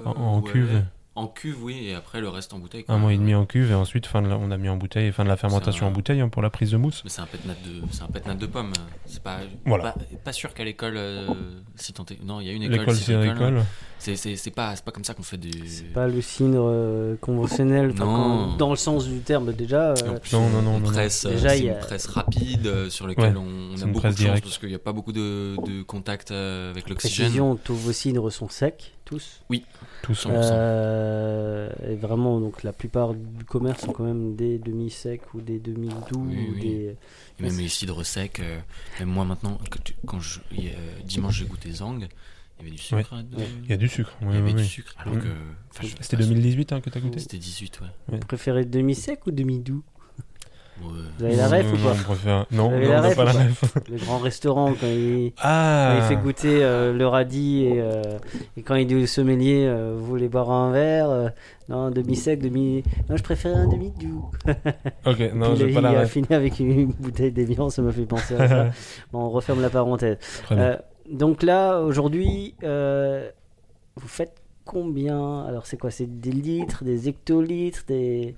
En- 0.06 0.12
en 0.12 0.42
ouais. 0.42 0.52
cuve? 0.52 0.84
En 1.16 1.28
cuve, 1.28 1.64
oui, 1.64 1.90
et 1.90 1.94
après 1.94 2.22
le 2.22 2.30
reste 2.30 2.54
en 2.54 2.58
bouteille. 2.58 2.86
Un 2.88 2.98
mois 2.98 3.14
et 3.14 3.18
demi 3.18 3.36
en 3.36 3.46
cuve 3.46 3.70
et 3.70 3.76
ensuite 3.76 4.08
fin 4.08 4.24
de 4.24 4.28
la- 4.30 4.38
on 4.38 4.50
a 4.50 4.58
mis 4.58 4.68
en 4.70 4.78
bouteille 4.78 5.08
et 5.08 5.12
fin 5.12 5.24
de 5.24 5.30
la 5.30 5.38
fermentation 5.38 5.86
un- 5.86 5.90
en 5.90 5.92
bouteille 5.92 6.22
hein, 6.22 6.28
pour 6.30 6.42
la 6.42 6.50
prise 6.50 6.72
de 6.72 6.78
mousse. 6.78 7.02
Mais 7.04 7.12
c'est 7.12 7.22
un 7.22 7.28
pétnat 7.28 7.54
de, 7.54 7.84
c'est 7.92 8.02
un 8.02 8.08
pétnat 8.08 8.34
de 8.34 8.46
pommes. 8.48 8.74
C'est 9.06 9.22
pas, 9.22 9.38
Voilà. 9.66 9.92
pas, 9.92 9.96
pas 10.24 10.34
sûr 10.34 10.56
qu'à 10.56 10.64
l'école, 10.64 10.96
euh, 10.98 11.28
si 11.76 11.94
tant 11.94 12.04
est- 12.06 12.24
non, 12.24 12.42
il 12.42 12.48
y 12.48 12.50
a 12.50 12.54
une 12.54 12.64
école. 12.64 12.80
L'école 12.80 12.96
cidricole. 12.96 13.36
cidricole. 13.38 13.64
C'est, 14.00 14.16
c'est, 14.18 14.36
c'est 14.36 14.52
pas, 14.52 14.76
c'est 14.76 14.84
pas 14.84 14.92
comme 14.92 15.04
ça 15.06 15.14
qu'on 15.14 15.22
fait 15.24 15.38
du. 15.38 15.52
C'est 15.68 15.94
pas 15.94 16.08
le 16.08 16.20
cidre 16.20 16.66
euh, 16.68 17.16
conventionnel, 17.22 17.94
Non. 17.94 18.58
dans 18.58 18.72
le 18.72 18.76
sens 18.76 19.08
du 19.08 19.20
terme 19.20 19.54
déjà. 19.54 19.92
euh, 19.92 20.18
plus, 20.20 20.34
Non, 20.34 20.40
on- 20.40 20.50
non, 20.50 20.62
non, 20.64 20.72
on 20.72 20.80
non, 20.80 20.90
presse, 20.92 21.26
euh, 21.26 21.30
Déjà, 21.34 21.50
c'est 21.50 21.60
il 21.60 21.66
y 21.66 21.70
a- 21.70 21.74
une 21.74 21.80
presse 21.80 22.08
rapide 22.08 22.66
euh, 22.68 22.90
sur 22.90 23.06
laquelle 23.08 23.38
Ouais, 23.38 23.44
on, 23.44 23.74
on 23.74 23.78
c'est 23.78 23.84
a 23.84 23.86
une 23.86 23.94
beaucoup 23.94 24.08
de 24.08 24.12
chance 24.12 24.16
directe. 24.20 24.44
parce 24.46 24.58
qu'il 24.58 24.70
n'y 24.70 24.76
a 24.76 24.80
pas 24.80 24.92
beaucoup 24.94 25.14
de, 25.14 25.56
de 25.66 25.84
contact 25.84 26.32
euh, 26.32 26.72
avec 26.72 26.90
l'oxygène. 26.90 27.26
précision, 27.28 27.56
tous 27.56 27.76
vos 27.76 27.94
cidres 27.94 28.30
sont 28.32 28.50
secs, 28.50 28.92
tous. 29.06 29.42
Tous. 30.02 30.26
100%. 30.26 30.30
Euh, 30.32 31.70
et 31.90 31.96
vraiment, 31.96 32.40
donc 32.40 32.64
la 32.64 32.74
plupart 32.74 33.14
du 33.14 33.44
commerce 33.46 33.82
sont 33.84 33.92
quand 33.92 34.04
même 34.04 34.36
des 34.36 34.58
demi-secs 34.60 35.22
ou 35.34 35.42
des 35.42 35.60
demi-doux. 35.60 36.26
Oui, 36.28 36.48
ou 36.50 36.54
oui. 36.56 36.60
des... 36.62 36.96
Et 37.40 37.44
même 37.44 37.58
les 37.58 37.68
cidres 37.70 38.04
secs, 38.06 38.40
euh, 38.40 38.60
même 39.00 39.10
moi 39.10 39.26
maintenant, 39.26 39.58
quand, 39.70 39.84
tu- 39.84 39.94
quand 40.06 40.20
je, 40.20 40.40
il 40.52 40.66
y 40.66 40.70
a- 40.70 41.04
dimanche 41.06 41.38
j'ai 41.40 41.46
goûté 41.46 41.72
Zang, 41.72 42.00
il 42.00 42.06
y 42.60 42.62
avait 42.62 42.72
du 42.72 42.78
sucre. 42.78 43.14
Ouais. 43.16 43.24
dedans. 43.24 43.38
Ouais. 43.40 43.48
Il 43.64 43.70
y 43.70 43.74
a 43.74 43.78
du 43.78 43.88
sucre. 43.90 44.16
Il 44.22 44.28
oui, 44.28 44.34
y 44.34 44.38
avait 44.38 44.46
oui, 44.48 44.54
du 44.56 44.62
oui. 44.62 44.68
sucre. 44.68 44.94
Alors 45.00 45.16
Mm. 45.16 45.22
que. 45.22 45.28
C'était 46.02 46.16
enfin, 46.18 46.26
2018 46.26 46.72
hein, 46.74 46.82
que 46.82 46.90
t'as 46.90 47.00
goûté 47.00 47.20
C'était 47.20 47.38
18, 47.38 47.82
ouais. 47.82 47.88
Vous 48.10 48.18
préférez 48.20 48.66
demi-sec 48.66 49.26
ou 49.26 49.32
demi-doux? 49.32 49.84
Ouais. 49.93 49.93
Vous 50.82 51.26
avez 51.26 51.36
la 51.36 51.48
ref 51.48 51.66
Non, 51.66 51.74
ou 51.74 51.84
pas 51.84 51.94
préfère- 52.04 52.46
Non, 52.52 52.72
non, 52.72 52.80
la 52.80 52.88
on 52.88 52.90
n'a 52.90 53.02
ref 53.02 53.16
pas 53.16 53.24
la 53.26 53.32
ref. 53.32 53.64
Le 53.92 53.98
grand 53.98 54.18
restaurant, 54.18 54.74
quand 54.74 54.88
il, 54.88 55.32
quand 55.36 55.42
Ah 55.44 55.96
il 55.98 56.04
fait 56.04 56.16
goûter 56.22 56.64
euh, 56.64 56.92
le 56.94 57.06
radis 57.08 57.66
et, 57.66 57.80
euh, 57.82 58.02
et 58.58 58.64
quand 58.64 58.76
il 58.76 58.88
dit 58.88 58.96
au 58.96 59.06
sommelier 59.06 59.66
euh, 59.68 59.94
Vous 59.98 60.06
voulez 60.06 60.30
boire 60.30 60.50
un 60.52 60.72
verre 60.72 61.10
euh, 61.10 61.30
Non, 61.70 61.92
demi-sec, 61.92 62.40
demi. 62.42 62.84
Non, 63.10 63.18
je 63.18 63.24
préférais 63.24 63.56
un 63.56 63.68
demi-doux. 63.68 64.30
Ok, 65.06 65.20
non, 65.36 65.56
j'ai 65.56 65.68
il 65.68 65.74
pas 65.74 65.82
la 65.82 65.90
a 65.90 66.02
ref. 66.02 66.12
fini 66.12 66.28
avec 66.32 66.60
une 66.60 66.86
bouteille 67.00 67.32
d'évian, 67.32 67.70
ça 67.70 67.82
me 67.82 67.92
fait 67.92 68.06
penser 68.06 68.36
à 68.36 68.48
ça. 68.48 68.66
bon, 69.12 69.20
on 69.20 69.30
referme 69.30 69.62
la 69.62 69.70
parenthèse. 69.70 70.18
Très 70.44 70.56
bien. 70.56 70.64
Euh, 70.64 70.78
donc 71.12 71.44
là, 71.44 71.80
aujourd'hui, 71.82 72.56
euh, 72.64 73.30
vous 73.98 74.08
faites 74.08 74.34
combien? 74.66 75.42
Alors, 75.46 75.66
c'est 75.68 75.78
quoi? 75.78 75.92
C'est 75.92 76.20
des 76.20 76.32
litres, 76.32 76.84
des 76.84 77.10
hectolitres, 77.10 77.84
des. 77.88 78.36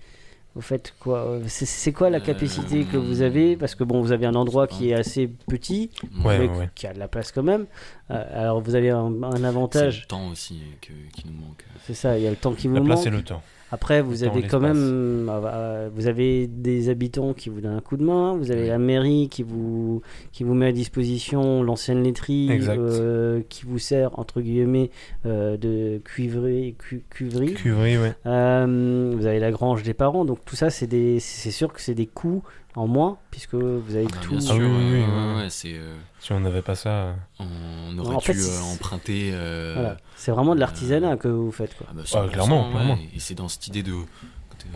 Vous 0.55 0.61
faites 0.61 0.93
quoi 0.99 1.39
C'est- 1.47 1.65
C'est 1.65 1.91
quoi 1.91 2.09
la 2.09 2.17
Euh, 2.19 2.21
capacité 2.21 2.85
que 2.85 2.95
vous 2.95 3.21
avez? 3.21 3.57
Parce 3.57 3.75
que 3.75 3.83
bon, 3.83 3.99
vous 4.01 4.13
avez 4.13 4.25
un 4.25 4.35
endroit 4.35 4.67
qui 4.67 4.89
est 4.89 4.93
assez 4.93 5.27
petit, 5.27 5.91
Ouais, 6.23 6.39
mais 6.39 6.47
ouais, 6.57 6.69
qui 6.75 6.87
a 6.87 6.93
de 6.93 6.99
la 6.99 7.09
place 7.09 7.33
quand 7.33 7.43
même. 7.43 7.65
Euh, 8.09 8.23
alors, 8.43 8.61
vous 8.61 8.73
avez 8.75 8.89
un, 8.89 9.21
un 9.23 9.31
C'est 9.33 9.39
le 9.39 9.45
avantage. 9.45 10.07
temps 10.07 10.29
aussi 10.29 10.61
que- 10.81 10.93
qui 11.13 11.27
nous 11.27 11.33
manque. 11.33 11.65
C'est 11.85 11.93
ça, 11.93 12.17
il 12.17 12.23
y 12.23 12.27
a 12.27 12.29
le 12.29 12.37
temps 12.37 12.53
qui 12.53 12.69
vous 12.69 12.75
La 12.75 12.81
place 12.81 12.99
manque. 12.99 13.07
et 13.07 13.09
le 13.09 13.21
temps. 13.21 13.41
Après, 13.71 14.01
vous 14.01 14.23
avez 14.23 14.43
quand 14.43 14.59
même, 14.59 14.77
euh, 14.77 15.27
euh, 15.45 15.89
vous 15.93 16.07
avez 16.07 16.47
des 16.47 16.89
habitants 16.89 17.33
qui 17.33 17.49
vous 17.49 17.61
donnent 17.61 17.75
un 17.77 17.81
coup 17.81 17.97
de 17.97 18.03
main. 18.03 18.35
Vous 18.37 18.51
avez 18.51 18.61
Oui. 18.63 18.67
la 18.67 18.77
mairie 18.77 19.27
qui 19.29 19.43
vous 19.43 20.01
qui 20.31 20.43
vous 20.43 20.53
met 20.53 20.67
à 20.67 20.71
disposition 20.71 21.63
l'ancienne 21.63 22.03
laiterie, 22.03 22.49
euh, 22.69 23.41
qui 23.49 23.65
vous 23.65 23.79
sert 23.79 24.17
entre 24.19 24.41
guillemets 24.41 24.91
euh, 25.25 25.57
de 25.57 25.99
cuivrerie, 26.05 26.75
cu-. 26.77 27.03
Cuverie, 27.09 27.97
ouais. 27.97 28.13
Euh, 28.27 29.13
vous 29.15 29.25
avez 29.25 29.39
la 29.39 29.51
grange 29.51 29.83
des 29.83 29.93
parents. 29.95 30.25
Donc 30.25 30.39
tout 30.45 30.55
ça, 30.55 30.69
c'est 30.69 30.87
des, 30.87 31.19
c'est 31.19 31.51
sûr 31.51 31.73
que 31.73 31.81
c'est 31.81 31.95
des 31.95 32.05
coûts 32.07 32.43
en 32.75 32.87
moins 32.87 33.17
puisque 33.31 33.53
vous 33.55 33.95
avez 33.95 34.07
Ah, 34.11 34.17
tout. 34.21 34.29
bien 34.31 34.37
Ah 34.39 34.41
sûr, 34.41 34.55
oui, 34.55 34.65
oui, 34.65 35.03
oui, 35.07 35.35
ouais, 35.37 35.49
c'est, 35.49 35.73
euh, 35.75 35.95
Si 36.19 36.31
on 36.33 36.39
n'avait 36.39 36.61
pas 36.61 36.75
ça. 36.75 37.15
on 37.39 37.97
aurait 37.97 38.15
en 38.15 38.19
fait, 38.19 38.33
pu 38.33 38.39
euh, 38.41 38.59
emprunter. 38.73 39.31
euh, 39.33 39.73
Voilà. 39.75 39.97
C'est 40.15 40.31
vraiment 40.31 40.55
de 40.55 40.59
l'artisanat 40.59 41.17
que 41.17 41.27
vous 41.27 41.51
faites 41.51 41.77
quoi. 41.77 41.87
ah 41.89 41.93
bah, 41.93 42.03
Ah, 42.05 42.25
100%, 42.25 42.29
clairement, 42.31 42.67
ouais, 42.67 42.73
clairement. 42.73 42.97
Et 43.15 43.19
c'est 43.19 43.35
dans 43.35 43.47
cette 43.47 43.67
idée 43.67 43.83
de, 43.83 43.91
de 43.93 44.05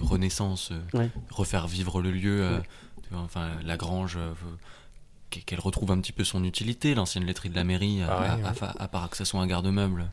renaissance, 0.01 0.71
euh, 0.71 0.97
Ouais. 0.97 1.09
refaire 1.30 1.67
vivre 1.67 2.01
le 2.01 2.11
lieu, 2.11 2.41
euh, 2.43 2.59
enfin 3.13 3.49
la 3.65 3.76
grange. 3.78 4.15
euh, 4.17 4.32
qu'elle 5.30 5.59
retrouve 5.59 5.91
un 5.91 5.99
petit 5.99 6.11
peu 6.11 6.24
son 6.24 6.43
utilité, 6.43 6.95
l'ancienne 6.95 7.24
laiterie 7.24 7.49
de 7.51 7.55
la 7.55 7.63
mairie, 7.63 8.01
à, 8.01 8.07
Pareil, 8.07 8.30
à- 8.32 8.36
ouais. 8.51 8.63
à- 8.80 8.84
à 8.84 8.88
part 8.88 9.09
que 9.11 9.15
ça 9.17 9.26
soit 9.26 9.39
un 9.39 9.45
garde-meuble, 9.45 10.09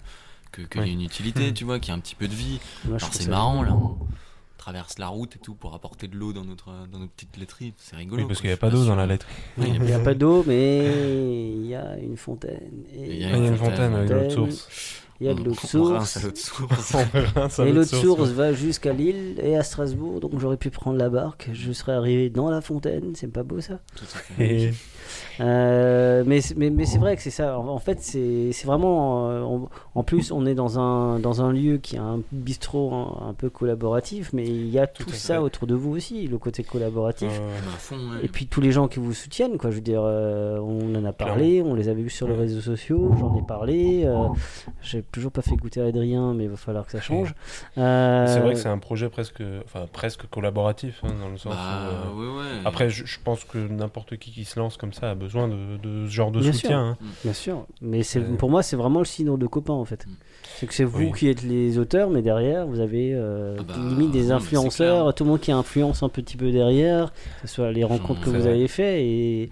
que- 0.53 0.61
qu'il 0.61 0.83
y 0.85 0.91
ait 0.91 0.93
une 0.93 1.01
utilité, 1.01 1.55
tu 1.55 1.65
vois, 1.65 1.79
qu'il 1.81 1.91
y 1.91 1.95
ait 1.95 1.99
un 1.99 2.01
petit 2.03 2.15
peu 2.15 2.29
de 2.29 2.35
vie. 2.35 2.61
Moi, 2.85 2.97
Alors 2.99 3.09
c'est 3.15 3.27
marrant, 3.29 3.63
là, 3.63 3.75
traverse 4.67 4.99
la 4.99 5.07
route 5.07 5.37
et 5.37 5.39
tout 5.39 5.55
pour 5.55 5.75
apporter 5.75 6.09
de 6.09 6.17
l'eau 6.17 6.33
dans 6.33 6.45
notre, 6.45 6.73
dans 6.91 6.99
notre 6.99 7.13
petite 7.13 7.37
laiterie, 7.37 7.73
c'est 7.79 7.95
rigolo. 7.95 8.23
Oui, 8.23 8.27
parce 8.27 8.41
qu'il 8.41 8.51
n'y 8.51 8.55
a 8.55 8.57
pas 8.57 8.69
d'eau 8.69 8.85
dans 8.85 8.97
la 8.97 9.07
lettre. 9.07 9.25
Oui, 9.59 9.69
Il 9.73 9.83
n'y 9.83 9.93
a 9.93 10.01
pas 10.01 10.15
d'eau, 10.15 10.43
mais 10.45 11.53
il 11.53 11.67
y 11.67 11.77
a 11.77 11.97
une 11.99 12.17
fontaine. 12.17 12.83
Et 12.93 13.13
Il 13.13 13.21
y 13.21 13.25
a 13.27 13.37
une 13.37 13.57
fontaine 13.57 13.95
avec 13.95 14.09
de 14.09 14.15
l'eau 14.15 14.25
de 14.25 14.29
source. 14.31 15.05
Il 15.21 15.27
y 15.27 15.31
a 15.31 15.35
de 15.35 15.43
l'eau 15.43 15.53
de 15.53 15.57
source. 15.57 16.19
Et 16.25 16.25
l'autre 17.33 17.63
l'eau 17.65 17.73
de 17.81 17.85
source 17.85 18.29
va 18.31 18.53
jusqu'à 18.53 18.93
Lille 18.93 19.35
et 19.43 19.57
à 19.57 19.63
Strasbourg, 19.63 20.21
donc 20.21 20.39
j'aurais 20.39 20.57
pu 20.57 20.71
prendre 20.71 20.99
la 20.99 21.09
barque. 21.09 21.49
Je 21.53 21.73
serais 21.73 21.93
arrivé 21.93 22.29
dans 22.31 22.51
la 22.51 22.61
fontaine, 22.61 23.13
c'est 23.15 23.33
pas 23.33 23.43
beau 23.43 23.61
ça 23.61 23.79
Tout 23.97 24.05
à 24.05 24.19
fait. 24.19 24.55
Et 24.67 24.71
Euh, 25.41 26.25
mais 26.27 26.41
c'est- 26.41 26.57
mais, 26.57 26.71
mais 26.71 26.85
c'est 26.87 26.99
vrai 26.99 27.15
que 27.15 27.23
c'est 27.23 27.31
ça. 27.31 27.59
En, 27.61 27.79
fait, 27.79 28.01
c'est 28.01 28.51
vraiment. 28.65 29.31
euh, 29.31 29.43
on- 29.43 29.69
en 29.95 30.03
plus, 30.03 30.33
on 30.33 30.47
est 30.47 30.55
dans 30.55 30.79
un, 30.81 31.19
dans 31.21 31.43
un 31.43 31.53
lieu 31.53 31.77
qui 31.79 31.97
a 31.97 32.03
un 32.03 32.21
bistrot 32.33 32.93
un, 32.93 33.29
un 33.29 33.35
peu 33.35 33.49
collaboratif, 33.51 34.33
mais 34.33 34.45
il 34.47 34.69
y 34.69 34.79
a 34.79 34.87
tout, 34.87 35.09
ça 35.11 35.35
fait. 35.35 35.41
autour 35.41 35.67
de 35.69 35.75
vous 35.75 35.93
aussi, 35.95 36.27
le 36.27 36.39
côté 36.39 36.65
collaboratif. 36.65 37.29
euh, 37.31 37.59
à 37.59 37.79
fond, 37.79 37.97
ouais. 37.97 38.25
Et 38.25 38.29
puis 38.29 38.47
tous 38.47 38.61
les 38.61 38.73
gens 38.73 38.89
qui 38.89 38.99
vous 38.99 39.13
soutiennent, 39.13 39.59
quoi. 39.59 39.71
Je 39.71 39.77
veux 39.77 39.83
dire, 39.83 40.03
euh, 40.05 40.59
on 40.59 40.95
en 40.97 41.05
a 41.05 41.13
parlé, 41.13 41.63
on 41.63 41.75
les 41.75 41.89
avait 41.89 42.03
vus 42.03 42.11
sur 42.11 42.27
les 42.27 42.35
réseaux 42.35 42.61
sociaux, 42.63 43.15
j'en 43.21 43.37
ai 43.37 43.43
parlé. 43.47 44.09
J'ai 44.83 45.03
toujours 45.13 45.33
pas 45.33 45.43
fait 45.43 45.57
goûter 45.57 45.81
à 45.81 45.87
Adrien, 45.87 46.35
mais 46.35 46.45
il 46.45 46.51
va 46.51 46.57
falloir 46.57 46.85
que 46.87 46.93
ça 46.93 47.01
change. 47.01 47.35
Euh, 47.79 48.27
C'est 48.33 48.41
vrai 48.41 48.55
que 48.55 48.59
c'est 48.61 48.69
un 48.69 48.79
projet 48.79 49.09
presque, 49.09 49.43
enfin, 49.65 49.87
presque 49.93 50.27
collaboratif, 50.29 51.01
hein, 51.05 51.13
dans 51.21 51.29
le 51.29 51.39
sens 51.39 51.55
Bah, 51.55 52.11
où, 52.15 52.21
euh, 52.21 52.37
ouais, 52.39 52.39
ouais. 52.41 52.61
Après, 52.65 52.91
je, 52.91 53.07
je 53.07 53.19
pense 53.23 53.45
que 53.45 53.59
n'importe 53.59 54.17
qui 54.17 54.31
qui 54.31 54.45
se 54.45 54.59
lance 54.59 54.77
comme 54.77 54.93
ça 54.93 55.11
a 55.11 55.15
besoin 55.15 55.49
de, 55.49 55.77
de 55.83 56.07
ce 56.07 56.11
genre 56.13 56.31
de 56.31 56.41
Bien 56.41 56.53
soutien. 56.53 56.81
hein. 56.81 56.97
Bien 57.25 57.33
sûr, 57.33 57.67
mais 57.81 58.03
c'est 58.03 58.21
Euh. 58.21 58.37
pour 58.37 58.51
moi 58.51 58.63
c'est 58.63 58.77
vraiment 58.77 58.99
le 59.01 59.05
signe 59.05 59.37
de 59.39 59.47
copain 59.47 59.73
en 59.75 59.85
fait. 59.85 60.07
Mm. 60.07 60.11
C'est 60.59 60.67
que 60.67 60.75
c'est 60.75 60.85
vous 60.85 60.99
Oui. 61.05 61.13
qui 61.13 61.29
êtes 61.29 61.43
les 61.43 61.79
auteurs, 61.79 62.09
mais 62.11 62.23
derrière 62.23 62.67
vous 62.67 62.81
avez 62.81 63.13
euh, 63.15 63.57
Ah 63.59 63.63
bah, 63.63 63.75
limite 63.77 64.11
des 64.11 64.31
influenceurs, 64.33 65.15
tout 65.15 65.25
le 65.25 65.31
monde 65.31 65.41
qui 65.41 65.53
influence 65.53 66.03
un 66.03 66.09
petit 66.09 66.37
peu 66.37 66.51
derrière, 66.53 67.13
que 67.43 67.49
ce 67.49 67.55
soit 67.55 67.73
les 67.73 67.85
rencontres 67.85 68.21
que 68.21 68.31
vous 68.31 68.41
vrai. 68.41 68.51
avez 68.51 68.69
fait 68.69 69.05
et 69.07 69.51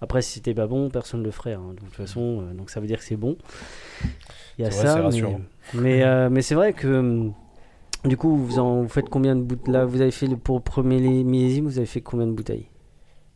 après 0.00 0.20
si 0.22 0.32
c'était 0.34 0.54
pas 0.54 0.66
bon 0.66 0.90
personne 0.90 1.22
le 1.22 1.30
ferait. 1.30 1.54
hein. 1.54 1.62
Donc, 1.68 1.74
de 1.76 1.80
toute 1.86 1.94
façon, 1.94 2.42
euh, 2.42 2.54
donc 2.54 2.70
ça 2.70 2.78
veut 2.80 2.86
dire 2.86 2.98
que 2.98 3.04
c'est 3.04 3.16
bon. 3.16 3.36
Il 4.58 4.62
y 4.62 4.66
a 4.66 4.70
vrai, 4.70 4.86
ça, 4.86 5.10
mais 5.74 6.02
euh, 6.02 6.28
mais 6.30 6.42
c'est 6.42 6.54
vrai 6.54 6.72
que 6.72 6.86
hum, 6.86 7.32
du 8.04 8.16
coup 8.16 8.36
vous 8.36 8.58
en 8.58 8.82
vous 8.82 8.88
faites 8.88 9.08
combien 9.08 9.34
de 9.34 9.42
bouteilles 9.42 9.72
là 9.72 9.84
Vous 9.84 10.00
avez 10.00 10.10
fait 10.10 10.26
le, 10.26 10.36
pour 10.36 10.56
le 10.56 10.62
premier 10.62 11.00
millésime, 11.24 11.64
vous 11.64 11.78
avez 11.78 11.86
fait 11.86 12.00
combien 12.00 12.26
de 12.26 12.32
bouteilles? 12.32 12.66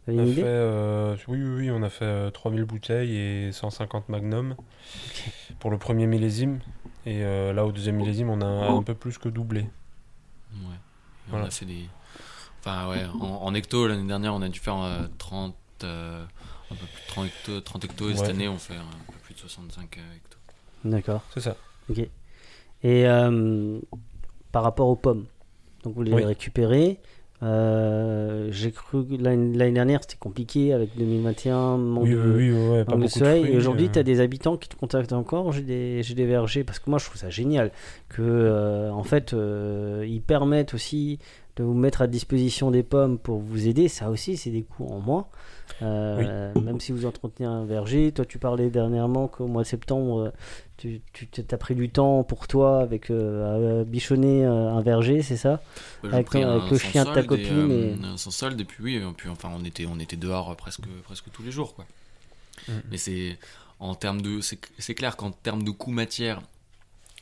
Vous 0.06 0.12
avez 0.12 0.20
On 0.20 0.22
a 0.22 0.26
une 0.26 0.34
fait, 0.34 0.40
idée 0.40 0.48
euh, 0.48 1.16
oui, 1.28 1.42
oui, 1.42 1.56
oui, 1.58 1.70
on 1.70 1.82
a 1.82 1.88
fait 1.90 2.04
euh, 2.04 2.30
3000 2.30 2.64
bouteilles 2.64 3.16
et 3.16 3.52
150 3.52 4.08
magnum 4.08 4.54
pour 5.58 5.70
le 5.70 5.78
premier 5.78 6.06
millésime. 6.06 6.60
Et 7.06 7.22
euh, 7.24 7.52
là, 7.52 7.64
au 7.64 7.72
deuxième 7.72 7.96
millésime, 7.96 8.28
on 8.28 8.40
a 8.40 8.46
un, 8.46 8.82
peu 8.82 8.94
plus 8.94 9.18
que 9.18 9.28
doublé. 9.28 9.62
Ouais. 10.52 10.58
Voilà. 11.28 11.44
On 11.46 11.48
a 11.48 11.50
fait 11.50 11.64
des. 11.64 11.86
Enfin, 12.60 12.88
ouais, 12.90 13.04
en, 13.20 13.26
en 13.26 13.54
hecto, 13.54 13.86
l'année 13.86 14.06
dernière, 14.06 14.34
on 14.34 14.42
a 14.42 14.48
dû 14.48 14.58
faire 14.60 14.80
euh, 14.82 15.06
30. 15.18 15.54
euh, 15.84 16.24
un 16.70 16.74
peu 16.74 16.84
plus 16.86 17.02
de 17.02 17.08
30 17.08 17.26
hecto, 17.26 17.60
30 17.60 17.84
hecto 17.84 18.10
et 18.10 18.16
cette 18.16 18.28
année, 18.28 18.48
on 18.48 18.58
fait 18.58 18.74
un 18.76 18.84
peu 19.06 19.18
plus 19.22 19.34
de 19.34 19.38
65 19.40 19.96
euh, 19.96 20.16
hecto. 20.16 20.27
D'accord. 20.84 21.22
C'est 21.34 21.40
ça. 21.40 21.56
Ok. 21.90 21.98
Et 21.98 22.08
euh, 23.08 23.78
par 24.52 24.62
rapport 24.62 24.88
aux 24.88 24.96
pommes, 24.96 25.24
donc 25.84 25.94
vous 25.94 26.02
les 26.02 26.12
Oui. 26.12 26.24
récupérez. 26.24 26.98
euh, 27.42 28.48
J'ai 28.50 28.72
cru 28.72 29.04
que 29.06 29.14
l'année 29.22 29.72
dernière 29.72 30.00
c'était 30.02 30.16
compliqué 30.18 30.72
avec 30.72 30.96
2021, 30.96 31.76
manque 31.76 32.04
Oui, 32.04 32.10
de, 32.10 32.16
oui, 32.18 32.50
oui, 32.52 32.68
ouais, 32.68 32.84
pas 32.84 32.92
manque 32.92 33.00
de 33.02 33.06
beaucoup 33.06 33.18
de 33.18 33.24
soleil. 33.24 33.42
fruits, 33.42 33.54
et 33.54 33.56
aujourd'hui, 33.56 33.86
euh. 33.86 33.90
tu 33.92 33.98
as 33.98 34.02
des 34.02 34.20
habitants 34.20 34.56
qui 34.56 34.68
te 34.68 34.76
contactent 34.76 35.12
encore. 35.12 35.52
J'ai 35.52 35.62
des, 35.62 36.02
j'ai 36.02 36.14
des 36.14 36.26
vergers 36.26 36.64
parce 36.64 36.78
que 36.78 36.90
moi 36.90 36.98
je 36.98 37.04
trouve 37.06 37.16
ça 37.18 37.30
génial 37.30 37.70
que 38.08 38.22
euh, 38.22 38.90
en 38.92 39.04
fait 39.04 39.32
ils 39.34 40.22
permettent 40.22 40.74
aussi 40.74 41.18
de 41.58 41.64
vous 41.64 41.74
mettre 41.74 42.00
à 42.02 42.06
disposition 42.06 42.70
des 42.70 42.82
pommes 42.82 43.18
pour 43.18 43.38
vous 43.40 43.66
aider. 43.68 43.88
Ça 43.88 44.08
aussi, 44.10 44.36
c'est 44.38 44.50
des 44.50 44.62
coûts 44.62 44.86
en 44.86 45.00
moins. 45.00 45.26
Euh, 45.82 46.54
Même 46.60 46.80
si 46.80 46.92
vous 46.92 47.04
entretenez 47.04 47.46
un 47.46 47.64
verger, 47.64 48.10
toi 48.12 48.24
tu 48.24 48.38
parlais 48.38 48.70
dernièrement 48.70 49.28
qu'au 49.28 49.46
mois 49.46 49.62
de 49.62 49.66
septembre, 49.68 50.20
euh, 50.20 50.30
tu, 50.78 51.02
tu 51.12 51.26
t'as 51.28 51.56
pris 51.58 51.74
du 51.74 51.90
temps 51.90 52.22
pour 52.24 52.48
toi 52.48 52.80
avec 52.80 53.10
euh, 53.10 53.82
à 53.82 53.84
bichonner 53.84 54.44
un 54.44 54.80
verger, 54.80 55.22
c'est 55.22 55.36
ça? 55.36 55.60
Bah, 56.02 56.08
Avec 56.12 56.26
pris 56.26 56.40
ton- 56.40 56.48
avec 56.48 56.62
un 56.64 56.70
le 56.70 56.78
chien 56.78 57.04
de 57.04 57.12
ta 57.12 57.22
copine 57.22 57.70
Et, 57.70 57.90
et- 58.00 58.04
un 58.06 58.16
sans 58.16 58.30
solde, 58.30 58.60
et 58.60 58.64
puis 58.64 58.82
oui, 58.82 59.02
puis, 59.16 59.28
enfin, 59.28 59.50
on 59.54 59.64
était, 59.64 59.86
on 59.86 59.98
était 60.00 60.16
dehors 60.16 60.56
presque, 60.56 60.86
presque 61.04 61.26
tous 61.32 61.42
les 61.42 61.50
jours. 61.52 61.74
Quoi. 61.74 61.84
Mhm. 62.68 62.82
Mais 62.90 62.96
c'est 62.96 63.38
en 63.78 63.94
termes 63.94 64.22
de. 64.22 64.40
C'est 64.40 64.58
c'est 64.78 64.94
clair 64.94 65.16
qu'en 65.16 65.30
termes 65.32 65.62
de 65.64 65.70
coût 65.70 65.90
matière, 65.92 66.40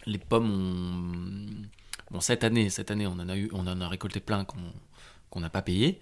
les 0.06 0.18
pommes 0.18 0.50
ont. 0.50 1.66
Bon, 2.10 2.20
cette 2.20 2.44
année, 2.44 2.70
cette 2.70 2.90
année, 2.90 3.06
on 3.06 3.12
en 3.12 3.28
a, 3.28 3.36
eu, 3.36 3.50
on 3.52 3.66
en 3.66 3.80
a 3.80 3.88
récolté 3.88 4.20
plein 4.20 4.44
qu'on 4.44 4.58
qu'on 5.30 5.40
n'a 5.40 5.50
pas 5.50 5.62
payé. 5.62 6.00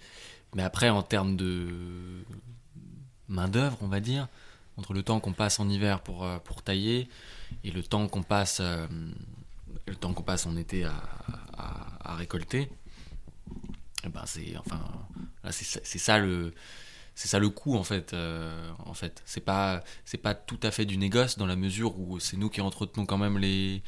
Mais 0.55 0.63
après, 0.63 0.89
en 0.89 1.03
termes 1.03 1.35
de 1.37 2.23
main-d'œuvre, 3.27 3.77
on 3.81 3.87
va 3.87 3.99
dire, 3.99 4.27
entre 4.77 4.93
le 4.93 5.03
temps 5.03 5.19
qu'on 5.19 5.33
passe 5.33 5.59
en 5.59 5.69
hiver 5.69 6.01
pour, 6.01 6.23
euh, 6.23 6.37
pour 6.39 6.61
tailler 6.61 7.09
et 7.63 7.71
le 7.71 7.83
temps 7.83 8.07
qu'on 8.07 8.23
passe, 8.23 8.59
euh, 8.61 8.87
le 9.87 9.95
temps 9.95 10.13
qu'on 10.13 10.23
passe 10.23 10.45
en 10.45 10.55
été 10.57 10.85
à, 10.85 10.93
à- 11.57 12.15
récolter, 12.15 12.69
eh 14.03 14.09
ben 14.09 14.23
c'est 14.25 14.55
enfin 14.57 14.81
c'est 15.51 15.97
ça 15.99 16.17
le 16.17 16.53
c'est 17.15 17.27
ça 17.27 17.39
le 17.39 17.49
coût 17.49 17.75
en 17.77 17.83
fait 17.83 18.13
euh, 18.13 18.71
en 18.85 18.93
fait 18.93 19.21
c'est 19.25 19.41
pas 19.41 19.83
c'est 20.05 20.17
pas 20.17 20.35
tout 20.35 20.59
à 20.63 20.71
fait 20.71 20.85
du 20.85 20.97
négoce 20.97 21.37
dans 21.37 21.45
la 21.47 21.55
mesure 21.55 21.99
où 21.99 22.19
c'est 22.19 22.37
nous 22.37 22.49
qui 22.49 22.61
entretenons 22.61 23.05
quand 23.05 23.17
même 23.17 23.37
les 23.37 23.83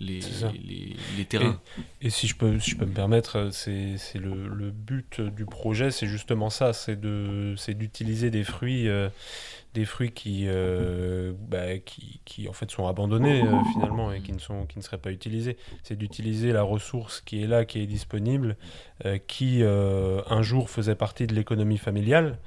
les, 0.00 1.24
terrains 1.28 1.60
Et 2.00 2.10
si 2.10 2.26
je 2.26 2.36
peux, 2.36 2.58
si 2.60 2.70
je 2.70 2.76
peux 2.76 2.86
me 2.86 2.94
permettre, 2.94 3.38
euh, 3.38 3.50
c'est 3.50 4.18
le, 4.18 4.46
le 4.46 4.70
but 4.70 5.20
du 5.20 5.44
projet, 5.44 5.90
c'est 5.90 6.06
justement 6.06 6.50
ça, 6.50 6.72
c'est 6.72 6.98
de, 6.98 7.54
d'utiliser 7.72 8.30
des 8.30 8.44
fruits, 8.44 8.88
euh, 8.88 9.08
des 9.74 9.84
fruits 9.84 10.12
qui, 10.12 10.44
euh, 10.46 11.32
bah, 11.48 11.78
qui, 11.78 12.20
qui 12.24 12.48
en 12.48 12.52
fait 12.52 12.70
sont 12.70 12.86
abandonnés 12.86 13.42
euh, 13.42 13.64
finalement 13.72 14.12
et 14.12 14.20
qui 14.20 14.32
ne 14.32 14.38
sont, 14.38 14.66
qui 14.66 14.78
ne 14.78 14.84
seraient 14.84 14.98
pas 14.98 15.10
utilisés. 15.10 15.56
C'est 15.82 15.96
d'utiliser 15.96 16.52
la 16.52 16.62
ressource 16.62 17.20
qui 17.20 17.42
est 17.42 17.46
là, 17.46 17.64
qui 17.64 17.80
est 17.80 17.86
disponible, 17.86 18.56
qui 19.26 19.62
un 19.62 20.42
jour 20.42 20.70
faisait 20.70 20.94
partie 20.94 21.26
de 21.26 21.34
l'économie 21.34 21.78
familiale 21.78 22.38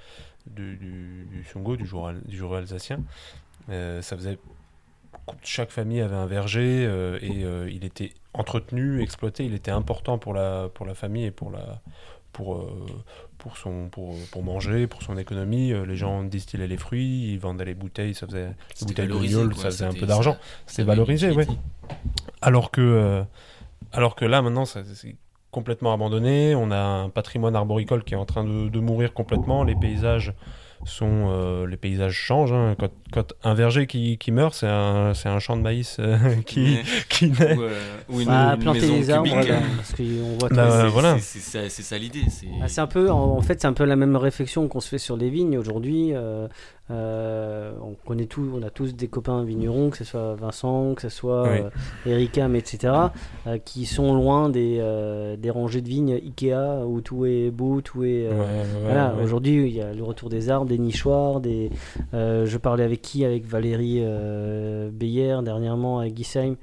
du, 0.48 0.78
du, 0.78 1.28
du 1.30 1.44
Songo, 1.44 1.76
du 1.76 1.86
jour, 1.86 2.12
du 2.26 2.38
jour 2.38 2.56
alsacien. 2.56 3.04
Ça 3.68 4.18
faisait 4.18 4.38
chaque 5.44 5.72
famille 5.72 6.02
avait 6.02 6.16
un 6.16 6.26
verger 6.26 6.86
euh, 6.88 7.18
et 7.22 7.44
euh, 7.44 7.70
il 7.72 7.86
était 7.86 8.14
entretenu, 8.34 9.02
exploité, 9.02 9.46
il 9.46 9.54
était 9.54 9.72
important 9.72 10.18
pour 10.18 10.34
la, 10.34 10.70
pour 10.74 10.86
la 10.86 10.94
famille 10.94 11.26
et 11.26 11.32
pour, 11.32 11.52
la, 11.52 11.82
pour, 12.32 12.56
euh, 12.56 12.86
pour, 13.38 13.58
son, 13.58 13.90
pour, 13.90 14.16
pour 14.32 14.44
manger, 14.44 14.88
pour 14.88 15.02
son 15.04 15.18
économie. 15.18 15.74
Les 15.86 15.96
gens 15.96 16.24
distillaient 16.24 16.68
les 16.68 16.78
fruits, 16.78 17.34
ils 17.34 17.40
vendaient 17.40 17.66
les 17.66 17.74
bouteilles, 17.74 18.14
ça 18.14 18.28
faisait 18.28 18.52
les 18.80 18.88
bouteilles 18.88 19.08
de 19.08 19.54
ça 19.54 19.66
faisait 19.66 19.86
un 19.86 19.94
peu 19.94 20.06
d'argent. 20.06 20.38
C'était 20.66 20.84
valorisé, 20.84 21.28
utilité. 21.30 21.54
Alors 22.42 22.72
que, 22.72 23.24
alors 23.92 24.16
que 24.16 24.26
là, 24.26 24.42
maintenant, 24.42 24.66
c'est 24.66 25.16
complètement 25.52 25.94
abandonné. 25.94 26.56
On 26.56 26.72
a 26.72 26.80
un 26.80 27.10
patrimoine 27.10 27.56
arboricole 27.56 28.04
qui 28.04 28.14
est 28.14 28.18
en 28.18 28.26
train 28.26 28.44
de, 28.44 28.70
de 28.70 28.80
mourir 28.80 29.14
complètement. 29.14 29.64
Les 29.64 29.76
paysages 29.76 30.34
sont, 30.86 31.28
euh, 31.30 31.68
les 31.68 31.78
paysages 31.78 32.14
changent. 32.14 32.54
hein. 32.54 32.76
Quand, 32.80 32.90
quand 33.12 33.34
un 33.44 33.54
verger 33.54 33.88
qui, 33.88 34.18
qui 34.18 34.32
meurt, 34.32 34.54
c'est 34.54 34.68
un, 34.68 35.14
c'est 35.14 35.30
un 35.30 35.40
champ 35.40 35.58
de 35.58 35.62
maïs 35.62 35.98
euh, 36.00 36.18
qui, 36.46 36.76
Ouais. 36.78 36.84
qui 37.10 37.28
naît. 37.30 37.58
Ou, 37.58 37.62
euh, 37.62 37.80
ou 38.10 38.22
une, 38.22 38.28
Bah, 38.28 38.54
une 38.56 38.62
planter 38.62 38.82
maison 38.82 38.96
les 38.96 39.10
arbres, 39.12 39.30
cubique. 39.32 39.50
là, 39.50 39.60
parce 39.78 39.94
qu'on 39.94 40.38
voit 40.40 40.50
Bah, 40.50 40.68
tous- 40.68 40.82
C'est- 40.82 40.88
voilà. 40.90 41.20
c'est- 41.20 41.40
C'est 41.40 41.60
ça, 41.64 41.70
c'est 41.70 41.84
ça 41.84 41.98
l'idée. 41.98 42.24
c'est- 42.30 42.48
Ah, 42.62 42.68
c'est 42.68 42.82
un 42.82 42.88
peu, 42.88 43.10
en, 43.12 43.38
en 43.38 43.42
fait, 43.42 43.60
c'est 43.62 43.68
un 43.68 43.74
peu 43.74 43.84
la 43.86 43.96
même 43.96 44.16
réflexion 44.16 44.68
qu'on 44.68 44.80
se 44.80 44.90
fait 44.90 44.98
sur 44.98 45.18
les 45.18 45.30
vignes 45.30 45.58
aujourd'hui. 45.58 46.12
euh, 46.14 46.48
euh, 46.90 47.72
on 47.82 47.94
connaît 48.06 48.26
tout, 48.26 48.52
on 48.54 48.62
a 48.64 48.70
tous 48.70 48.94
des 48.96 49.08
copains 49.08 49.44
vignerons, 49.46 49.90
que 49.92 49.98
ce 49.98 50.04
soit 50.04 50.36
Vincent, 50.36 50.94
que 50.94 51.02
ce 51.04 51.10
soit 51.10 51.44
Oui. 51.44 51.60
euh, 52.08 52.12
Ericam, 52.12 52.54
etc., 52.56 52.94
euh, 53.48 53.58
qui 53.64 53.86
sont 53.86 54.14
loin 54.14 54.50
des, 54.50 54.78
euh, 54.80 55.38
des 55.38 55.50
rangées 55.50 55.80
de 55.82 55.88
vignes 55.88 56.14
Ikea 56.22 56.86
où 56.86 57.00
tout 57.00 57.26
est 57.26 57.50
beau, 57.50 57.80
tout 57.80 58.04
est. 58.04 58.26
euh, 58.28 58.32
Ouais, 58.32 58.38
ouais, 58.40 58.66
voilà, 58.84 59.14
ouais. 59.16 59.24
aujourd'hui 59.24 59.68
il 59.68 59.74
y 59.76 59.82
a 59.82 59.94
le 59.94 60.04
retour 60.04 60.30
des 60.30 60.50
arbres, 60.50 60.66
des 60.68 60.78
nichoirs, 60.80 61.40
des. 61.40 61.70
euh, 62.14 62.46
je 62.46 62.58
parlais 62.58 62.84
avec 62.84 63.01
qui 63.02 63.26
Avec 63.26 63.46
Valérie 63.46 64.00
euh, 64.02 64.90
Beyer 64.92 65.38
dernièrement 65.44 66.00
à 66.00 66.08
Guisheim, 66.10 66.56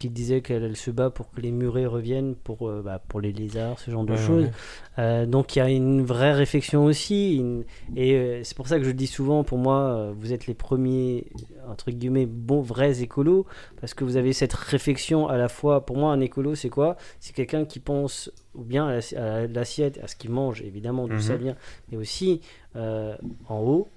qui 0.00 0.08
disait 0.10 0.40
qu'elle 0.40 0.64
elle 0.64 0.76
se 0.76 0.90
bat 0.90 1.10
pour 1.10 1.30
que 1.30 1.40
les 1.40 1.52
murets 1.52 1.86
reviennent 1.86 2.34
pour, 2.34 2.68
euh, 2.68 2.82
bah, 2.84 3.00
pour 3.06 3.20
les 3.20 3.32
lézards, 3.32 3.78
ce 3.78 3.88
genre 3.92 4.02
de 4.04 4.14
Ouais, 4.14 4.18
choses. 4.18 4.44
ouais. 4.46 4.50
Euh, 4.98 5.26
donc 5.26 5.54
il 5.54 5.60
y 5.60 5.62
a 5.62 5.68
une 5.70 6.02
vraie 6.02 6.32
réflexion 6.32 6.84
aussi, 6.86 7.36
une- 7.36 7.62
et 7.94 8.14
euh, 8.16 8.40
c'est 8.42 8.56
pour 8.56 8.66
ça 8.66 8.78
que 8.78 8.84
je 8.84 8.90
dis 8.90 9.06
souvent, 9.06 9.44
pour 9.44 9.58
moi, 9.58 10.10
vous 10.18 10.32
êtes 10.32 10.48
les 10.48 10.54
premiers 10.54 11.26
entre 11.70 11.92
guillemets 11.92 12.26
bons 12.26 12.62
vrais 12.62 13.00
écolos, 13.02 13.46
parce 13.80 13.94
que 13.94 14.02
vous 14.02 14.16
avez 14.16 14.32
cette 14.32 14.54
réflexion 14.54 15.28
à 15.28 15.36
la 15.36 15.48
fois. 15.48 15.86
Pour 15.86 15.96
moi, 15.96 16.10
un 16.12 16.20
écolo, 16.20 16.56
c'est 16.56 16.68
quoi? 16.68 16.96
C'est 17.20 17.32
quelqu'un 17.34 17.64
qui 17.64 17.78
pense 17.78 18.30
ou 18.56 18.62
bien 18.64 18.88
à 18.88 18.94
la- 18.96 19.34
à 19.42 19.46
l'assiette, 19.46 20.00
à 20.02 20.08
ce 20.08 20.16
qu'il 20.16 20.30
mange, 20.30 20.62
évidemment, 20.62 21.06
d'où 21.06 21.20
ça 21.20 21.34
Mhm. 21.34 21.40
vient, 21.42 21.56
mais 21.92 21.96
aussi 21.96 22.40
en 22.74 23.58
haut. 23.60 23.88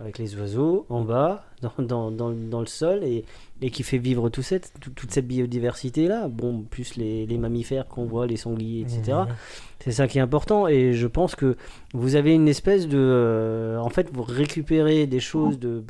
Avec 0.00 0.18
les 0.18 0.34
oiseaux 0.36 0.86
en 0.88 1.02
bas, 1.02 1.44
dans, 1.60 1.72
dans, 1.78 2.10
dans, 2.10 2.30
dans 2.30 2.60
le 2.60 2.66
sol, 2.66 3.04
et, 3.04 3.24
et 3.60 3.70
qui 3.70 3.82
fait 3.82 3.98
vivre 3.98 4.28
tout 4.30 4.42
cette, 4.42 4.72
tout- 4.80 4.90
toute 4.90 5.10
cette 5.12 5.28
biodiversité-là. 5.28 6.28
Bon, 6.28 6.62
plus 6.62 6.96
les, 6.96 7.26
les 7.26 7.38
mammifères 7.38 7.86
qu'on 7.86 8.06
voit, 8.06 8.26
les 8.26 8.36
sangliers, 8.38 8.80
etc. 8.80 9.02
Ouais. 9.12 9.32
C'est 9.80 9.92
ça 9.92 10.06
qui 10.08 10.18
est 10.18 10.20
important, 10.22 10.66
et 10.68 10.92
je 10.94 11.06
pense 11.06 11.34
que 11.34 11.56
vous 11.92 12.14
avez 12.16 12.34
une 12.34 12.48
espèce 12.48 12.88
de... 12.88 12.98
euh, 12.98 13.78
en 13.78 13.90
fait, 13.90 14.08
vous 14.12 14.22
récupérez 14.22 15.06
des 15.06 15.20
choses, 15.20 15.58
de, 15.58 15.82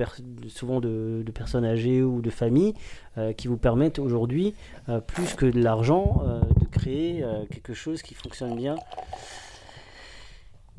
souvent 0.49 0.81
de, 0.81 1.23
de 1.25 1.31
personnes 1.31 1.65
âgées 1.65 2.03
ou 2.03 2.21
de 2.23 2.31
familles, 2.31 2.75
euh, 3.19 3.33
qui 3.33 3.49
vous 3.49 3.59
permettent 3.59 3.99
aujourd'hui, 3.99 4.55
euh, 4.89 5.01
plus 5.01 5.35
que 5.35 5.47
de 5.47 5.61
l'argent, 5.61 6.23
de 6.61 6.67
créer 6.67 7.25
quelque 7.51 7.75
chose 7.75 8.03
qui 8.03 8.15
fonctionne 8.15 8.57
bien 8.57 8.77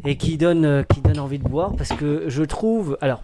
et 0.05 0.17
qui 0.17 0.37
donne, 0.37 0.65
euh, 0.65 0.83
qui 0.83 1.01
donne 1.01 1.19
envie 1.19 1.39
de 1.39 1.47
boire 1.47 1.73
parce 1.75 1.89
que 1.89 2.25
je 2.27 2.43
trouve 2.43 2.97
alors 3.01 3.23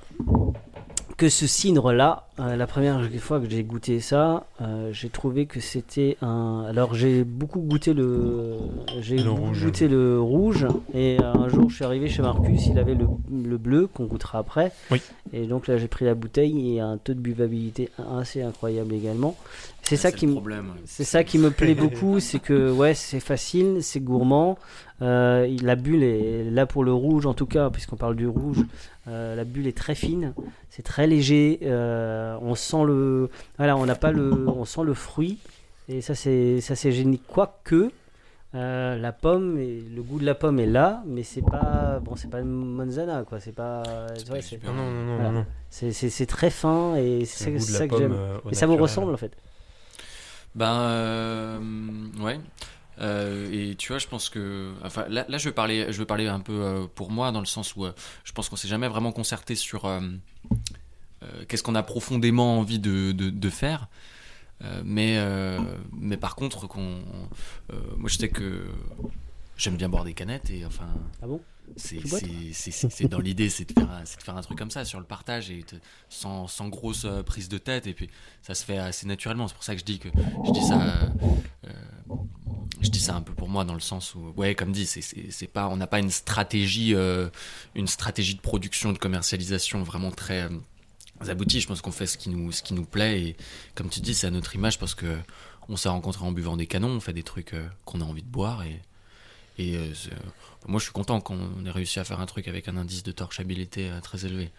que 1.20 1.28
ce 1.28 1.48
cidre 1.48 1.92
là 1.92 2.28
la 2.38 2.66
première 2.66 3.02
fois 3.20 3.42
que 3.42 3.50
j'ai 3.50 3.64
goûté 3.64 4.00
ça 4.00 4.46
euh, 4.62 4.94
j'ai 4.94 5.10
trouvé 5.10 5.46
que 5.48 5.60
c'était 5.60 6.16
un 6.22 6.66
alors 6.70 6.94
j'ai 6.94 7.26
beaucoup 7.26 7.60
goûté 7.60 7.94
le 7.94 8.56
j'ai 9.02 9.18
Le 9.18 9.30
rouge. 9.30 9.66
goûté 9.66 9.90
le 9.90 10.22
rouge 10.22 10.66
et 10.94 11.18
euh, 11.20 11.34
un 11.34 11.50
jour 11.50 11.70
je 11.70 11.76
suis 11.76 11.84
arrivé 11.84 12.08
chez 12.08 12.22
Marcus 12.22 12.68
il 12.68 12.80
avait 12.80 12.96
le, 12.96 13.06
le 13.30 13.58
bleu 13.58 13.88
qu'on 13.88 14.06
goûtera 14.06 14.40
après 14.40 14.72
Oui. 14.92 15.02
et 15.34 15.46
donc 15.46 15.68
là 15.68 15.78
j'ai 15.78 15.90
pris 15.90 16.06
la 16.06 16.16
bouteille 16.16 16.76
et 16.76 16.80
un 16.80 16.98
taux 16.98 17.14
de 17.14 17.20
buvabilité 17.20 17.90
assez 18.18 18.42
incroyable 18.42 18.94
également 18.94 19.36
c'est 19.90 19.98
ça 19.98 20.12
qui 20.12 20.28
me 20.28 20.40
c'est 20.86 21.04
ça 21.04 21.24
qui 21.24 21.40
me 21.40 21.50
plaît 21.50 21.74
beaucoup, 21.74 22.20
c'est 22.20 22.38
que 22.38 22.72
ouais, 22.72 22.94
c'est 22.94 23.20
facile, 23.20 23.78
c'est 23.82 24.00
gourmand. 24.02 24.60
Euh, 25.02 25.48
la 25.64 25.76
bulle 25.76 26.04
est 26.04 26.44
là 26.44 26.68
pour 26.68 26.84
le 26.84 26.94
rouge 26.94 27.26
en 27.26 27.34
tout 27.34 27.48
cas, 27.48 27.72
puisqu'on 27.72 27.96
parle 27.96 28.16
du 28.16 28.28
rouge. 28.28 28.60
Euh, 29.10 29.36
la 29.36 29.44
bulle 29.44 29.68
est 29.68 29.78
très 29.78 29.96
fine, 29.96 30.34
c'est 30.70 30.84
très 30.84 31.08
léger. 31.08 31.60
euh, 31.64 32.38
on 32.42 32.56
sent 32.56 32.84
le, 32.86 33.30
voilà, 33.58 33.76
on 33.76 33.86
n'a 33.86 33.96
pas 33.96 34.12
le, 34.12 34.48
on 34.48 34.66
sent 34.66 34.84
le 34.84 34.94
fruit 34.94 35.40
et 35.88 36.02
ça 36.02 36.16
c'est 36.16 36.62
ça 36.62 36.76
c'est 36.76 36.92
génial. 36.92 37.20
Quoique 37.28 37.92
euh, 38.56 38.98
la 38.98 39.12
pomme, 39.12 39.60
et 39.60 39.80
le 39.96 40.02
goût 40.02 40.20
de 40.20 40.26
la 40.26 40.34
pomme 40.36 40.60
est 40.60 40.66
là, 40.66 41.04
mais 41.06 41.22
c'est 41.24 41.42
pas 41.44 42.00
bon, 42.00 42.16
c'est 42.16 42.30
pas 42.30 42.40
une 42.40 42.48
Monzana 42.48 43.24
quoi, 43.24 43.40
c'est 43.40 43.52
pas, 43.52 43.84
C'est 44.16 44.30
ouais, 44.30 44.36
pas 44.38 44.42
c'est- 44.42 44.48
super. 44.50 44.74
Non, 44.74 44.84
non, 44.92 45.04
non, 45.06 45.16
Voilà. 45.18 45.32
non. 45.32 45.46
c'est 45.70 45.92
c'est- 45.92 46.10
c'est 46.10 46.26
très 46.26 46.50
fin 46.50 46.96
et 46.96 47.26
c'est 47.26 47.60
ça, 47.60 47.78
ça 47.78 47.88
que 47.88 47.98
j'aime. 47.98 48.14
euh, 48.14 48.38
Et 48.52 48.56
ça 48.56 48.66
vous 48.66 48.78
ressemble 48.78 49.14
en 49.14 49.18
fait? 49.18 49.34
Ben 50.56 50.80
euh, 50.82 51.60
ouais. 52.22 52.40
Euh, 53.00 53.50
et 53.52 53.76
tu 53.76 53.90
vois, 53.90 54.00
je 54.00 54.08
pense 54.08 54.30
que, 54.30 54.74
enfin, 54.84 55.06
là, 55.10 55.26
je 55.30 55.50
vais 55.50 55.54
parler, 55.54 55.92
je 55.92 55.98
vais 55.98 56.06
parler 56.06 56.28
un 56.28 56.40
peu 56.40 56.54
euh, 56.54 56.88
pour 56.94 57.12
moi 57.12 57.32
dans 57.32 57.40
le 57.40 57.46
sens 57.46 57.76
où 57.76 57.86
euh, 57.86 57.94
je 58.24 58.32
pense 58.32 58.50
qu'on 58.50 58.56
s'est 58.56 58.68
jamais 58.68 58.88
vraiment 58.88 59.12
concerté 59.12 59.56
sur 59.56 59.90
qu'est-ce 61.48 61.64
qu'on 61.64 61.76
a 61.76 61.84
profondément 61.84 62.60
envie 62.60 62.80
de, 62.80 63.12
de, 63.12 63.50
faire. 63.50 63.88
Mais, 64.84 65.18
mais 65.94 66.18
par 66.18 66.36
contre, 66.36 66.68
qu'on, 66.68 67.02
moi, 67.98 68.10
je 68.10 68.18
sais 68.18 68.30
que 68.30 68.66
j'aime 69.58 69.76
bien 69.76 69.90
boire 69.90 70.04
des 70.04 70.14
canettes 70.14 70.50
et 70.50 70.66
enfin, 70.66 70.88
Ah 71.22 71.28
bon? 71.28 71.42
C'est 71.78 73.08
dans 73.08 73.20
l'idée, 73.20 73.50
c'est 73.50 73.66
de, 73.66 73.74
faire 73.80 73.90
un- 73.92 74.06
c'est 74.06 74.18
de 74.18 74.24
faire 74.24 74.36
un 74.38 74.42
truc 74.42 74.58
comme 74.58 74.72
ça 74.72 74.86
sur 74.86 75.00
le 75.00 75.06
partage 75.06 75.50
et 75.52 75.64
te- 75.64 75.76
sans, 76.10 76.48
sans 76.48 76.68
grosse 76.70 77.06
euh, 77.06 77.24
prise 77.24 77.50
de 77.50 77.58
tête. 77.58 77.88
Et 77.88 77.94
puis 77.94 78.10
ça 78.42 78.54
se 78.56 78.64
fait 78.66 78.78
assez 78.78 79.08
naturellement. 79.08 79.48
C'est 79.48 79.54
pour 79.56 79.64
ça 79.64 79.74
que 79.74 79.80
je 79.80 79.86
dis 79.86 80.00
que 80.00 80.10
je 80.46 80.52
dis 80.52 80.66
ça. 80.66 80.82
euh, 81.66 81.70
je 82.82 82.90
dis 82.90 83.00
ça 83.00 83.16
un 83.16 83.22
peu 83.22 83.34
pour 83.34 83.50
moi 83.50 83.66
dans 83.66 83.74
le 83.74 83.80
sens 83.82 84.16
où, 84.16 84.34
ouais, 84.38 84.56
comme 84.56 84.72
dit, 84.72 84.86
c'est- 84.86 85.48
pas, 85.48 85.68
on 85.68 85.76
n'a 85.78 85.88
pas 85.88 86.00
une 86.00 86.12
stratégie, 86.12 86.96
euh, 86.96 87.30
une 87.76 87.88
stratégie 87.88 88.36
de 88.36 88.42
production, 88.42 88.94
de 88.94 88.98
commercialisation 88.98 89.84
vraiment 89.84 90.12
très 90.12 90.44
euh, 90.44 90.50
aboutie. 91.28 91.60
Je 91.60 91.68
pense 91.68 91.82
qu'on 91.82 91.92
fait 91.92 92.06
ce 92.08 92.18
qui 92.18 92.30
nous, 92.30 92.52
ce 92.54 92.64
qui 92.64 92.74
nous 92.74 92.86
plaît 92.86 93.22
et 93.22 93.38
comme 93.76 93.90
tu 93.90 94.00
dis, 94.00 94.14
c'est 94.14 94.28
à 94.28 94.32
notre 94.32 94.56
image 94.56 94.80
parce 94.80 94.96
que 94.96 95.18
on 95.68 95.76
s'est 95.76 95.90
rencontrés 95.90 96.26
en 96.26 96.32
buvant 96.32 96.56
des 96.58 96.68
canons, 96.68 96.90
on 96.90 97.00
fait 97.00 97.14
des 97.14 97.24
trucs 97.24 97.54
qu'on 97.86 98.02
a 98.02 98.04
envie 98.04 98.24
de 98.24 98.28
boire 98.30 98.64
et 98.64 98.82
et 99.60 99.76
euh, 99.76 99.94
c'est- 99.94 100.10
moi, 100.68 100.80
je 100.80 100.86
suis 100.86 100.94
content 100.94 101.22
qu'on 101.22 101.66
ait 101.66 101.72
réussi 101.72 102.00
à 102.00 102.04
faire 102.04 102.20
un 102.20 102.26
truc 102.26 102.48
avec 102.48 102.68
un 102.68 102.78
indice 102.78 103.04
de 103.04 103.12
torchabilité 103.12 103.90
euh, 103.90 104.00
très 104.02 104.26
élevé. 104.26 104.52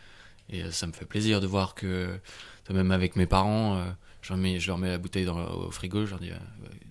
Et 0.50 0.62
euh, 0.62 0.70
ça 0.70 0.86
me 0.86 0.92
fait 0.92 1.04
plaisir 1.04 1.40
de 1.40 1.46
voir 1.46 1.74
que, 1.74 2.18
même 2.70 2.90
avec 2.90 3.16
mes 3.16 3.26
parents, 3.26 3.76
euh, 3.76 3.84
je, 4.22 4.30
leur 4.30 4.38
mets, 4.38 4.60
je 4.60 4.66
leur 4.68 4.78
mets 4.78 4.88
la 4.88 4.98
bouteille 4.98 5.26
au 5.26 5.70
frigo, 5.70 6.04
je 6.04 6.10
leur 6.10 6.20
dis, 6.20 6.30
euh, 6.30 6.36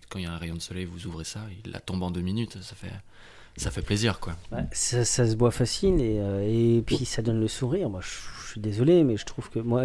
quand 0.10 0.20
il 0.20 0.26
y 0.26 0.28
a 0.28 0.32
un 0.32 0.38
rayon 0.38 0.55
de 0.55 0.62
soleil, 0.62 0.86
vous 0.86 1.07
ouvrez 1.07 1.24
ça, 1.24 1.41
il 1.64 1.72
la 1.72 1.80
tombe 1.80 2.01
en 2.03 2.12
deux 2.12 2.22
minutes, 2.22 2.62
ça 2.62 2.76
fait, 2.76 2.91
ça 3.57 3.72
fait 3.72 3.82
plaisir, 3.82 4.20
quoi. 4.20 4.36
Ça, 4.72 5.03
se 5.05 5.36
boit 5.36 5.51
facile 5.51 6.01
et, 6.01 6.20
euh, 6.20 6.78
et 6.78 6.82
puis 6.82 7.05
ça 7.05 7.22
donne 7.22 7.39
le 7.39 7.47
sourire. 7.47 7.89
Moi, 7.89 8.01
je, 8.01 8.51
suis 8.51 8.62
désolé, 8.62 9.03
mais 9.03 9.16
je 9.16 9.26
trouve 9.26 9.49
que 9.51 9.60
moi, 9.60 9.84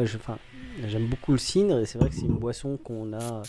j'aime 0.86 1.06
beaucoup 1.06 1.32
le 1.32 1.38
cidre 1.38 1.80
et 1.80 1.86
c'est 1.86 1.98
vrai 1.98 2.08
que 2.08 2.14
c'est 2.14 2.22
une 2.22 2.38
boisson 2.38 2.78
qu'on 2.78 3.12
a, 3.12 3.42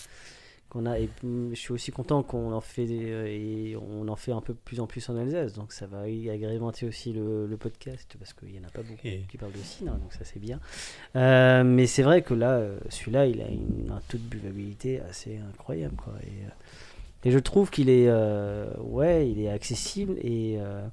qu'on 0.70 0.86
a. 0.86 1.00
Et 1.00 1.10
je 1.24 1.56
suis 1.56 1.72
aussi 1.72 1.92
content 1.92 2.24
qu'on 2.24 2.52
en 2.54 2.62
fait 2.62 2.88
euh, 2.90 3.26
et 3.28 3.76
on 3.78 4.08
en 4.08 4.16
fait 4.16 4.32
un 4.32 4.42
peu 4.42 4.54
plus 4.54 4.80
en 4.80 4.88
plus 4.88 5.08
en 5.10 5.16
Alsace. 5.18 5.54
Donc 5.54 5.72
ça 5.74 5.86
va 5.88 6.02
agrémenter 6.02 6.86
aussi 6.88 7.14
le, 7.14 7.48
le 7.48 7.58
podcast 7.58 8.16
parce 8.20 8.34
qu'il 8.34 8.56
y 8.56 8.60
en 8.60 8.64
a 8.68 8.72
pas 8.72 8.82
beaucoup 8.82 9.00
Et- 9.06 9.26
qui 9.30 9.38
parlent 9.38 9.52
de 9.54 9.58
cidre, 9.58 9.92
donc 9.94 10.12
ça 10.14 10.24
c'est 10.24 10.40
bien. 10.40 10.60
Euh, 11.16 11.64
mais 11.64 11.88
c'est 11.88 12.04
vrai 12.04 12.22
que 12.22 12.34
là, 12.34 12.52
euh, 12.58 12.78
celui-là, 12.90 13.26
il 13.28 13.42
a 13.42 13.48
une- 13.48 13.92
un 13.92 14.02
taux 14.10 14.18
de 14.18 14.24
buvabilité 14.24 15.00
assez 15.02 15.38
incroyable, 15.38 15.96
quoi. 15.96 16.14
Et, 16.24 17.28
et 17.28 17.32
je 17.32 17.40
trouve 17.40 17.72
qu'il 17.72 17.90
est, 17.90 18.08
euh, 18.08 18.68
ouais, 18.82 19.30
il 19.30 19.40
est 19.42 19.50
accessible 19.50 20.16
et 20.22 20.58
euh, 20.60 20.86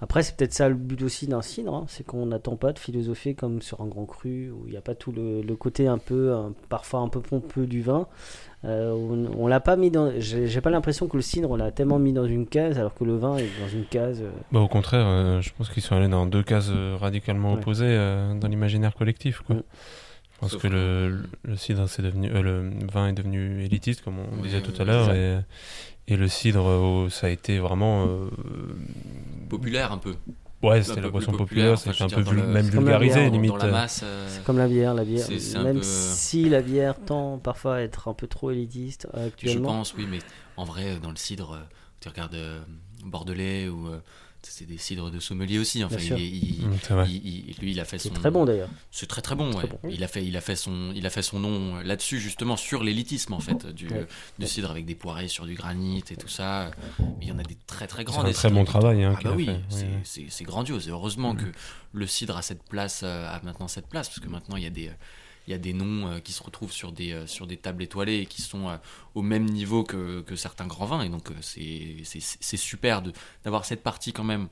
après 0.00 0.22
c'est 0.22 0.36
peut-être 0.36 0.52
ça 0.52 0.68
le 0.68 0.74
but 0.74 1.00
aussi 1.02 1.26
d'un 1.28 1.40
cidre, 1.40 1.74
hein, 1.74 1.84
c'est 1.88 2.04
qu'on 2.04 2.26
n'attend 2.26 2.56
pas 2.56 2.72
de 2.74 2.78
philosopher 2.78 3.34
comme 3.34 3.62
sur 3.62 3.80
un 3.80 3.86
grand 3.86 4.04
cru 4.04 4.50
où 4.50 4.64
il 4.66 4.72
n'y 4.72 4.76
a 4.76 4.82
pas 4.82 4.94
tout 4.94 5.12
le, 5.12 5.40
le 5.40 5.56
côté 5.56 5.86
un 5.86 5.96
peu, 5.98 6.32
un- 6.34 6.52
parfois 6.68 7.00
un 7.00 7.08
peu 7.08 7.20
pompeux 7.20 7.66
du 7.66 7.80
vin. 7.82 8.06
Euh, 8.64 8.92
on, 8.92 9.42
on 9.42 9.46
l'a 9.48 9.58
pas 9.58 9.74
mis 9.74 9.90
dans, 9.90 10.12
j'ai 10.18 10.60
pas 10.60 10.70
l'impression 10.70 11.08
que 11.08 11.16
le 11.16 11.22
cidre 11.22 11.50
on 11.50 11.56
l'a 11.56 11.72
tellement 11.72 11.98
mis 11.98 12.12
dans 12.12 12.26
une 12.26 12.46
case 12.46 12.78
alors 12.78 12.94
que 12.94 13.02
le 13.02 13.16
vin 13.16 13.36
est 13.36 13.48
dans 13.60 13.66
une 13.68 13.84
case. 13.86 14.20
euh, 14.22 14.30
Bah, 14.52 14.60
au 14.60 14.68
contraire, 14.68 15.04
euh, 15.04 15.40
je 15.40 15.50
pense 15.58 15.68
qu'ils 15.68 15.82
sont 15.82 15.96
allés 15.96 16.06
dans 16.08 16.26
deux 16.26 16.44
cases 16.44 16.70
radicalement 17.00 17.54
Ouais. 17.54 17.58
opposées 17.58 17.86
euh, 17.88 18.34
dans 18.38 18.46
l'imaginaire 18.46 18.94
collectif. 18.94 19.40
Quoi. 19.44 19.56
Je 19.56 20.38
pense 20.38 20.52
Sauf 20.52 20.62
que 20.62 20.68
le, 20.68 21.22
le 21.42 21.56
cidre, 21.56 21.88
c'est 21.88 22.02
devenu, 22.02 22.30
euh, 22.30 22.42
le 22.42 22.70
vin 22.92 23.08
est 23.08 23.12
devenu 23.12 23.64
élitiste, 23.64 24.02
comme 24.02 24.18
on 24.18 24.36
Oui, 24.36 24.42
disait 24.42 24.60
tout 24.62 24.80
à 24.80 24.84
l'heure, 24.84 25.12
et, 25.12 25.38
et 26.08 26.16
le 26.16 26.28
cidre, 26.28 26.68
euh, 26.68 27.08
ça 27.10 27.26
a 27.26 27.30
été 27.30 27.58
vraiment. 27.58 28.06
euh, 28.06 28.28
Populaire 29.48 29.92
un 29.92 29.98
peu. 29.98 30.14
Ouais, 30.62 30.82
c'était 30.82 31.00
la 31.00 31.10
boisson 31.10 31.32
populaire, 31.32 31.78
c'était 31.78 32.02
un 32.02 32.08
je 32.08 32.14
peu 32.14 32.22
même 32.32 32.64
C'est 32.64 32.70
vulgarisé, 32.70 33.30
limite. 33.30 33.52
Euh, 33.62 34.28
C'est 34.28 34.44
comme 34.44 34.58
la 34.58 34.68
bière, 34.68 34.94
la 34.94 35.04
bière. 35.04 35.24
C'est- 35.26 35.38
c'est 35.38 35.58
Même 35.58 35.78
peu- 35.78 35.82
si 35.82 36.48
la 36.48 36.62
bière 36.62 36.96
tend 37.04 37.38
parfois 37.38 37.76
à 37.76 37.80
être 37.80 38.08
un 38.08 38.14
peu 38.14 38.26
trop 38.26 38.50
élitiste 38.50 39.06
euh, 39.14 39.22
Je 39.22 39.26
actuellement. 39.28 39.68
pense, 39.68 39.94
oui, 39.94 40.06
mais 40.08 40.18
en 40.56 40.64
vrai, 40.64 40.98
dans 41.02 41.10
le 41.10 41.16
cidre, 41.16 41.52
euh, 41.52 41.58
tu 42.00 42.08
regardes 42.08 42.34
euh, 42.34 42.60
Bordelais 43.04 43.68
ou 43.68 43.88
euh, 43.88 44.00
c'est 44.48 44.66
des 44.66 44.78
cidres 44.78 45.10
de 45.10 45.18
sommelier 45.20 45.58
aussi. 45.58 45.82
Enfin, 45.84 45.98
sûr. 45.98 46.18
il, 46.18 46.24
il- 46.60 46.64
c'est 46.82 46.94
vrai. 46.94 47.06
il- 47.08 47.50
il- 47.50 47.56
lui, 47.60 47.72
il 47.72 47.80
a 47.80 47.84
fait 47.84 47.98
C'est 47.98 48.08
son. 48.08 48.14
très 48.14 48.30
bon 48.30 48.44
d'ailleurs. 48.44 48.68
C'est 48.90 49.06
très 49.06 49.22
très 49.22 49.34
bon. 49.34 49.52
Ouais. 49.54 49.64
Il 49.90 50.02
a 50.04 50.08
fait, 50.08 50.24
il 50.24 50.36
a 50.36 50.40
fait 50.40 50.56
son, 50.56 50.92
il 50.94 51.06
a 51.06 51.10
fait 51.10 51.22
son 51.22 51.38
nom 51.38 51.76
euh, 51.76 51.82
là-dessus 51.82 52.18
justement 52.20 52.56
sur 52.56 52.82
l'élitisme 52.82 53.32
en 53.34 53.40
fait 53.40 53.66
du, 53.66 53.88
Ouais. 53.88 54.06
du 54.38 54.46
cidre 54.46 54.70
avec 54.70 54.84
des 54.84 54.94
poirées 54.94 55.28
sur 55.28 55.46
du 55.46 55.54
granit 55.54 56.02
et 56.10 56.16
tout 56.16 56.28
ça. 56.28 56.70
Mais 56.98 57.06
il 57.22 57.28
y 57.28 57.32
en 57.32 57.38
a 57.38 57.42
des 57.44 57.56
très 57.66 57.86
très 57.86 58.04
grands. 58.04 58.20
C'est 58.20 58.26
un 58.26 58.28
des 58.28 58.34
très 58.34 58.50
bon 58.50 58.64
travail, 58.64 59.04
hein, 59.04 59.12
Ah 59.14 59.18
qu'il 59.20 59.28
bah 59.28 59.34
a 59.34 59.36
oui, 59.36 59.48
c'est- 59.68 59.86
c'est 60.04 60.26
c'est 60.28 60.44
grandiose. 60.44 60.88
Et 60.88 60.90
heureusement 60.90 61.34
Mhm. 61.34 61.40
que 61.40 61.46
le 61.92 62.06
cidre 62.06 62.36
a 62.36 62.42
cette 62.42 62.62
place, 62.64 63.02
euh, 63.04 63.28
a 63.28 63.40
maintenant 63.42 63.68
cette 63.68 63.86
place 63.88 64.08
parce 64.08 64.20
que 64.20 64.28
maintenant 64.28 64.56
il 64.56 64.62
y 64.64 64.66
a 64.66 64.70
des 64.70 64.90
il 65.46 65.50
y 65.50 65.54
a 65.54 65.58
des 65.58 65.72
noms 65.72 66.08
euh, 66.08 66.18
qui 66.20 66.32
se 66.32 66.42
retrouvent 66.42 66.72
sur 66.72 66.92
des, 66.92 67.12
euh, 67.12 67.26
sur 67.26 67.46
des 67.46 67.56
tables 67.56 67.82
étoilées 67.82 68.18
et 68.18 68.26
qui 68.26 68.42
sont 68.42 68.68
euh, 68.68 68.76
au 69.14 69.22
même 69.22 69.44
niveau 69.44 69.82
que, 69.84 70.24
certains 70.36 70.66
grands 70.66 70.86
vins. 70.86 71.02
Et 71.02 71.08
donc, 71.08 71.28
c'est 71.40 72.56
super 72.56 73.02
d'avoir 73.44 73.64
cette 73.64 73.82
partie 73.82 74.12
quand 74.12 74.24
même 74.24 74.48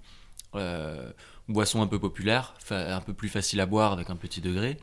boisson 1.49 1.83
un 1.83 1.87
peu 1.87 1.99
populaire, 1.99 2.55
un 2.71 3.01
peu 3.01 3.15
plus 3.15 3.29
facile 3.29 3.61
à 3.61 3.67
boire 3.67 3.93
avec 3.93 4.11
un 4.11 4.17
petit 4.17 4.41
degré, 4.41 4.79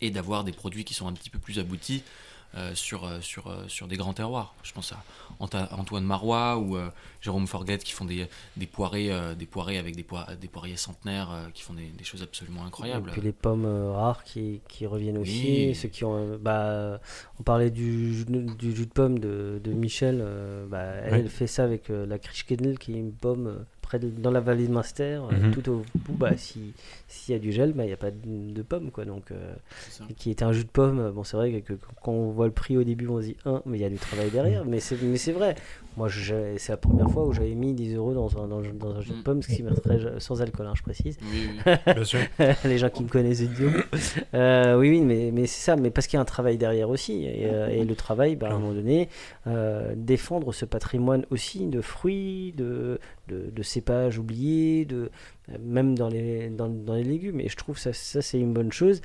et 0.00 0.10
d'avoir 0.10 0.44
des 0.44 0.52
produits 0.52 0.84
qui 0.84 0.94
sont 0.94 1.06
un 1.08 1.12
petit 1.12 1.30
peu 1.30 1.38
plus 1.38 1.58
aboutis 1.58 2.02
euh, 2.56 2.74
sur, 2.74 3.04
euh, 3.04 3.20
sur, 3.20 3.46
euh, 3.48 3.64
sur 3.68 3.86
des 3.88 3.96
grands 3.96 4.14
terroirs. 4.14 4.54
Je 4.62 4.72
pense 4.72 4.92
à 4.92 5.02
Antoine 5.40 6.04
Marois 6.04 6.56
ou 6.58 6.76
euh, 6.76 6.88
Jérôme 7.20 7.46
Forget 7.46 7.78
qui 7.78 7.92
font 7.92 8.04
des, 8.06 8.26
des, 8.56 8.66
poirées, 8.66 9.12
euh, 9.12 9.34
des 9.34 9.46
poirées 9.46 9.76
avec 9.78 9.94
des, 9.96 10.02
poi- 10.02 10.26
des 10.40 10.48
poiriers 10.48 10.76
centenaires 10.78 11.30
euh, 11.30 11.50
qui 11.52 11.62
font 11.62 11.74
des, 11.74 11.86
des 11.86 12.04
choses 12.04 12.22
absolument 12.22 12.64
incroyables. 12.64 13.10
Et 13.10 13.12
puis 13.12 13.20
les 13.20 13.32
pommes 13.32 13.66
euh, 13.66 13.92
rares 13.92 14.24
qui, 14.24 14.60
qui 14.68 14.86
reviennent 14.86 15.18
aussi. 15.18 15.66
Oui. 15.68 15.74
Ceux 15.74 15.88
qui 15.88 16.04
ont, 16.04 16.38
bah, 16.40 17.00
on 17.38 17.42
parlait 17.42 17.70
du, 17.70 18.14
jus 18.14 18.24
de- 18.24 18.52
du 18.54 18.74
jus 18.74 18.86
de 18.86 18.92
pomme 18.92 19.18
de, 19.18 19.60
de 19.62 19.72
Michel. 19.72 20.20
euh, 20.22 20.66
bah, 20.66 20.84
elle, 21.04 21.28
fait 21.28 21.46
ça 21.46 21.64
avec 21.64 21.90
euh, 21.90 22.06
la 22.06 22.18
Krischkedel 22.18 22.78
qui 22.78 22.94
est 22.94 22.98
une 22.98 23.12
pomme 23.12 23.46
euh, 23.46 23.58
près 23.88 23.98
de, 23.98 24.08
dans 24.08 24.30
la 24.30 24.40
vallée 24.40 24.66
de 24.66 24.72
Munster. 24.72 25.18
euh, 25.32 25.32
Mhm. 25.32 25.50
tout 25.54 25.70
au 25.70 25.82
bout, 26.04 26.14
bah, 26.18 26.36
si- 26.36 26.74
s'il 27.08 27.32
y 27.32 27.36
a 27.36 27.40
du 27.40 27.52
gel, 27.52 27.72
bah, 27.72 27.84
il 27.84 27.86
n'y 27.88 27.92
a 27.92 27.96
pas 27.96 28.10
de, 28.10 28.18
de 28.52 28.62
pomme. 28.62 28.90
Quoi, 28.90 29.04
donc, 29.06 29.30
euh, 29.30 29.54
et 30.10 30.14
qui 30.14 30.30
était 30.30 30.44
un 30.44 30.52
jus 30.52 30.64
de 30.64 30.68
pomme. 30.70 31.10
Bon, 31.12 31.24
c'est 31.24 31.36
vrai 31.36 31.50
que, 31.62 31.72
que 31.72 31.78
quand 32.02 32.12
on 32.12 32.30
voit 32.30 32.46
le 32.46 32.52
prix 32.52 32.76
au 32.76 32.84
début, 32.84 33.08
on 33.08 33.20
se 33.20 33.26
dit, 33.28 33.36
hein, 33.46 33.62
mais 33.66 33.78
il 33.78 33.80
y 33.80 33.84
a 33.84 33.90
du 33.90 33.96
travail 33.96 34.30
derrière. 34.30 34.64
Mm. 34.64 34.68
Mais 34.68 34.80
c'est 34.80 35.00
mais 35.02 35.16
c'est 35.16 35.32
vrai. 35.32 35.54
Moi, 35.98 36.08
c'est 36.58 36.68
la 36.70 36.76
première 36.76 37.10
fois 37.10 37.26
où 37.26 37.32
j'avais 37.32 37.56
mis 37.56 37.74
10 37.74 37.96
euros 37.96 38.14
dans 38.14 38.38
un, 38.38 38.46
dans, 38.46 38.60
dans 38.60 38.94
un 38.94 39.00
jus 39.00 39.10
de 39.10 39.16
Mm. 39.16 39.22
pomme, 39.24 39.42
ce 39.42 39.48
qui 39.48 39.64
sans 40.18 40.40
alcool, 40.42 40.66
hein, 40.66 40.74
je 40.76 40.82
précise. 40.82 41.18
Oui, 41.22 41.48
oui. 41.66 41.72
Bien 41.94 42.04
sûr. 42.04 42.20
les 42.64 42.78
gens 42.78 42.88
qui 42.88 43.02
me 43.02 43.08
connaissent 43.08 43.40
idiot. 43.40 43.70
Euh, 44.34 44.78
oui, 44.78 44.90
oui, 44.90 45.00
mais, 45.00 45.30
mais 45.32 45.46
c'est 45.46 45.60
ça, 45.60 45.74
mais 45.74 45.90
parce 45.90 46.06
qu'il 46.06 46.16
y 46.16 46.18
a 46.18 46.20
un 46.20 46.24
travail 46.24 46.56
derrière 46.56 46.88
aussi. 46.88 47.24
Et, 47.24 47.46
euh, 47.46 47.66
et 47.68 47.84
le 47.84 47.94
travail, 47.96 48.36
bah, 48.36 48.48
à 48.48 48.52
un 48.54 48.58
moment 48.60 48.74
donné, 48.74 49.08
euh, 49.48 49.94
défendre 49.96 50.52
ce 50.52 50.64
patrimoine 50.64 51.26
aussi 51.30 51.66
de 51.66 51.80
fruits, 51.80 52.52
de, 52.56 53.00
de, 53.26 53.50
de 53.50 53.62
cépages 53.64 54.18
oubliés, 54.18 54.84
de, 54.84 55.10
même 55.60 55.98
dans 55.98 56.08
les, 56.08 56.48
dans, 56.48 56.68
dans 56.68 56.94
les 56.94 57.02
légumes. 57.04 57.40
Et 57.40 57.48
je 57.48 57.56
trouve 57.56 57.76
ça, 57.76 57.92
ça 57.92 58.22
c'est 58.22 58.38
une 58.38 58.52
bonne 58.52 58.70
chose. 58.72 59.00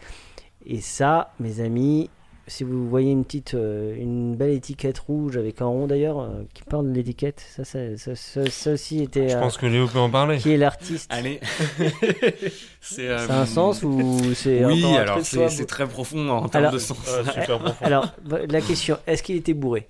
Et 0.65 0.79
ça, 0.79 1.33
mes 1.39 1.59
amis, 1.59 2.09
si 2.47 2.63
vous 2.63 2.89
voyez 2.89 3.11
une 3.11 3.23
petite, 3.23 3.53
euh, 3.53 3.95
une 3.97 4.35
belle 4.35 4.51
étiquette 4.51 4.99
rouge 4.99 5.37
avec 5.37 5.61
un 5.61 5.65
rond 5.65 5.87
d'ailleurs 5.87 6.19
euh, 6.21 6.43
qui 6.53 6.63
parle 6.63 6.89
de 6.89 6.93
l'étiquette, 6.95 7.41
ça, 7.55 7.63
ça, 7.63 7.79
ça, 7.97 8.15
ça- 8.15 8.49
ça 8.49 8.71
aussi 8.73 9.01
était. 9.01 9.29
Je 9.29 9.35
euh, 9.35 9.39
pense 9.39 9.57
que 9.57 9.65
Léo 9.65 9.87
peut 9.87 9.99
en 9.99 10.09
parler. 10.09 10.37
qui 10.39 10.51
est 10.51 10.57
l'artiste 10.57 11.09
Allez. 11.13 11.39
c'est 12.81 13.07
euh, 13.07 13.27
un 13.29 13.45
sens 13.45 13.83
ou 13.83 14.19
c'est 14.35 14.65
Oui, 14.65 14.83
un 14.85 14.93
alors 15.01 15.19
c'est 15.23 15.65
très 15.65 15.87
profond 15.87 16.29
en 16.29 16.47
termes 16.49 16.65
Alors- 16.65 16.73
de 16.73 16.79
sens. 16.79 16.97
Ah, 17.07 17.31
super 17.31 17.59
profond. 17.63 17.85
Alors, 17.85 18.13
la 18.49 18.61
question, 18.61 18.97
est-ce 19.07 19.23
qu'il 19.23 19.35
était 19.37 19.53
bourré? 19.53 19.87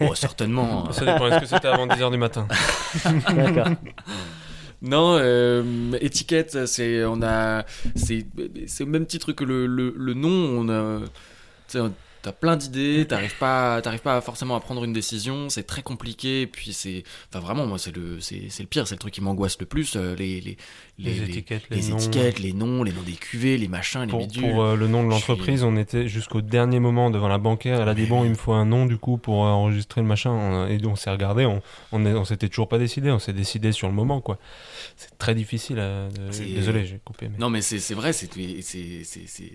Oh, 0.00 0.14
certainement. 0.14 0.90
Ça 0.92 1.04
dépend. 1.04 1.28
Est-ce 1.28 1.40
que 1.40 1.46
c'était 1.46 1.68
avant 1.68 1.86
10h 1.86 2.10
du 2.10 2.18
matin? 2.18 2.46
D'accord. 3.34 3.68
Non, 4.82 5.16
euh, 5.18 5.92
étiquette, 6.02 6.66
c'est 6.66 7.02
on 7.04 7.22
a, 7.22 7.64
c'est 7.94 8.26
c'est 8.66 8.84
au 8.84 8.86
même 8.86 9.06
titre 9.06 9.32
que 9.32 9.42
le, 9.42 9.66
le, 9.66 9.94
le 9.96 10.12
nom. 10.14 10.28
On 10.28 10.68
a, 10.68 11.00
tu 11.68 11.78
sais, 11.78 11.90
t'as 12.26 12.32
plein 12.32 12.56
d'idées, 12.56 13.06
t'arrives 13.08 13.36
pas, 13.38 13.80
t'arrives 13.82 14.00
pas 14.00 14.20
forcément 14.20 14.56
à 14.56 14.60
prendre 14.60 14.82
une 14.82 14.92
décision. 14.92 15.48
C'est 15.48 15.62
très 15.62 15.82
compliqué. 15.82 16.40
Et 16.42 16.46
puis 16.48 16.72
c'est, 16.72 17.04
enfin 17.30 17.38
vraiment, 17.38 17.66
moi 17.66 17.78
c'est 17.78 17.94
le, 17.94 18.18
c'est 18.20 18.48
c'est 18.50 18.64
le 18.64 18.68
pire, 18.68 18.88
c'est 18.88 18.96
le 18.96 18.98
truc 18.98 19.14
qui 19.14 19.20
m'angoisse 19.20 19.56
le 19.60 19.66
plus. 19.66 19.94
euh, 19.94 20.16
les 20.16 20.40
les 20.40 20.56
Les 20.98 21.22
étiquettes, 21.22 21.62
les 21.70 21.76
les 21.82 21.88
noms. 21.90 21.96
étiquettes, 21.98 22.38
les 22.40 22.52
noms, 22.52 22.82
les 22.82 22.90
noms 22.92 23.02
des 23.02 23.12
cuvées, 23.12 23.56
les 23.58 23.68
machins, 23.68 24.00
les 24.02 24.06
Pour, 24.08 24.20
bidules. 24.26 24.42
pour, 24.50 24.62
euh, 24.62 24.74
le 24.76 24.88
nom 24.88 25.06
de 25.06 25.12
suis- 25.12 25.20
l'entreprise, 25.20 25.62
on 25.62 25.76
était 25.76 26.08
jusqu'au 26.08 26.40
dernier 26.40 26.80
moment 26.80 27.10
devant 27.10 27.28
la 27.28 27.38
bancaire. 27.38 27.80
Elle 27.80 27.88
a 27.88 27.94
dit 27.94 28.06
bon, 28.06 28.24
il 28.24 28.30
me 28.30 28.34
faut 28.34 28.52
un 28.54 28.64
nom 28.64 28.86
du 28.86 28.96
coup 28.98 29.18
pour 29.18 29.44
euh, 29.46 29.50
enregistrer 29.50 30.00
le 30.00 30.06
machin. 30.08 30.30
On- 30.30 30.66
Et 30.66 30.84
on 30.84 30.96
s'est 30.96 31.10
regardé, 31.10 31.46
on, 31.46 31.62
on, 31.92 32.04
on 32.04 32.24
s'était 32.24 32.48
toujours 32.48 32.68
pas 32.68 32.78
décidé. 32.78 33.10
On 33.12 33.18
s'est 33.20 33.32
décidé 33.32 33.70
sur 33.70 33.86
le 33.88 33.94
moment 33.94 34.20
quoi. 34.20 34.38
C'est 34.96 35.16
très 35.18 35.34
difficile. 35.36 35.78
à- 35.78 36.08
de- 36.08 36.54
Désolé, 36.56 36.86
j'ai 36.86 36.98
coupé. 37.04 37.28
Mais... 37.28 37.38
Non 37.38 37.50
mais 37.50 37.60
c'est 37.62 37.94
vrai, 37.94 38.12
c'est 38.12 38.28
c'est 38.62 39.04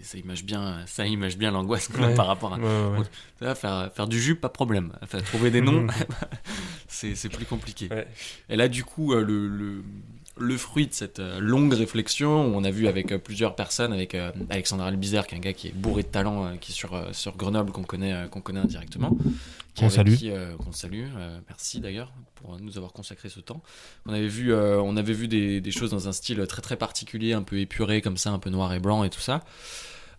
ça 0.04 0.18
image 0.18 0.44
bien, 0.46 0.78
ça 0.86 1.06
image 1.06 1.38
bien 1.38 1.52
l'angoisse 1.52 1.90
Ouais. 2.00 2.14
par 2.16 2.28
rapport 2.28 2.54
à. 2.54 2.58
Ouais, 2.62 2.68
ouais, 2.92 2.98
ouais. 3.00 3.06
Ça 3.40 3.46
va, 3.46 3.56
faire, 3.56 3.92
faire 3.94 4.08
du 4.08 4.22
jus, 4.22 4.36
pas 4.36 4.48
de 4.48 4.54
problème. 4.54 4.94
Enfin, 5.02 5.20
trouver 5.22 5.52
des 5.52 5.62
noms, 5.62 5.88
c'est 6.88 7.16
c'est 7.16 7.30
plus 7.30 7.46
compliqué. 7.46 7.88
Ouais. 7.90 8.08
Et 8.50 8.56
là, 8.56 8.68
du 8.68 8.84
coup, 8.84 9.14
euh, 9.14 9.24
le, 9.24 9.48
le, 9.48 9.84
le 10.38 10.58
fruit 10.58 10.88
de 10.88 10.94
cette 10.94 11.20
euh, 11.20 11.40
longue 11.40 11.74
réflexion, 11.74 12.46
où 12.48 12.56
on 12.56 12.64
a 12.64 12.72
vu 12.72 12.88
avec 12.88 13.12
euh, 13.12 13.18
plusieurs 13.18 13.56
personnes, 13.56 13.94
avec 13.94 14.16
euh, 14.16 14.32
Alexandre 14.50 14.84
Albizer, 14.84 15.28
qui 15.28 15.36
est 15.36 15.38
un 15.38 15.42
gars 15.42 15.54
qui 15.54 15.68
est 15.70 15.76
bourré 15.76 16.04
de 16.04 16.08
talent, 16.08 16.46
euh, 16.46 16.56
qui 16.58 16.72
est 16.72 16.76
sur, 16.76 16.94
euh, 16.94 17.10
sur 17.14 17.36
Grenoble, 17.38 17.72
qu'on 17.72 17.84
connaît, 17.84 18.14
euh, 18.14 18.28
qu'on 18.28 18.42
connaît 18.42 18.60
indirectement. 18.62 19.18
qui- 19.74 19.82
Qu'on 19.84 19.90
salue. 19.90 20.16
qui, 20.16 20.30
euh, 20.32 20.56
Qu'on 20.58 20.72
salue. 20.74 21.06
euh, 21.16 21.40
merci 21.48 21.80
d'ailleurs 21.80 22.12
pour 22.36 22.60
nous 22.60 22.78
avoir 22.78 22.92
consacré 22.92 23.30
ce 23.30 23.40
temps. 23.40 23.62
On 24.06 24.14
avait 24.14 24.28
vu, 24.28 24.52
euh, 24.54 24.82
on 24.82 24.98
avait 24.98 25.14
vu 25.14 25.28
des, 25.30 25.62
des 25.62 25.72
choses 25.72 25.92
dans 25.92 26.08
un 26.10 26.12
style 26.12 26.46
très 26.48 26.62
très 26.62 26.76
particulier, 26.76 27.32
un 27.34 27.42
peu 27.44 27.58
épuré 27.60 28.02
comme 28.02 28.18
ça, 28.18 28.32
un 28.32 28.40
peu 28.40 28.50
noir 28.50 28.74
et 28.74 28.80
blanc 28.80 29.04
et 29.06 29.10
tout 29.10 29.22
ça. 29.22 29.42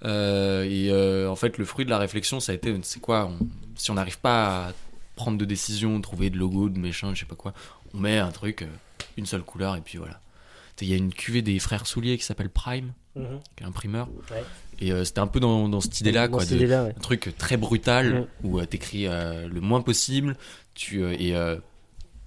Euh, 0.05 0.65
et 0.65 0.91
euh, 0.91 1.29
en 1.31 1.37
fait, 1.37 1.59
le 1.59 1.65
fruit 1.65 1.85
de 1.85 1.91
la 1.91 1.99
réflexion, 1.99 2.41
ça 2.41 2.53
a 2.53 2.55
été, 2.55 2.75
c'est 2.83 3.01
quoi 3.01 3.27
on- 3.41 3.47
Si 3.77 3.91
on 3.91 3.95
n'arrive 3.95 4.19
pas 4.19 4.69
à 4.69 4.73
prendre 5.17 5.39
de 5.39 5.45
décision, 5.45 6.01
trouver 6.01 6.29
de 6.31 6.37
logo, 6.39 6.69
de 6.69 6.79
méchant, 6.79 7.15
je 7.15 7.21
sais 7.21 7.27
pas 7.27 7.35
quoi, 7.37 7.53
on 7.95 7.99
met 7.99 8.19
un 8.19 8.31
truc, 8.31 8.63
euh, 8.63 8.67
une 9.17 9.27
seule 9.27 9.43
couleur, 9.43 9.77
et 9.77 9.81
puis 9.81 9.99
voilà. 9.99 10.21
Il 10.81 10.89
y 10.89 10.95
a 10.95 10.97
une 10.97 11.13
cuvée 11.15 11.43
des 11.43 11.59
frères 11.61 11.87
Soulier 11.87 12.19
qui 12.19 12.25
s'appelle 12.25 12.49
Prime, 12.51 12.93
Mhm. 13.15 13.41
qui 13.57 13.63
est 13.63 13.67
un 13.67 13.71
primeur. 13.73 14.09
Ouais. 14.31 14.43
Et 14.81 14.91
euh, 14.93 15.05
c'était 15.05 15.21
un 15.21 15.27
peu 15.29 15.39
dans, 15.39 15.69
dans 15.69 15.81
cette 15.81 16.01
idée-là, 16.01 16.27
quoi. 16.29 16.41
cette 16.41 16.51
de- 16.51 16.57
idée-là, 16.57 16.85
ouais. 16.85 16.95
Un 16.97 17.01
truc 17.01 17.33
très 17.39 17.57
brutal, 17.57 18.27
où 18.43 18.59
euh, 18.59 18.67
t'écris 18.67 19.07
euh, 19.07 19.47
le 19.47 19.61
moins 19.61 19.81
possible, 19.83 20.37
tu, 20.75 21.05
et 21.05 21.37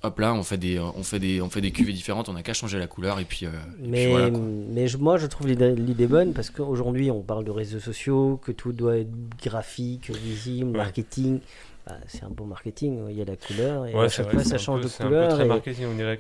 hop 0.07 0.19
là, 0.19 0.33
on 0.33 0.43
fait, 0.43 0.57
des, 0.57 0.79
on, 0.79 1.03
fait 1.03 1.19
des, 1.19 1.41
on 1.41 1.49
fait 1.49 1.61
des 1.61 1.71
cuvées 1.71 1.93
différentes, 1.93 2.29
on 2.29 2.33
n'a 2.33 2.43
qu'à 2.43 2.53
changer 2.53 2.79
la 2.79 2.87
couleur, 2.87 3.19
et 3.19 3.25
puis, 3.25 3.45
euh, 3.45 3.49
et 3.49 3.81
puis 3.81 3.89
Mais, 3.91 4.07
voilà. 4.07 4.29
mais 4.29 4.87
je- 4.87 4.97
moi, 4.97 5.17
je 5.17 5.27
trouve 5.27 5.47
l'idée 5.47 6.07
bonne 6.07 6.33
parce 6.33 6.49
qu'aujourd'hui, 6.49 7.11
on 7.11 7.21
parle 7.21 7.43
de 7.45 7.51
réseaux 7.51 7.79
sociaux, 7.79 8.39
que 8.43 8.51
tout 8.51 8.71
doit 8.73 8.97
être 8.97 9.09
graphique, 9.43 10.09
visible, 10.11 10.71
Ouais. 10.71 10.77
marketing. 10.77 11.39
Bah, 11.87 11.97
c'est 12.07 12.23
un 12.23 12.29
bon 12.31 12.45
marketing, 12.45 12.99
il 13.11 13.15
y 13.15 13.21
a 13.21 13.25
la 13.25 13.35
couleur 13.35 13.85
et 13.85 13.93
Ouais, 13.93 14.05
à 14.05 14.09
chaque 14.09 14.25
vrai, 14.25 14.33
fois 14.35 14.43
ça 14.43 14.57
change 14.57 14.81
peu- 14.81 14.87
de 14.87 14.93
couleur. 15.07 15.39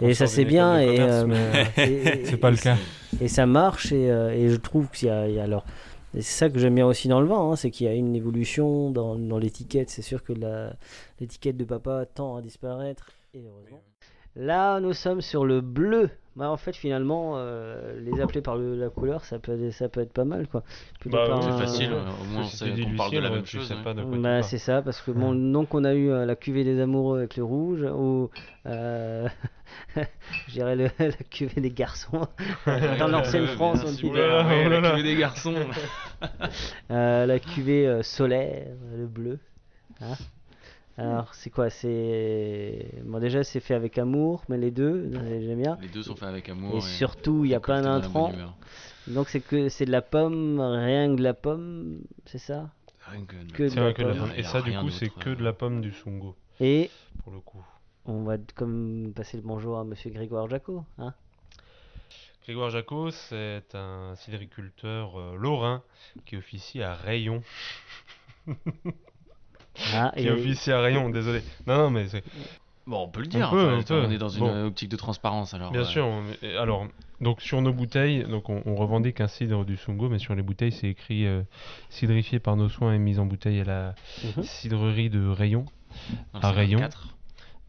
et- 0.01 0.13
ça 0.13 0.27
c'est 0.27 0.45
bien 0.45 0.79
et, 0.79 0.99
euh, 0.99 1.25
C'est 2.25 2.37
pas 2.37 2.51
le 2.51 2.57
cas. 2.57 2.77
et 3.19 3.27
ça 3.27 3.47
marche 3.47 3.91
et, 3.91 4.11
euh, 4.11 4.29
et 4.31 4.49
je 4.49 4.57
trouve 4.57 4.89
qu'il 4.91 5.07
y 5.07 5.11
a 5.11 5.43
alors 5.43 5.65
c'est 6.13 6.21
ça 6.21 6.49
que 6.49 6.59
j'aime 6.59 6.75
bien 6.75 6.85
aussi 6.85 7.07
dans 7.07 7.19
le 7.19 7.25
vin, 7.25 7.39
hein, 7.51 7.55
c'est 7.55 7.71
qu'il 7.71 7.87
y 7.87 7.89
a 7.89 7.93
une 7.93 8.15
évolution 8.15 8.89
dans, 8.91 9.15
dans 9.15 9.37
l'étiquette. 9.39 9.89
C'est 9.89 10.01
sûr 10.03 10.23
que 10.23 10.31
l'étiquette 11.19 11.57
de 11.57 11.65
papa 11.65 12.05
tend 12.13 12.37
à 12.37 12.41
disparaître 12.41 13.07
et 13.35 13.43
heureusement. 13.47 13.83
Là, 14.37 14.79
nous 14.81 14.93
sommes 14.93 15.21
sur 15.21 15.45
le 15.45 15.61
bleu. 15.61 16.09
Bah, 16.35 16.49
en 16.49 16.57
fait, 16.57 16.75
finalement, 16.75 17.35
euh, 17.37 17.97
les 18.01 18.19
appeler 18.19 18.41
par 18.41 18.57
le- 18.57 18.75
la 18.75 18.89
couleur, 18.89 19.23
ça 19.23 19.39
peut, 19.39 19.71
ça 19.71 19.87
peut 19.87 20.01
être 20.01 20.11
pas 20.11 20.25
mal, 20.25 20.47
quoi. 20.49 20.63
Plutôt 20.99 21.15
Bah, 21.15 21.27
par 21.29 21.41
C'est 21.43 21.49
un- 21.49 21.57
facile, 21.57 21.93
euh, 21.93 22.01
au 22.21 22.25
moins 22.25 22.41
on 22.41 22.43
Si 22.43 22.57
sait 22.57 22.65
tu 22.65 22.71
dis 22.73 22.83
qu'on 22.83 22.95
parle 22.97 23.11
de 23.13 23.19
la 23.19 23.29
même 23.29 23.45
chose. 23.45 23.71
hein. 23.71 24.05
Bah, 24.21 24.41
c'est 24.43 24.57
ça, 24.57 24.81
parce 24.81 24.99
que 25.01 25.11
bon, 25.11 25.33
donc 25.33 25.73
on 25.73 25.85
a 25.85 25.93
eu 25.93 26.09
euh, 26.09 26.25
la 26.25 26.35
cuvée 26.35 26.65
des 26.65 26.81
amoureux 26.81 27.19
avec 27.19 27.37
le 27.37 27.43
rouge, 27.45 27.83
ou 27.83 28.29
euh, 28.65 29.25
je 29.95 30.51
dirais 30.51 30.75
le- 30.75 30.89
la 30.99 31.11
cuvée 31.29 31.61
des 31.61 31.71
garçons. 31.71 32.27
Dans 32.99 33.07
l'ancienne 33.07 33.47
France, 33.47 33.83
on 33.87 33.91
dit 33.93 34.03
Oulala, 34.05 34.65
oulala. 34.67 34.89
cuvée 34.91 35.03
des 35.03 35.15
garçons. 35.15 35.55
Euh, 36.91 37.25
la 37.25 37.39
cuvée 37.39 37.87
euh, 37.87 38.03
solaire, 38.03 38.67
le 38.97 39.07
bleu. 39.07 39.39
Hein 40.01 40.15
Alors, 40.97 41.33
c'est 41.35 41.49
quoi 41.49 41.69
C'est 41.69 42.89
bon, 43.03 43.19
déjà 43.19 43.43
c'est 43.43 43.59
fait 43.59 43.73
avec 43.73 43.97
amour, 43.97 44.43
mais 44.47 44.57
les 44.57 44.71
deux, 44.71 45.11
j'aime 45.11 45.59
bien. 45.61 45.77
Les 45.81 45.89
deux 45.89 46.03
sont 46.03 46.15
faits 46.15 46.29
avec 46.29 46.47
amour. 46.49 46.77
Et 46.77 46.81
surtout, 46.81 47.43
il 47.43 47.51
y 47.51 47.55
a 47.55 47.59
plein 47.59 47.81
d'intrants. 47.81 48.31
Donc 49.07 49.27
c'est 49.29 49.41
que 49.41 49.67
c'est 49.69 49.85
de 49.85 49.91
la 49.91 50.01
pomme, 50.01 50.59
rien 50.59 51.09
que 51.11 51.17
de 51.17 51.23
la 51.23 51.33
pomme, 51.33 51.99
c'est 52.25 52.37
ça? 52.39 52.69
Rien 53.07 53.23
que 53.25 53.35
de- 53.35 53.51
Que 53.51 53.63
de 53.63 53.69
C'est 53.69 53.75
la 53.75 53.81
vrai 53.83 53.93
que 53.93 54.01
la 54.03 54.15
pomme. 54.15 54.31
Et 54.37 54.39
a 54.45 54.47
ça, 54.47 54.61
du 54.61 54.71
coup, 54.75 54.89
c'est 54.89 55.09
que 55.09 55.29
euh. 55.31 55.35
de 55.35 55.43
la 55.43 55.53
pomme 55.53 55.81
du 55.81 55.91
Sungo, 55.91 56.35
Et 56.59 56.89
pour 57.23 57.33
le 57.33 57.39
coup. 57.39 57.63
on 58.05 58.23
va 58.23 58.37
comme 58.55 59.11
passer 59.15 59.37
le 59.37 59.43
bonjour 59.43 59.77
à 59.77 59.83
Monsieur 59.83 60.09
Grégoire 60.11 60.49
Jacot, 60.49 60.83
hein? 60.97 61.13
Grégoire 62.45 62.69
Jacot, 62.69 63.11
c'est 63.11 63.73
un 63.75 64.15
cidriculteur 64.15 65.19
euh, 65.19 65.35
lorrain 65.35 65.83
qui 66.25 66.37
officie 66.37 66.81
à 66.81 66.93
Rayon. 66.95 67.43
Ah, 69.93 70.11
Qui 70.15 70.27
et- 70.27 70.31
officie 70.31 70.71
à 70.71 70.79
Rayon, 70.81 71.09
désolé. 71.09 71.41
Non, 71.67 71.77
non, 71.77 71.89
mais 71.89 72.07
c'est. 72.07 72.23
Bon, 72.87 73.01
on 73.03 73.07
peut 73.07 73.21
le 73.21 73.25
On 73.27 73.29
dire. 73.29 73.49
peut, 73.49 73.73
enfin, 73.79 73.95
on 74.03 74.07
peut. 74.07 74.13
est 74.13 74.17
dans 74.19 74.29
une 74.29 74.41
Bon. 74.45 74.65
optique 74.67 74.89
de 74.89 74.95
transparence 74.95 75.53
alors. 75.55 75.71
Bien 75.71 75.81
euh, 75.81 75.85
sûr. 75.85 76.05
on- 76.05 76.23
Alors, 76.61 76.85
donc 77.19 77.41
sur 77.41 77.59
nos 77.61 77.73
bouteilles, 77.73 78.23
donc 78.25 78.47
on, 78.49 78.61
on 78.67 78.75
revendique 78.75 79.21
un 79.21 79.27
cidre 79.27 79.65
du 79.65 79.75
Sungo, 79.75 80.07
mais 80.07 80.19
sur 80.19 80.35
les 80.35 80.43
bouteilles, 80.43 80.71
c'est 80.71 80.89
écrit 80.89 81.25
euh, 81.25 81.41
cidrifié 81.89 82.39
par 82.39 82.55
nos 82.55 82.69
soins 82.69 82.93
et 82.93 82.99
mis 82.99 83.17
en 83.17 83.25
bouteille 83.25 83.59
à 83.61 83.63
la 83.63 83.95
Mhm. 84.37 84.43
cidrerie 84.43 85.09
de 85.09 85.27
Rayon, 85.27 85.65
dans 86.33 86.39
le 86.41 86.45
à 86.45 86.51
Rayon. 86.51 86.77
54. 86.79 87.07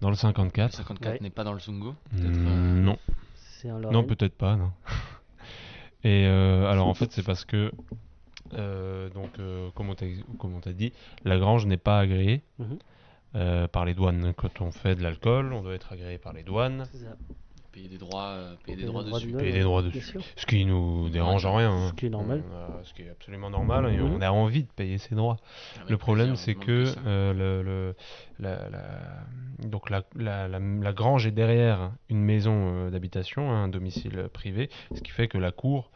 dans 0.03 0.09
le 0.09 0.13
Le 0.13 0.19
54. 0.19 0.75
54 0.75 1.13
Ouais. 1.15 1.19
n'est 1.23 1.31
pas 1.31 1.45
dans 1.45 1.55
le 1.55 1.61
Sungo. 1.61 1.95
peut-être, 2.11 2.39
Mm, 2.39 2.47
euh, 2.47 2.81
Non. 2.83 2.99
Non, 3.91 4.05
peut-être 4.05 4.37
pas, 4.37 4.55
non. 4.57 4.71
Et 6.05 6.27
euh, 6.27 6.71
alors 6.71 6.87
en 6.89 6.95
fait, 6.95 7.11
c'est 7.11 7.25
parce 7.25 7.45
que, 7.47 7.73
euh, 8.55 9.09
donc, 9.11 9.31
euh, 9.39 9.69
comme 9.75 9.89
on 9.91 10.61
t'a 10.61 10.73
dit, 10.73 10.93
la 11.25 11.39
grange 11.39 11.67
n'est 11.67 11.77
pas 11.77 11.99
agréée 12.01 12.43
Mhm. 12.59 12.79
euh, 13.35 13.69
par 13.69 13.85
les 13.85 13.95
douanes. 13.95 14.33
Quand 14.37 14.61
on 14.61 14.71
fait 14.73 14.95
de 14.95 15.03
l'alcool, 15.03 15.53
on 15.53 15.63
doit 15.63 15.75
être 15.75 15.93
agréé 15.93 16.19
par 16.19 16.33
les 16.33 16.43
douanes, 16.43 16.85
ça. 16.93 17.17
Payer 17.73 17.89
des 17.89 17.99
droits, 17.99 18.29
euh, 18.29 18.55
payer 18.65 18.77
des 18.79 18.83
Payer 18.85 18.87
droits 18.87 19.03
des 19.03 19.09
droits 19.11 19.19
dessus. 19.21 19.33
de 19.33 19.39
payer 19.39 19.53
des 19.53 19.61
droits 19.63 19.83
dessus. 19.83 20.19
Ce 20.37 20.47
qui 20.47 20.65
nous 20.65 21.11
dérange 21.11 21.45
en 21.45 21.55
rien. 21.57 21.71
hein. 21.71 21.89
Ce 21.89 21.93
qui 21.93 22.07
est 22.07 22.11
normal. 22.11 22.43
A- 22.55 22.83
ce 22.85 22.95
qui 22.95 23.03
est 23.03 23.11
absolument 23.11 23.51
normal. 23.51 23.93
Et 23.93 23.99
Mhm. 23.99 24.15
on 24.15 24.21
a 24.23 24.31
envie 24.31 24.63
de 24.63 24.69
payer 24.71 24.97
ses 24.97 25.15
droits. 25.15 25.37
Avec 25.77 25.91
Le 25.91 25.99
problème, 25.99 26.37
c'est 26.37 26.55
que 26.55 26.73
demande 26.85 26.87
ça. 26.95 27.01
euh, 27.07 27.33
le, 27.35 27.63
le- 27.63 27.95
la, 28.39 28.71
la- 28.71 29.67
donc 29.69 29.91
la, 29.91 30.05
la- 30.15 30.49
la- 30.49 30.59
la 30.59 30.93
grange 30.95 31.27
est 31.27 31.33
derrière 31.33 31.93
une 32.09 32.23
maison 32.23 32.89
d'habitation, 32.89 33.51
un 33.53 33.69
domicile 33.69 34.31
privé, 34.33 34.71
ce 34.95 35.03
qui 35.03 35.11
fait 35.11 35.29
que 35.29 35.37
la 35.37 35.51
cour 35.53 35.91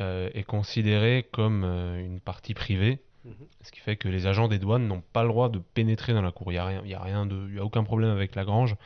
euh, 0.00 0.28
est 0.34 0.42
considérée 0.44 1.26
comme 1.32 1.62
euh, 1.64 2.04
une 2.04 2.20
partie 2.20 2.54
privée, 2.54 3.00
Mhm. 3.24 3.32
ce 3.62 3.70
qui 3.72 3.80
fait 3.80 3.96
que 3.96 4.08
les 4.08 4.26
agents 4.26 4.48
des 4.48 4.58
douanes 4.58 4.86
n'ont 4.86 5.02
pas 5.12 5.22
le 5.22 5.28
droit 5.30 5.48
de 5.48 5.58
pénétrer 5.58 6.12
dans 6.12 6.20
la 6.22 6.30
cour. 6.30 6.50
Il 6.52 6.56
n'y 6.56 6.58
a, 6.58 6.66
rien- 6.66 6.82
y 6.84 6.92
a, 6.94 7.00
rien 7.02 7.24
de, 7.26 7.48
y 7.54 7.58
a 7.58 7.64
aucun 7.64 7.82
problème 7.84 8.10
avec 8.10 8.34
la 8.34 8.44
grange, 8.44 8.76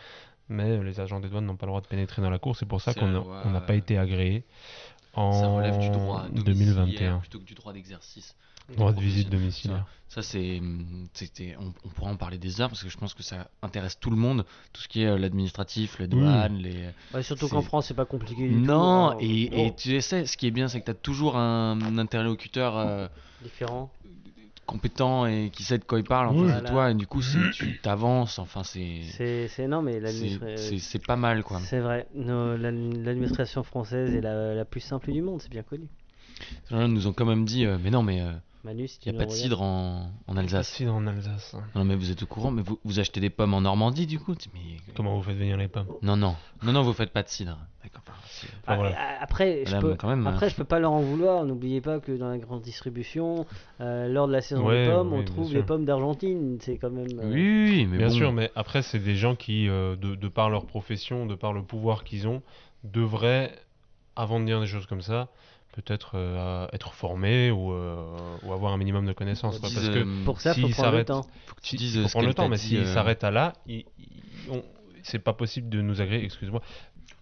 mais 0.48 0.82
les 0.82 1.00
agents 1.00 1.18
des 1.18 1.28
douanes 1.28 1.44
n'ont 1.46 1.56
pas 1.56 1.66
le 1.66 1.70
droit 1.70 1.80
de 1.80 1.86
pénétrer 1.88 2.22
dans 2.22 2.30
la 2.30 2.38
cour. 2.38 2.56
C'est 2.56 2.66
pour 2.66 2.80
ça 2.80 2.94
qu'on 2.94 3.08
n'a 3.50 3.60
pas 3.60 3.74
été 3.74 3.98
agréé 3.98 4.44
en 5.14 5.32
Ça 5.32 5.48
relève 5.48 5.78
du 5.80 5.90
droit 5.90 6.26
domiciliaire 6.28 6.74
2021. 6.84 7.18
plutôt 7.18 7.38
que 7.40 7.44
du 7.44 7.54
droit 7.54 7.72
d'exercice. 7.72 8.36
Droit 8.76 8.92
de 8.92 9.00
visite 9.00 9.30
domiciliaire. 9.30 9.86
Ça, 10.08 10.22
c'est, 10.22 10.60
c'était, 11.12 11.54
on, 11.60 11.72
on 11.84 11.88
pourra 11.90 12.10
en 12.10 12.16
parler 12.16 12.38
des 12.38 12.60
heures 12.60 12.68
parce 12.70 12.82
que 12.82 12.88
je 12.88 12.96
pense 12.96 13.12
que 13.14 13.22
ça 13.22 13.48
intéresse 13.62 13.98
tout 14.00 14.10
le 14.10 14.16
monde, 14.16 14.44
tout 14.72 14.80
ce 14.82 14.88
qui 14.88 15.02
est 15.02 15.06
euh, 15.06 15.18
l'administratif, 15.18 15.98
les 15.98 16.06
douanes, 16.06 16.56
les. 16.56 16.86
Ouais, 17.14 17.22
surtout 17.22 17.48
qu'en 17.48 17.60
France, 17.62 17.86
c'est 17.88 17.94
pas 17.94 18.06
compliqué 18.06 18.48
du 18.48 18.54
tout. 18.54 18.60
Non, 18.60 19.10
hein. 19.10 19.16
et, 19.20 19.50
Oh, 19.52 19.56
et 19.58 19.74
tu 19.76 20.00
sais, 20.00 20.24
ce 20.26 20.36
qui 20.38 20.46
est 20.46 20.50
bien, 20.50 20.68
c'est 20.68 20.80
que 20.80 20.86
tu 20.86 20.90
as 20.90 20.94
toujours 20.94 21.36
un 21.36 21.98
interlocuteur 21.98 22.76
euh, 22.78 23.06
différent. 23.42 23.90
compétent 24.66 25.26
et 25.26 25.50
qui 25.52 25.62
sait 25.62 25.78
de 25.78 25.84
quoi 25.84 25.98
il 25.98 26.04
parle 26.04 26.28
en 26.28 26.34
Oui. 26.38 26.48
face 26.48 26.62
de 26.62 26.68
toi, 26.68 26.90
et 26.90 26.94
du 26.94 27.06
coup, 27.06 27.20
tu 27.54 27.78
t'avances, 27.82 28.38
enfin, 28.38 28.62
c'est. 28.64 29.02
C'est, 29.48 29.66
non, 29.68 29.82
mais 29.82 30.00
C'est 30.66 31.06
pas 31.06 31.16
mal, 31.16 31.42
quoi. 31.42 31.58
C'est 31.60 31.80
vrai. 31.80 32.06
L'administration 32.14 33.62
française 33.62 34.14
est 34.14 34.20
la, 34.22 34.54
la 34.54 34.64
plus 34.64 34.80
simple 34.80 35.12
du 35.12 35.20
monde, 35.22 35.40
c'est 35.42 35.50
bien 35.50 35.62
connu. 35.62 35.86
Les 36.70 36.78
gens 36.78 36.88
nous 36.88 37.06
ont 37.06 37.12
quand 37.12 37.26
même 37.26 37.44
dit, 37.44 37.66
euh, 37.66 37.78
mais 37.82 37.90
non, 37.90 38.02
mais 38.02 38.20
Manu, 38.68 38.86
si 38.86 38.98
tu 39.00 39.08
il 39.08 39.12
n'y 39.12 39.16
a 39.16 39.20
pas 39.20 39.24
de 39.24 39.30
cidre 39.30 39.62
en, 39.62 40.10
en 40.26 40.36
Alsace. 40.36 40.68
Cidre 40.68 40.92
en 40.94 41.06
Alsace. 41.06 41.56
Non, 41.74 41.84
mais 41.86 41.94
vous 41.94 42.10
êtes 42.10 42.22
au 42.22 42.26
courant, 42.26 42.50
mais 42.50 42.60
vous, 42.60 42.78
vous 42.84 42.98
achetez 43.00 43.18
des 43.18 43.30
pommes 43.30 43.54
en 43.54 43.62
Normandie, 43.62 44.06
du 44.06 44.18
coup 44.18 44.34
mais... 44.52 44.76
Comment 44.94 45.16
vous 45.16 45.22
faites 45.22 45.38
venir 45.38 45.56
les 45.56 45.68
pommes? 45.68 45.86
Non, 46.02 46.16
non, 46.18 46.36
non, 46.62 46.72
non, 46.72 46.82
vous 46.82 46.92
faites 46.92 47.10
pas 47.10 47.22
de 47.22 47.28
cidre. 47.30 47.56
D'accord, 47.82 48.02
enfin, 48.06 48.18
c'est- 48.28 48.46
Ah, 48.66 48.76
voilà. 48.76 48.94
ah, 48.98 49.22
Après, 49.22 49.62
je 49.64 49.70
Madame, 49.74 49.90
peux, 49.92 49.94
quand 49.96 50.08
même, 50.08 50.26
hein. 50.26 50.30
après, 50.34 50.50
je 50.50 50.54
peux 50.54 50.64
pas 50.64 50.80
leur 50.80 50.92
en 50.92 51.00
vouloir. 51.00 51.46
N'oubliez 51.46 51.80
pas 51.80 51.98
que 51.98 52.12
dans 52.12 52.28
la 52.28 52.36
grande 52.36 52.60
distribution, 52.60 53.46
euh, 53.80 54.06
lors 54.08 54.26
de 54.28 54.32
la 54.32 54.42
saison 54.42 54.66
Ouais, 54.66 54.84
des 54.84 54.90
pommes, 54.90 55.08
oui, 55.08 55.14
on 55.14 55.22
bien 55.22 55.24
trouve 55.24 55.46
sûr. 55.48 55.56
les 55.56 55.62
pommes 55.62 55.86
d'Argentine. 55.86 56.58
C'est 56.60 56.76
quand 56.76 56.90
même. 56.90 57.06
euh, 57.20 57.30
Oui, 57.32 57.40
oui, 57.40 57.70
oui, 57.70 57.86
mais 57.86 57.96
Bien 57.96 58.08
bon. 58.08 58.12
sûr, 58.12 58.32
mais 58.32 58.50
après, 58.54 58.82
c'est 58.82 58.98
des 58.98 59.14
gens 59.16 59.34
qui, 59.34 59.66
euh, 59.70 59.96
de, 59.96 60.14
de 60.14 60.28
par 60.28 60.50
leur 60.50 60.66
profession, 60.66 61.24
de 61.24 61.34
par 61.34 61.54
le 61.54 61.62
pouvoir 61.62 62.04
qu'ils 62.04 62.28
ont, 62.28 62.42
devraient, 62.84 63.52
avant 64.14 64.40
de 64.40 64.44
dire 64.44 64.60
des 64.60 64.66
choses 64.66 64.84
comme 64.86 65.00
ça, 65.00 65.28
peut-être 65.82 66.12
euh, 66.14 66.66
être 66.72 66.92
formés 66.92 67.50
ou, 67.50 67.72
euh, 67.72 68.36
ou 68.42 68.52
avoir 68.52 68.72
un 68.72 68.76
minimum 68.76 69.06
de 69.06 69.12
connaissances. 69.12 69.58
quoi, 69.58 69.68
Ils 69.70 69.74
parce 69.74 69.88
que 69.88 69.98
euh, 70.00 70.24
Pour 70.24 70.40
ça, 70.40 70.54
faut 70.54 70.66
s'ils 70.66 70.70
prendre 70.74 70.96
le 70.96 71.04
temps. 71.04 71.26
faut 71.46 71.54
que 71.54 71.60
tu 71.62 71.76
dises 71.76 71.94
il 71.96 72.02
faut 72.02 72.08
prendre 72.08 72.26
le 72.26 72.34
temps, 72.34 72.48
mais 72.48 72.56
euh, 72.76 72.94
s'arrêtent 72.94 73.24
à 73.24 73.30
là, 73.30 73.52
ils- 73.66 73.84
ils- 73.98 74.50
on- 74.50 74.64
c'est 75.02 75.18
pas 75.20 75.32
possible 75.32 75.68
de 75.68 75.80
nous 75.80 76.00
agréer, 76.00 76.24
excuse-moi. 76.24 76.60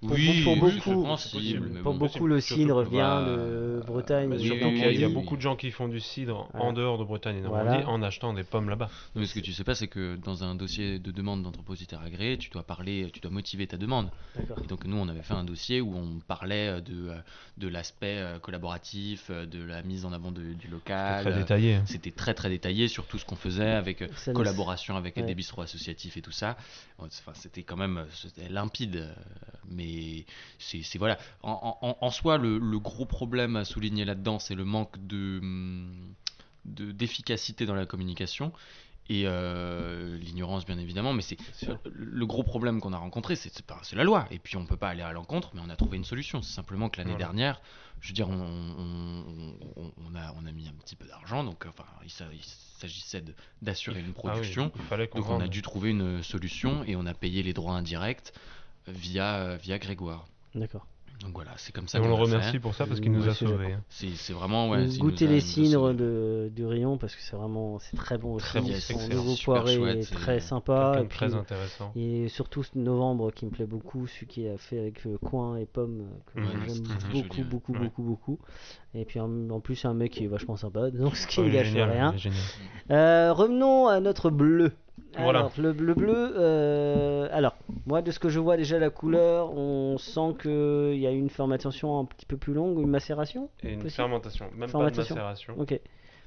Pour, 0.03 0.11
Oui, 0.13 0.43
pour 0.45 0.53
oui, 0.53 0.59
beaucoup, 0.61 0.71
c'est 0.73 0.81
compréhensible, 0.81 1.69
mais 1.73 1.81
pour 1.81 1.93
bon. 1.95 1.99
beaucoup, 2.07 2.27
le 2.27 2.39
cidre 2.41 2.83
vient 2.85 3.23
bah, 3.23 3.31
de 3.31 3.83
Bretagne. 3.87 4.29
Bah, 4.29 4.37
de 4.37 4.41
surtout 4.43 4.67
oui, 4.67 4.73
qu'il 4.75 4.81
y 4.83 4.85
a- 4.85 4.91
il 4.93 5.01
y, 5.01 5.05
a 5.05 5.09
beaucoup 5.09 5.37
de 5.37 5.41
gens 5.41 5.57
qui 5.57 5.71
font 5.71 5.89
du 5.89 6.01
cidre 6.01 6.49
Voilà. 6.53 6.67
en 6.67 6.73
dehors 6.75 6.99
de 6.99 7.05
Bretagne 7.05 7.39
et 7.39 7.41
Voilà. 7.41 7.65
Normandie 7.65 7.87
en 7.87 8.03
achetant 8.03 8.35
des 8.35 8.45
pommes 8.45 8.69
là-bas. 8.69 8.91
Non, 9.15 9.21
mais 9.23 9.27
ce 9.27 9.35
que 9.35 9.41
tu 9.41 9.55
sais 9.55 9.65
pas, 9.65 9.75
c'est 9.75 9.89
que 9.89 10.17
dans 10.17 10.45
un 10.45 10.55
dossier 10.55 10.99
de 10.99 11.11
demande 11.11 11.43
d'entrepositaire 11.43 12.03
agréé, 12.03 12.37
tu 12.37 12.51
dois 12.51 12.63
parler, 12.63 13.09
tu 13.13 13.21
dois 13.21 13.31
motiver 13.31 13.67
ta 13.67 13.79
demande. 13.79 14.11
D'accord. 14.37 14.59
Et 14.63 14.67
donc 14.67 14.85
nous, 14.85 14.99
on 14.99 15.09
avait 15.09 15.23
fait 15.23 15.33
un 15.35 15.45
dossier 15.45 15.81
où 15.81 15.97
on 15.97 16.19
parlait 16.29 16.83
de, 16.83 17.09
euh, 17.09 17.17
de 17.57 17.67
l'aspect 17.69 18.19
euh, 18.19 18.39
collaboratif, 18.39 19.29
euh, 19.31 19.47
de 19.47 19.63
la 19.65 19.83
mise 19.83 20.05
en 20.05 20.13
avant 20.13 20.31
de- 20.31 20.53
du 20.53 20.69
local. 20.69 21.23
très 21.25 21.33
euh, 21.33 21.39
détaillé. 21.39 21.81
C'était 21.87 22.11
très 22.11 22.35
très 22.35 22.51
détaillé 22.51 22.89
sur 22.89 23.07
tout 23.07 23.19
ce 23.19 23.25
qu'on 23.25 23.35
faisait 23.37 23.71
avec 23.71 24.05
Ça 24.17 24.33
collaboration 24.35 24.97
avec 24.97 25.17
Ouais. 25.17 25.23
des 25.23 25.35
bistrots 25.35 25.63
associatifs 25.63 26.19
et 26.19 26.23
tout 26.23 26.33
ça. 26.33 26.59
Enfin, 26.99 27.33
c'était 27.35 27.63
quand 27.63 27.77
même 27.79 28.05
c'était 28.13 28.49
limpide, 28.51 29.09
mais 29.71 29.87
c'est 30.59 30.99
voilà. 30.99 31.19
En, 31.43 31.77
en- 31.83 31.97
en 32.01 32.11
soi, 32.11 32.39
le, 32.39 32.59
le 32.59 32.79
gros 32.79 33.05
problème 33.07 33.57
à 33.57 33.65
souligner 33.65 34.05
là-dedans, 34.05 34.39
c'est 34.39 34.55
le 34.55 34.65
manque 34.65 34.97
de 35.07 35.41
de- 36.65 36.91
d'efficacité 36.93 37.65
dans 37.67 37.75
la 37.75 37.87
communication 37.87 38.53
et 39.09 39.23
euh, 39.27 40.17
l'ignorance 40.19 40.67
bien 40.67 40.79
évidemment. 40.79 41.13
Mais 41.13 41.23
c'est 41.23 41.37
le 41.95 42.27
gros 42.27 42.43
problème 42.43 42.81
qu'on 42.81 42.93
a 42.93 42.99
rencontré 42.99 43.37
c'est 43.37 43.63
la 43.95 44.03
loi. 44.05 44.27
Et 44.33 44.39
puis 44.41 44.57
on 44.57 44.67
peut 44.67 44.77
pas 44.77 44.89
aller 44.89 45.03
à 45.03 45.13
l'encontre 45.13 45.51
mais 45.55 45.61
on 45.65 45.71
a 45.71 45.77
trouvé 45.77 45.97
une 45.97 46.05
solution. 46.05 46.43
C'est 46.43 46.55
simplement 46.55 46.89
que 46.89 46.99
l'année 46.99 47.11
Voilà. 47.13 47.27
dernière 47.27 47.61
je 48.01 48.09
veux 48.09 48.15
dire 48.15 48.29
on, 48.29 48.35
on- 48.35 49.55
on- 49.77 49.93
on 50.11 50.15
a 50.17 50.35
on 50.37 50.45
a 50.47 50.53
mis 50.53 50.67
un 50.69 50.73
petit 50.73 50.97
peu 50.97 51.07
d'argent. 51.07 51.45
Donc 51.45 51.65
enfin 51.69 51.85
il 52.05 52.11
s'a- 52.11 52.27
il 52.33 52.43
s'agissait 52.81 53.23
d'assurer 53.63 54.01
une 54.01 54.07
Ah 54.07 54.09
oui, 54.09 54.15
production. 54.15 54.73
il 54.75 54.83
fallait 54.83 55.07
qu'on 55.09 55.21
donc 55.21 55.31
on 55.31 55.41
a 55.41 55.47
dû 55.49 55.63
trouver 55.63 55.91
une 55.91 56.23
solution 56.25 56.83
et 56.85 56.97
on 56.97 57.07
a 57.07 57.15
payé 57.15 57.43
les 57.45 57.53
droits 57.53 57.75
indirects 57.75 58.33
via 58.89 59.57
via 59.57 59.79
Grégoire 59.79 60.27
D'accord. 60.55 60.87
donc 61.21 61.35
voilà 61.35 61.53
c'est 61.57 61.73
comme 61.73 61.89
ça 61.89 61.99
Et 61.99 62.01
on 62.03 62.09
le 62.09 62.15
remercie 62.15 62.53
fait. 62.53 62.61
pour 62.61 62.75
ça 62.75 62.87
parce 62.87 63.01
qu'il 63.01 63.11
nous 63.13 63.23
Ouais, 63.25 63.29
a 63.31 63.35
sauvés. 63.35 63.73
hein. 63.73 63.83
c'est 63.89 64.33
vraiment 64.33 64.69
ouais 64.71 64.87
Goûtez 64.99 65.27
les 65.27 65.41
cidres 65.41 65.93
de, 65.95 66.51
du 66.55 66.65
rayon 66.65 66.97
parce 66.99 67.15
que 67.17 67.23
c'est 67.23 67.37
vraiment 67.37 67.79
c'est 67.79 67.97
très 67.97 68.17
bon 68.19 68.35
aussi. 68.35 68.47
Très 68.47 68.61
bon, 68.61 68.67
Son 68.69 68.73
excellent, 68.75 69.09
nouveau 69.09 69.35
super 69.35 69.55
poiré 69.63 69.77
chouette, 69.77 69.97
est 69.99 70.03
c'est 70.03 70.15
très 70.15 70.41
sympa. 70.41 70.97
Et, 70.99 71.03
de 71.05 71.09
très 71.09 71.27
puis- 71.29 71.35
intéressant. 71.37 71.93
et 71.97 72.29
surtout 72.29 72.63
ce 72.63 72.79
novembre 72.79 73.33
qui 73.33 73.45
me 73.47 73.51
plaît 73.51 73.67
beaucoup, 73.67 74.07
celui 74.07 74.27
qui 74.27 74.47
a 74.49 74.57
fait 74.57 74.79
avec 74.79 75.07
euh, 75.07 75.19
coin 75.19 75.57
et 75.57 75.67
pommes, 75.67 76.03
euh, 76.03 76.17
que 76.35 76.41
Ouais, 76.41 76.47
j'aime 76.69 76.83
beaucoup, 76.83 77.17
joli, 77.37 77.43
beaucoup, 77.45 77.73
Ouais. 77.73 77.79
beaucoup, 77.81 78.03
beaucoup. 78.03 78.39
Et 78.95 79.05
puis 79.05 79.21
en, 79.21 79.51
en 79.51 79.61
plus, 79.61 79.77
c'est 79.77 79.89
un 79.89 79.95
mec 79.95 80.13
qui 80.13 80.25
est 80.25 80.29
vachement 80.29 80.57
sympa, 80.57 80.91
donc 80.93 81.17
ce 81.17 81.27
qui 81.27 81.41
Ouais, 81.41 81.49
ne 81.49 81.53
gâche 81.53 81.73
rien. 81.73 82.15
Euh, 82.91 83.33
revenons 83.33 83.89
à 83.89 84.01
notre 84.01 84.31
bleu. 84.31 84.73
Voilà. 85.19 85.39
Alors, 85.41 85.53
le, 85.59 85.73
le 85.73 85.95
bleu, 85.95 86.35
euh, 86.37 87.29
alors, 87.33 87.57
moi, 87.87 88.03
de 88.03 88.11
ce 88.11 88.19
que 88.19 88.29
je 88.29 88.39
vois 88.39 88.57
déjà 88.57 88.79
la 88.79 88.91
couleur, 88.91 89.53
on 89.57 89.97
sent 89.99 90.35
qu'il 90.43 90.99
y 90.99 91.07
a 91.07 91.11
une 91.11 91.31
fermentation 91.31 91.99
un 91.99 92.05
petit 92.05 92.27
peu 92.27 92.37
plus 92.37 92.53
longue, 92.53 92.79
une 92.81 92.89
macération 92.91 93.49
Et 93.63 93.69
une 93.73 93.77
possible 93.77 93.93
fermentation, 93.93 94.47
même 94.55 94.69
Fermentation. 94.69 95.15
pas 95.15 95.21
de 95.21 95.27
macération. 95.27 95.55
Ok. 95.59 95.81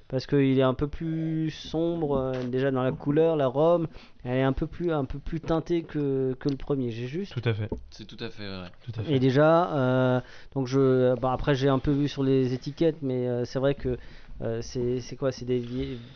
Parce 0.07 0.25
qu'il 0.25 0.57
est 0.57 0.63
un 0.63 0.73
peu 0.73 0.87
plus 0.87 1.51
sombre 1.51 2.17
euh, 2.17 2.43
déjà 2.45 2.71
dans 2.71 2.81
la 2.81 2.91
couleur, 2.91 3.35
la 3.35 3.45
rome, 3.45 3.87
elle 4.23 4.37
est 4.37 4.41
un 4.43 4.53
peu 4.53 4.65
plus, 4.65 4.91
un 4.91 5.05
peu 5.05 5.19
plus 5.19 5.39
teintée 5.39 5.83
que, 5.83 6.35
que 6.39 6.49
le 6.49 6.55
premier. 6.55 6.89
J'ai 6.89 7.05
juste. 7.05 7.31
Tout 7.31 7.47
à 7.47 7.53
fait, 7.53 7.69
c'est 7.91 8.07
tout 8.07 8.17
à 8.19 8.29
fait 8.31 8.47
vrai 8.47 8.71
tout 8.83 8.99
à 8.99 9.03
fait. 9.03 9.13
Et 9.13 9.19
déjà, 9.19 9.71
euh, 9.71 10.19
donc 10.55 10.65
je, 10.65 11.13
bon, 11.19 11.27
après 11.27 11.53
j'ai 11.53 11.69
un 11.69 11.77
peu 11.77 11.91
vu 11.91 12.07
sur 12.07 12.23
les 12.23 12.55
étiquettes, 12.55 12.97
mais 13.03 13.27
euh, 13.27 13.45
c'est 13.45 13.59
vrai 13.59 13.75
que 13.75 13.99
euh, 14.41 14.63
c'est 14.63 14.99
c'est 14.99 15.15
quoi? 15.15 15.31
C'est 15.31 15.45
des 15.45 15.63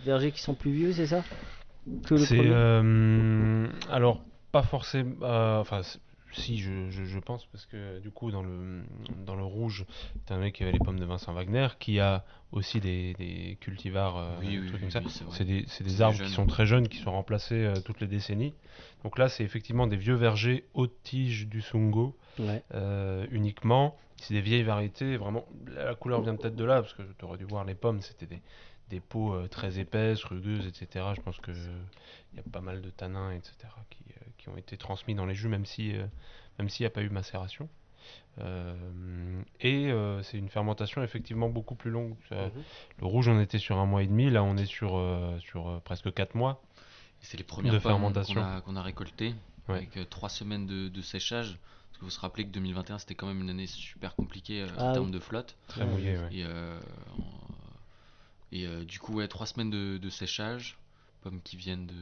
vergers 0.03 0.31
qui 0.31 0.41
sont 0.41 0.55
plus 0.55 0.71
vieux, 0.71 0.91
c'est 0.93 1.05
ça? 1.05 1.23
Que 2.05 2.15
le 2.15 2.19
C'est 2.25 2.35
premier 2.35 2.49
euh, 2.51 3.67
alors 3.89 4.23
pas 4.51 4.63
forcément. 4.63 5.15
euh, 5.23 5.59
enfin, 5.59 5.83
c'est- 5.83 5.99
si 6.35 6.57
je, 6.57 6.89
je, 6.89 7.03
je 7.05 7.19
pense 7.19 7.45
parce 7.51 7.67
que 7.67 7.99
du 7.99 8.09
coup 8.09 8.31
dans 8.31 8.41
le 8.41 8.81
dans 9.23 9.35
le 9.35 9.43
rouge, 9.43 9.85
t'as 10.25 10.33
un 10.33 10.39
mec 10.39 10.55
qui 10.55 10.63
avait 10.63 10.71
les 10.71 10.79
pommes 10.79 10.99
de 10.99 11.05
Vincent 11.05 11.31
Wagner 11.31 11.67
qui 11.79 11.99
a 11.99 12.23
aussi 12.51 12.79
des, 12.79 13.13
des 13.19 13.55
cultivars, 13.61 14.17
euh, 14.17 14.39
Oui, 14.39 14.47
des 14.55 14.61
oui, 14.61 14.67
trucs 14.67 14.73
oui, 14.73 14.79
comme 14.81 14.89
ça. 14.91 14.99
oui, 15.01 15.05
c'est 15.09 15.25
c'est 15.31 15.45
des 15.45 15.65
c'est 15.67 15.83
des 15.83 15.91
C'est 15.91 16.01
arbres 16.01 16.17
des 16.17 16.25
qui 16.25 16.31
sont 16.31 16.47
très 16.47 16.65
jeunes, 16.65 16.87
qui 16.87 16.97
sont 16.97 17.11
remplacés 17.11 17.63
euh, 17.63 17.73
toutes 17.81 18.01
les 18.01 18.07
décennies. 18.07 18.53
Donc 19.03 19.19
là, 19.19 19.29
c'est 19.29 19.43
effectivement 19.43 19.85
des 19.85 19.97
vieux 19.97 20.15
vergers 20.15 20.65
haute 20.73 20.95
tige 21.03 21.47
du 21.47 21.61
Sungo. 21.61 22.15
Ouais. 22.39 22.63
euh, 22.73 23.27
uniquement. 23.31 23.95
C'est 24.17 24.33
des 24.33 24.41
vieilles 24.41 24.63
variétés, 24.63 25.17
vraiment. 25.17 25.45
La 25.67 25.93
couleur 25.95 26.21
vient 26.21 26.35
peut-être 26.35 26.55
de 26.55 26.63
là, 26.63 26.81
parce 26.81 26.93
que 26.93 27.03
tu 27.19 27.25
aurais 27.25 27.37
dû 27.37 27.43
voir 27.43 27.65
les 27.65 27.75
pommes, 27.75 27.99
c'était 28.01 28.25
des, 28.25 28.41
des 28.93 28.99
peaux 28.99 29.33
euh, 29.33 29.47
très 29.47 29.79
épaisses, 29.79 30.23
rugueuses, 30.23 30.67
etc. 30.67 31.05
Je 31.15 31.21
pense 31.21 31.37
qu'il 31.39 31.55
y 32.35 32.39
a 32.39 32.43
pas 32.51 32.61
mal 32.61 32.81
de 32.81 32.89
tanins, 32.89 33.31
etc., 33.31 33.53
qui, 33.89 34.03
euh, 34.09 34.25
qui 34.37 34.49
ont 34.49 34.57
été 34.57 34.77
transmis 34.77 35.15
dans 35.15 35.25
les 35.25 35.33
jus, 35.35 35.47
même 35.47 35.65
si 35.65 35.95
euh, 35.97 36.05
même 36.59 36.69
s'il 36.69 36.83
n'y 36.83 36.87
a 36.87 36.91
pas 36.91 37.01
eu 37.01 37.09
macération. 37.09 37.67
Euh, 38.39 39.41
et 39.61 39.91
euh, 39.91 40.21
c'est 40.23 40.37
une 40.37 40.49
fermentation 40.49 41.01
effectivement 41.03 41.49
beaucoup 41.49 41.75
plus 41.75 41.91
longue. 41.91 42.15
Ça- 42.29 42.35
Mhm. 42.47 42.63
Le 43.01 43.05
rouge, 43.07 43.27
on 43.27 43.39
était 43.39 43.57
sur 43.59 43.77
un 43.77 43.85
mois 43.85 44.03
et 44.03 44.07
demi, 44.07 44.29
là 44.29 44.43
on 44.43 44.57
est 44.57 44.65
sur, 44.65 44.97
euh, 44.97 45.37
sur 45.39 45.67
euh, 45.69 45.79
presque 45.83 46.13
quatre 46.13 46.35
mois. 46.35 46.61
C'est 47.21 47.37
les 47.37 47.43
premières 47.43 47.73
de 47.73 47.79
fermentation. 47.79 48.41
qu'on 48.41 48.47
a, 48.47 48.61
qu'on 48.61 48.75
a 48.75 48.81
récoltées 48.81 49.33
Ouais. 49.69 49.75
avec 49.77 49.95
euh, 49.97 50.03
trois 50.03 50.27
semaines 50.29 50.65
de, 50.67 50.89
de 50.89 51.01
séchage. 51.01 51.57
Parce 51.87 51.99
que 51.99 52.05
vous 52.05 52.11
vous 52.11 52.21
rappelez 52.21 52.43
que 52.45 52.49
2021 52.51 52.97
c'était 52.97 53.15
quand 53.15 53.27
même 53.27 53.39
une 53.41 53.49
année 53.49 53.67
super 53.67 54.13
compliquée 54.15 54.61
euh, 54.63 54.67
Ah 54.77 54.89
en 54.89 54.93
termes 54.93 55.05
oui. 55.05 55.11
de 55.11 55.19
flotte. 55.19 55.55
Très 55.67 55.85
mouillé, 55.85 56.17
ouais. 56.17 56.27
Et, 56.33 56.43
euh, 56.43 56.79
et 58.53 58.67
euh, 58.67 58.85
du 58.85 58.99
coup, 58.99 59.15
ouais, 59.15 59.27
trois 59.27 59.47
semaines 59.47 59.71
de, 59.71 59.97
de 59.97 60.09
séchage. 60.09 60.77
Pommes 61.21 61.41
qui 61.43 61.57
viennent 61.57 61.87
de 61.87 61.93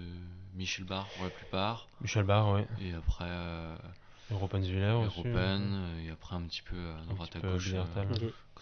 Michel 0.55 0.83
Bar 0.83 1.07
pour 1.15 1.23
la 1.23 1.29
plupart. 1.29 1.87
Michel 2.01 2.25
Barr, 2.25 2.51
ouais. 2.51 2.67
Et 2.81 2.93
après, 2.93 3.25
euh, 3.27 3.75
Europenzwiller 4.31 4.91
aussi. 5.05 5.19
Europen. 5.19 5.83
Et 6.03 6.09
après, 6.09 6.35
un 6.35 6.41
petit 6.41 6.61
peu 6.63 6.75
euh, 6.75 6.97
à 6.97 7.01
Un 7.01 7.13
droite 7.13 7.29
petit 7.29 7.37
à 7.37 7.41
peu 7.41 7.53
gauche. 7.53 7.73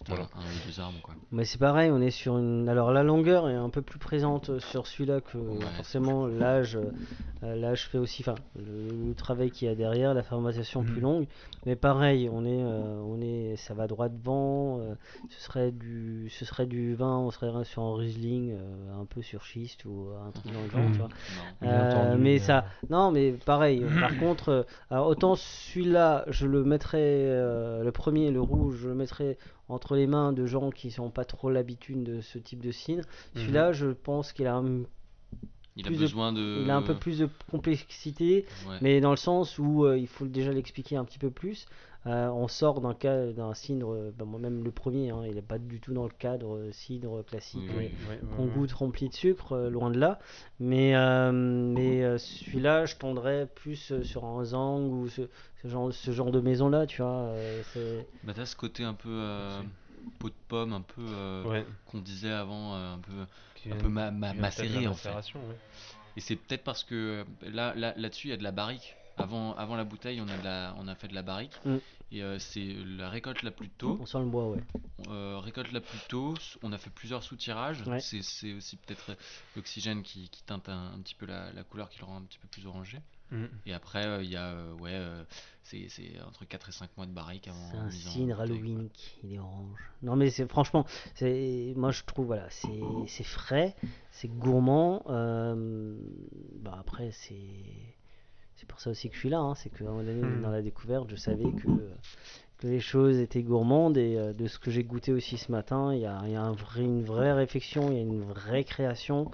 Quand 0.06 0.14
t'as 0.14 0.14
Voilà. 0.14 0.28
un 0.36 0.40
ou 0.40 0.66
deux 0.66 1.00
quoi. 1.02 1.14
Mais 1.32 1.44
c'est 1.44 1.58
pareil, 1.58 1.90
on 1.90 2.00
est 2.00 2.10
sur 2.10 2.38
une. 2.38 2.68
Alors 2.68 2.90
la 2.92 3.02
longueur 3.02 3.48
est 3.48 3.54
un 3.54 3.70
peu 3.70 3.82
plus 3.82 3.98
présente 3.98 4.58
sur 4.58 4.86
celui-là 4.86 5.20
que 5.20 5.38
Ouais, 5.38 5.58
forcément 5.76 6.26
l'âge. 6.26 6.76
euh, 7.42 7.54
l'âge 7.56 7.86
fait 7.88 7.96
aussi, 7.96 8.22
enfin 8.22 8.34
le, 8.54 9.08
le 9.08 9.14
travail 9.14 9.50
qu'il 9.50 9.66
y 9.66 9.70
a 9.70 9.74
derrière, 9.74 10.12
la 10.12 10.22
fermentation 10.22 10.82
plus 10.82 10.96
Mhm. 10.96 11.00
longue. 11.02 11.26
Mais 11.64 11.74
pareil, 11.74 12.28
on 12.30 12.44
est, 12.44 12.62
euh, 12.62 13.00
on 13.02 13.18
est, 13.22 13.56
ça 13.56 13.72
va 13.72 13.86
droit 13.86 14.10
devant. 14.10 14.78
euh, 14.80 14.94
ce 15.30 15.40
serait 15.40 15.70
du, 15.70 16.28
ce 16.28 16.44
serait 16.44 16.66
du 16.66 16.94
vin, 16.94 17.16
on 17.16 17.30
serait 17.30 17.64
sur 17.64 17.82
un 17.82 17.96
Riesling, 17.96 18.52
euh, 18.52 19.00
un 19.00 19.06
peu 19.06 19.22
sur 19.22 19.42
schiste 19.44 19.86
ou 19.86 20.08
un 20.22 20.30
truc 20.32 20.52
dans 20.52 20.60
le 20.62 20.68
genre, 20.70 20.90
tu 20.92 20.98
vois. 20.98 21.08
Non. 21.62 21.68
Euh, 21.68 21.86
entendu, 21.88 22.22
mais 22.22 22.38
ça, 22.38 22.66
non, 22.90 23.10
mais 23.10 23.32
pareil. 23.32 23.86
par 24.00 24.16
contre, 24.18 24.48
euh, 24.50 24.62
alors 24.90 25.06
autant 25.06 25.34
celui-là, 25.34 26.24
je 26.28 26.46
le 26.46 26.62
mettrais, 26.64 26.98
euh, 27.00 27.82
le 27.84 27.92
premier, 27.92 28.30
le 28.30 28.42
rouge, 28.42 28.76
je 28.82 28.88
le 28.88 28.94
mettrais 28.94 29.38
entre 29.70 29.96
les 29.96 30.06
mains 30.06 30.32
de 30.32 30.46
gens 30.46 30.70
qui 30.70 30.94
n'ont 30.98 31.10
pas 31.10 31.24
trop 31.24 31.50
l'habitude 31.50 32.02
de 32.02 32.20
ce 32.20 32.38
type 32.38 32.60
de 32.62 32.70
cidre. 32.72 33.02
Mhm. 33.34 33.40
Celui-là, 33.42 33.72
je 33.72 33.86
pense 33.88 34.32
qu'il 34.32 34.46
a 34.46 34.54
un, 34.56 34.82
Il 35.76 35.86
a 35.86 35.90
plus 35.90 35.98
besoin 35.98 36.32
de. 36.32 36.60
il 36.62 36.70
a 36.70 36.76
un 36.76 36.82
peu 36.82 36.94
plus 36.94 37.18
de 37.18 37.28
complexité, 37.50 38.44
Ouais. 38.68 38.76
mais 38.80 39.00
dans 39.00 39.10
le 39.10 39.16
sens 39.16 39.58
où 39.58 39.84
euh, 39.84 39.96
il 39.98 40.06
faut 40.08 40.26
déjà 40.26 40.52
l'expliquer 40.52 40.96
un 40.96 41.04
petit 41.04 41.18
peu 41.18 41.30
plus. 41.30 41.66
Euh, 42.06 42.28
on 42.28 42.48
sort 42.48 42.80
d'un 42.80 43.54
cidre, 43.54 43.92
euh, 43.92 44.10
bah, 44.16 44.24
moi-même 44.24 44.64
le 44.64 44.70
premier, 44.70 45.10
hein, 45.10 45.22
il 45.26 45.34
n'est 45.34 45.42
pas 45.42 45.58
du 45.58 45.80
tout 45.80 45.92
dans 45.92 46.04
le 46.04 46.10
cadre 46.10 46.56
euh, 46.56 46.72
cidre 46.72 47.22
classique 47.22 47.60
Oui, 47.68 47.76
oui, 47.76 47.90
Ouais, 48.08 48.20
qu'on 48.34 48.44
ouais, 48.44 48.48
ouais. 48.48 48.54
goûte 48.54 48.72
rempli 48.72 49.08
de 49.10 49.14
sucre, 49.14 49.56
loin 49.68 49.90
de 49.90 49.98
là. 49.98 50.18
Mais, 50.60 50.96
euh, 50.96 51.30
mais 51.30 52.02
euh, 52.02 52.16
celui-là, 52.16 52.86
je 52.86 52.96
tendrais 52.96 53.46
plus 53.54 54.02
sur 54.02 54.24
un 54.24 54.42
zang 54.44 54.80
ou 54.90 55.08
ce, 55.08 55.22
ce 55.62 55.68
genre, 55.68 55.92
ce 55.92 56.10
genre 56.10 56.30
de 56.30 56.40
maison-là, 56.40 56.86
tu 56.86 57.02
vois. 57.02 57.10
euh, 57.10 57.62
c'est- 57.74 58.06
Bah, 58.24 58.32
t'as 58.34 58.46
ce 58.46 58.56
côté 58.56 58.82
un 58.84 58.94
peu 58.94 59.08
euh, 59.10 59.62
pot 60.18 60.30
de 60.30 60.34
pomme, 60.48 60.72
un 60.72 60.80
peu 60.80 61.02
euh, 61.02 61.44
Ouais. 61.50 61.66
qu'on 61.86 61.98
disait 62.00 62.32
avant, 62.32 62.74
euh, 62.76 62.94
un 62.94 62.98
peu 62.98 63.12
Qui 63.54 63.70
un 63.70 63.76
peu 63.76 63.88
ma- 63.88 64.10
macéré 64.10 64.86
en 64.86 64.94
fait. 64.94 65.10
ouais. 65.10 65.56
Et 66.16 66.20
c'est 66.20 66.36
peut-être 66.36 66.64
parce 66.64 66.84
que 66.84 67.24
là, 67.42 67.74
là, 67.76 67.94
là-dessus, 67.96 68.28
il 68.28 68.30
y 68.30 68.34
a 68.34 68.36
de 68.36 68.42
la 68.42 68.52
barrique. 68.52 68.96
Avant, 69.22 69.54
avant 69.54 69.76
la 69.76 69.84
bouteille, 69.84 70.20
on 70.20 70.28
a, 70.28 70.36
de 70.36 70.44
la, 70.44 70.74
on 70.78 70.88
a 70.88 70.94
fait 70.94 71.08
de 71.08 71.14
la 71.14 71.22
barrique. 71.22 71.58
Mm. 71.64 71.76
Et 72.12 72.22
euh, 72.22 72.38
c'est 72.40 72.74
la 72.98 73.08
récolte 73.08 73.42
la 73.42 73.52
plus 73.52 73.68
tôt. 73.68 73.96
On 74.00 74.06
sent 74.06 74.18
le 74.18 74.24
bois, 74.26 74.48
ouais. 74.48 74.62
Euh, 75.08 75.38
récolte 75.38 75.70
la 75.70 75.80
plus 75.80 75.98
tôt. 76.08 76.34
On 76.62 76.72
a 76.72 76.78
fait 76.78 76.90
plusieurs 76.90 77.22
sous-tirages. 77.22 77.86
Ouais. 77.86 78.00
C'est, 78.00 78.22
c'est 78.22 78.52
aussi 78.52 78.76
peut-être 78.76 79.10
euh, 79.10 79.14
l'oxygène 79.54 80.02
qui, 80.02 80.28
qui 80.28 80.42
teinte 80.42 80.68
un, 80.68 80.92
un 80.94 80.98
petit 81.00 81.14
peu 81.14 81.26
la, 81.26 81.52
la 81.52 81.62
couleur, 81.62 81.88
qui 81.88 82.00
le 82.00 82.06
rend 82.06 82.16
un 82.16 82.22
petit 82.22 82.38
peu 82.38 82.48
plus 82.48 82.66
orangé. 82.66 82.98
Mm. 83.30 83.44
Et 83.66 83.72
après, 83.72 84.04
euh, 84.04 84.24
il 84.24 84.30
y 84.30 84.36
a 84.36 84.56
ouais, 84.80 85.00
c'est, 85.62 85.88
c'est 85.88 86.20
entre 86.26 86.44
4 86.44 86.70
et 86.70 86.72
5 86.72 86.90
mois 86.96 87.06
de 87.06 87.12
barrique 87.12 87.46
avant. 87.46 87.90
C'est 87.90 88.22
un 88.22 88.26
quoi. 88.34 88.42
Halloween, 88.42 88.88
il 89.22 89.34
est 89.34 89.38
orange. 89.38 89.78
Non 90.02 90.16
mais 90.16 90.30
c'est 90.30 90.48
franchement, 90.48 90.84
c'est 91.14 91.74
moi 91.76 91.92
je 91.92 92.02
trouve 92.02 92.26
voilà, 92.26 92.50
c'est 92.50 92.80
c'est 93.06 93.22
frais, 93.22 93.76
c'est 94.10 94.26
gourmand. 94.26 95.04
bah 95.06 96.76
après 96.80 97.12
c'est 97.12 97.94
c'est 98.60 98.68
pour 98.68 98.80
ça 98.80 98.90
aussi 98.90 99.08
que 99.08 99.14
je 99.14 99.20
suis 99.20 99.30
là, 99.30 99.40
hein, 99.40 99.54
c'est 99.54 99.70
que 99.70 99.84
à 99.84 99.88
un 99.88 99.90
moment 99.92 100.04
donné, 100.04 100.36
Hmm. 100.38 100.42
dans 100.42 100.50
la 100.50 100.62
découverte, 100.62 101.08
je 101.10 101.16
savais 101.16 101.52
que 101.52 101.90
que 102.58 102.66
les 102.68 102.80
choses 102.80 103.18
étaient 103.18 103.42
gourmandes 103.42 103.96
et 103.98 104.16
euh, 104.18 104.32
de 104.34 104.46
ce 104.46 104.58
que 104.58 104.70
j'ai 104.70 104.84
goûté 104.84 105.12
aussi 105.12 105.38
ce 105.38 105.50
matin, 105.52 105.94
il 105.94 106.00
y 106.02 106.06
a, 106.06 106.20
il 106.26 106.32
y 106.32 106.36
a 106.36 106.42
un 106.42 106.52
vrai, 106.52 106.82
une 106.84 107.04
vraie 107.04 107.32
réflexion, 107.32 107.90
il 107.90 107.96
y 107.96 107.98
a 107.98 108.02
une 108.02 108.22
vraie 108.22 108.64
création. 108.64 109.30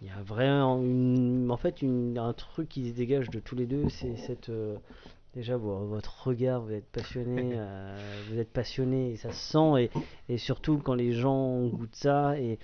Il 0.00 0.06
y 0.06 0.10
a 0.10 0.22
vraiment 0.22 0.80
une, 0.80 1.50
en 1.50 1.56
fait 1.56 1.82
une, 1.82 2.18
un 2.18 2.32
truc 2.32 2.68
qui 2.68 2.88
se 2.90 2.94
dégage 2.94 3.30
de 3.30 3.40
tous 3.40 3.56
les 3.56 3.66
deux, 3.66 3.88
c'est 3.88 4.16
cette 4.16 4.48
euh, 4.50 4.78
déjà 5.34 5.56
vo- 5.56 5.86
votre 5.86 6.26
regard, 6.28 6.62
vous 6.62 6.72
êtes 6.72 6.88
passionné, 6.90 7.54
euh, 7.56 8.22
vous 8.28 8.38
êtes 8.38 8.52
passionné 8.52 9.12
et 9.12 9.16
ça 9.16 9.32
se 9.32 9.52
sent 9.52 9.82
et, 9.84 9.90
et 10.34 10.38
surtout 10.38 10.78
quand 10.78 10.94
les 10.94 11.12
gens 11.12 11.66
goûtent 11.66 11.96
ça 11.96 12.38
et 12.38 12.58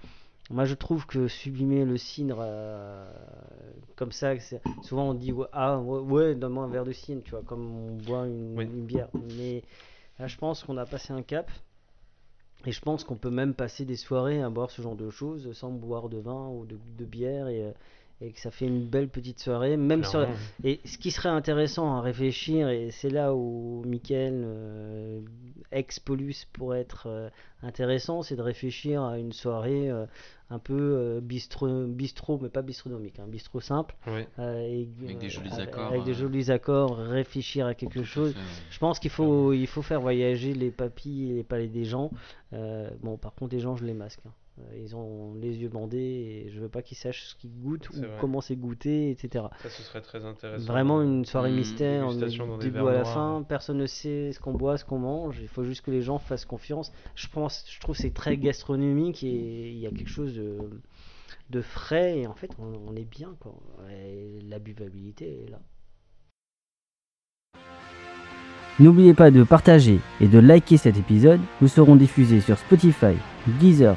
moi 0.50 0.64
je 0.64 0.74
trouve 0.74 1.06
que 1.06 1.26
sublimer 1.28 1.84
le 1.84 1.96
cidre 1.96 2.38
euh, 2.40 3.10
comme 3.96 4.12
ça, 4.12 4.34
souvent 4.82 5.10
on 5.10 5.14
dit 5.14 5.32
ouais, 5.32 5.46
ah 5.52 5.78
ouais, 5.78 6.00
ouais, 6.00 6.34
donne-moi 6.34 6.64
un 6.64 6.68
verre 6.68 6.84
de 6.84 6.92
cidre, 6.92 7.22
tu 7.24 7.30
vois, 7.30 7.42
comme 7.42 7.64
on 7.74 7.96
boit 7.96 8.26
une, 8.26 8.56
Oui. 8.56 8.64
une 8.64 8.84
bière. 8.84 9.08
Mais 9.36 9.62
là 10.18 10.26
je 10.26 10.36
pense 10.36 10.62
qu'on 10.62 10.76
a 10.76 10.86
passé 10.86 11.12
un 11.12 11.22
cap. 11.22 11.50
Et 12.66 12.72
je 12.72 12.80
pense 12.80 13.04
qu'on 13.04 13.16
peut 13.16 13.30
même 13.30 13.52
passer 13.52 13.84
des 13.84 13.96
soirées 13.96 14.42
à 14.42 14.48
boire 14.48 14.70
ce 14.70 14.80
genre 14.80 14.96
de 14.96 15.10
choses 15.10 15.52
sans 15.52 15.70
boire 15.70 16.08
de 16.08 16.16
vin 16.16 16.48
ou 16.48 16.64
de, 16.64 16.78
de 16.98 17.04
bière 17.04 17.48
et, 17.48 17.62
euh, 17.62 17.72
et 18.20 18.32
que 18.32 18.40
ça 18.40 18.50
fait 18.50 18.66
une 18.66 18.84
belle 18.86 19.08
petite 19.08 19.40
soirée. 19.40 19.76
Même 19.76 20.04
sur, 20.04 20.26
et 20.62 20.80
ce 20.84 20.96
qui 20.98 21.10
serait 21.10 21.28
intéressant 21.28 21.96
à 21.96 22.00
réfléchir, 22.00 22.68
et 22.68 22.90
c'est 22.90 23.10
là 23.10 23.34
où 23.34 23.82
Mickaël, 23.86 24.42
euh, 24.46 25.20
ex-Polus, 25.72 26.46
pourrait 26.52 26.80
être 26.80 27.06
euh, 27.08 27.28
intéressant, 27.62 28.22
c'est 28.22 28.36
de 28.36 28.42
réfléchir 28.42 29.02
à 29.02 29.18
une 29.18 29.32
soirée 29.32 29.90
euh, 29.90 30.06
un 30.50 30.58
peu 30.58 30.74
euh, 30.78 31.20
bistrot, 31.20 31.86
bistrot, 31.86 32.38
mais 32.40 32.48
pas 32.48 32.62
bistronomique, 32.62 33.18
un 33.18 33.26
bistrot 33.26 33.60
simple. 33.60 33.94
Ouais. 34.06 34.28
euh, 34.38 34.60
et, 34.60 34.88
Avec 35.02 35.18
des 35.18 35.30
jolis 35.30 35.52
accords, 35.60 35.86
Avec 35.92 36.04
des 36.04 36.14
jolis 36.14 36.50
accords, 36.50 36.96
réfléchir 36.96 37.66
à 37.66 37.74
quelque 37.74 38.04
chose. 38.04 38.32
fait, 38.32 38.38
ouais. 38.38 38.44
Je 38.70 38.78
pense 38.78 38.98
qu'il 39.00 39.10
faut, 39.10 39.52
il 39.52 39.66
faut 39.66 39.82
faire 39.82 40.00
voyager 40.00 40.54
les 40.54 40.70
papilles 40.70 41.32
et 41.32 41.34
les 41.34 41.44
palais 41.44 41.68
des 41.68 41.84
gens. 41.84 42.10
Euh, 42.52 42.88
bon, 43.02 43.16
par 43.16 43.34
contre, 43.34 43.54
les 43.54 43.60
gens, 43.60 43.76
je 43.76 43.84
les 43.84 43.94
masque. 43.94 44.20
hein. 44.26 44.32
Euh, 44.60 44.78
Ils 44.78 44.94
ont 44.94 45.34
les 45.34 45.56
yeux 45.56 45.68
bandés 45.68 45.98
et 46.46 46.50
je 46.50 46.60
veux 46.60 46.68
pas 46.68 46.80
qu'ils 46.82 46.96
sachent 46.96 47.24
ce 47.24 47.34
qu'ils 47.34 47.50
goûtent 47.60 47.90
ou 47.90 47.96
vrai. 47.96 48.08
comment 48.20 48.40
c'est 48.40 48.54
goûté, 48.54 49.10
etc. 49.10 49.46
Ça, 49.62 49.68
ce 49.68 49.82
serait 49.82 50.00
très 50.00 50.24
intéressant. 50.24 50.64
Vraiment 50.64 51.02
une 51.02 51.24
soirée 51.24 51.50
Mmh, 51.50 51.56
mystère, 51.56 52.08
du 52.12 52.38
début 52.58 52.78
à 52.78 52.92
la 52.92 53.02
noirs. 53.02 53.12
fin, 53.14 53.42
personne 53.48 53.78
ne 53.78 53.86
sait 53.86 54.30
ce 54.32 54.38
qu'on 54.38 54.52
boit, 54.54 54.76
ce 54.78 54.84
qu'on 54.84 54.98
mange, 55.00 55.38
il 55.40 55.48
faut 55.48 55.64
juste 55.64 55.82
que 55.82 55.90
les 55.90 56.02
gens 56.02 56.18
fassent 56.18 56.44
confiance. 56.44 56.92
Je 57.16 57.26
pense, 57.26 57.64
je 57.68 57.80
trouve 57.80 57.96
que 57.96 58.02
c'est 58.02 58.14
très 58.14 58.36
gastronomique 58.36 59.24
et 59.24 59.70
il 59.72 59.78
y 59.78 59.86
a 59.86 59.90
quelque 59.90 60.08
chose 60.10 60.34
de, 60.36 60.58
de 61.50 61.60
frais 61.60 62.20
et 62.20 62.26
en 62.28 62.34
fait 62.34 62.50
on, 62.60 62.72
on 62.88 62.94
est 62.94 63.04
bien 63.10 63.34
quoi. 63.40 63.56
Et 63.90 64.40
la 64.48 64.60
buvabilité 64.60 65.44
est 65.46 65.50
là. 65.50 65.60
N'oubliez 68.80 69.14
pas 69.14 69.30
de 69.30 69.44
partager 69.44 70.00
et 70.20 70.26
de 70.26 70.38
liker 70.38 70.76
cet 70.76 70.96
épisode. 70.96 71.40
Nous 71.60 71.68
serons 71.68 71.94
diffusés 71.96 72.40
sur 72.40 72.58
Spotify, 72.58 73.14
Deezer, 73.60 73.96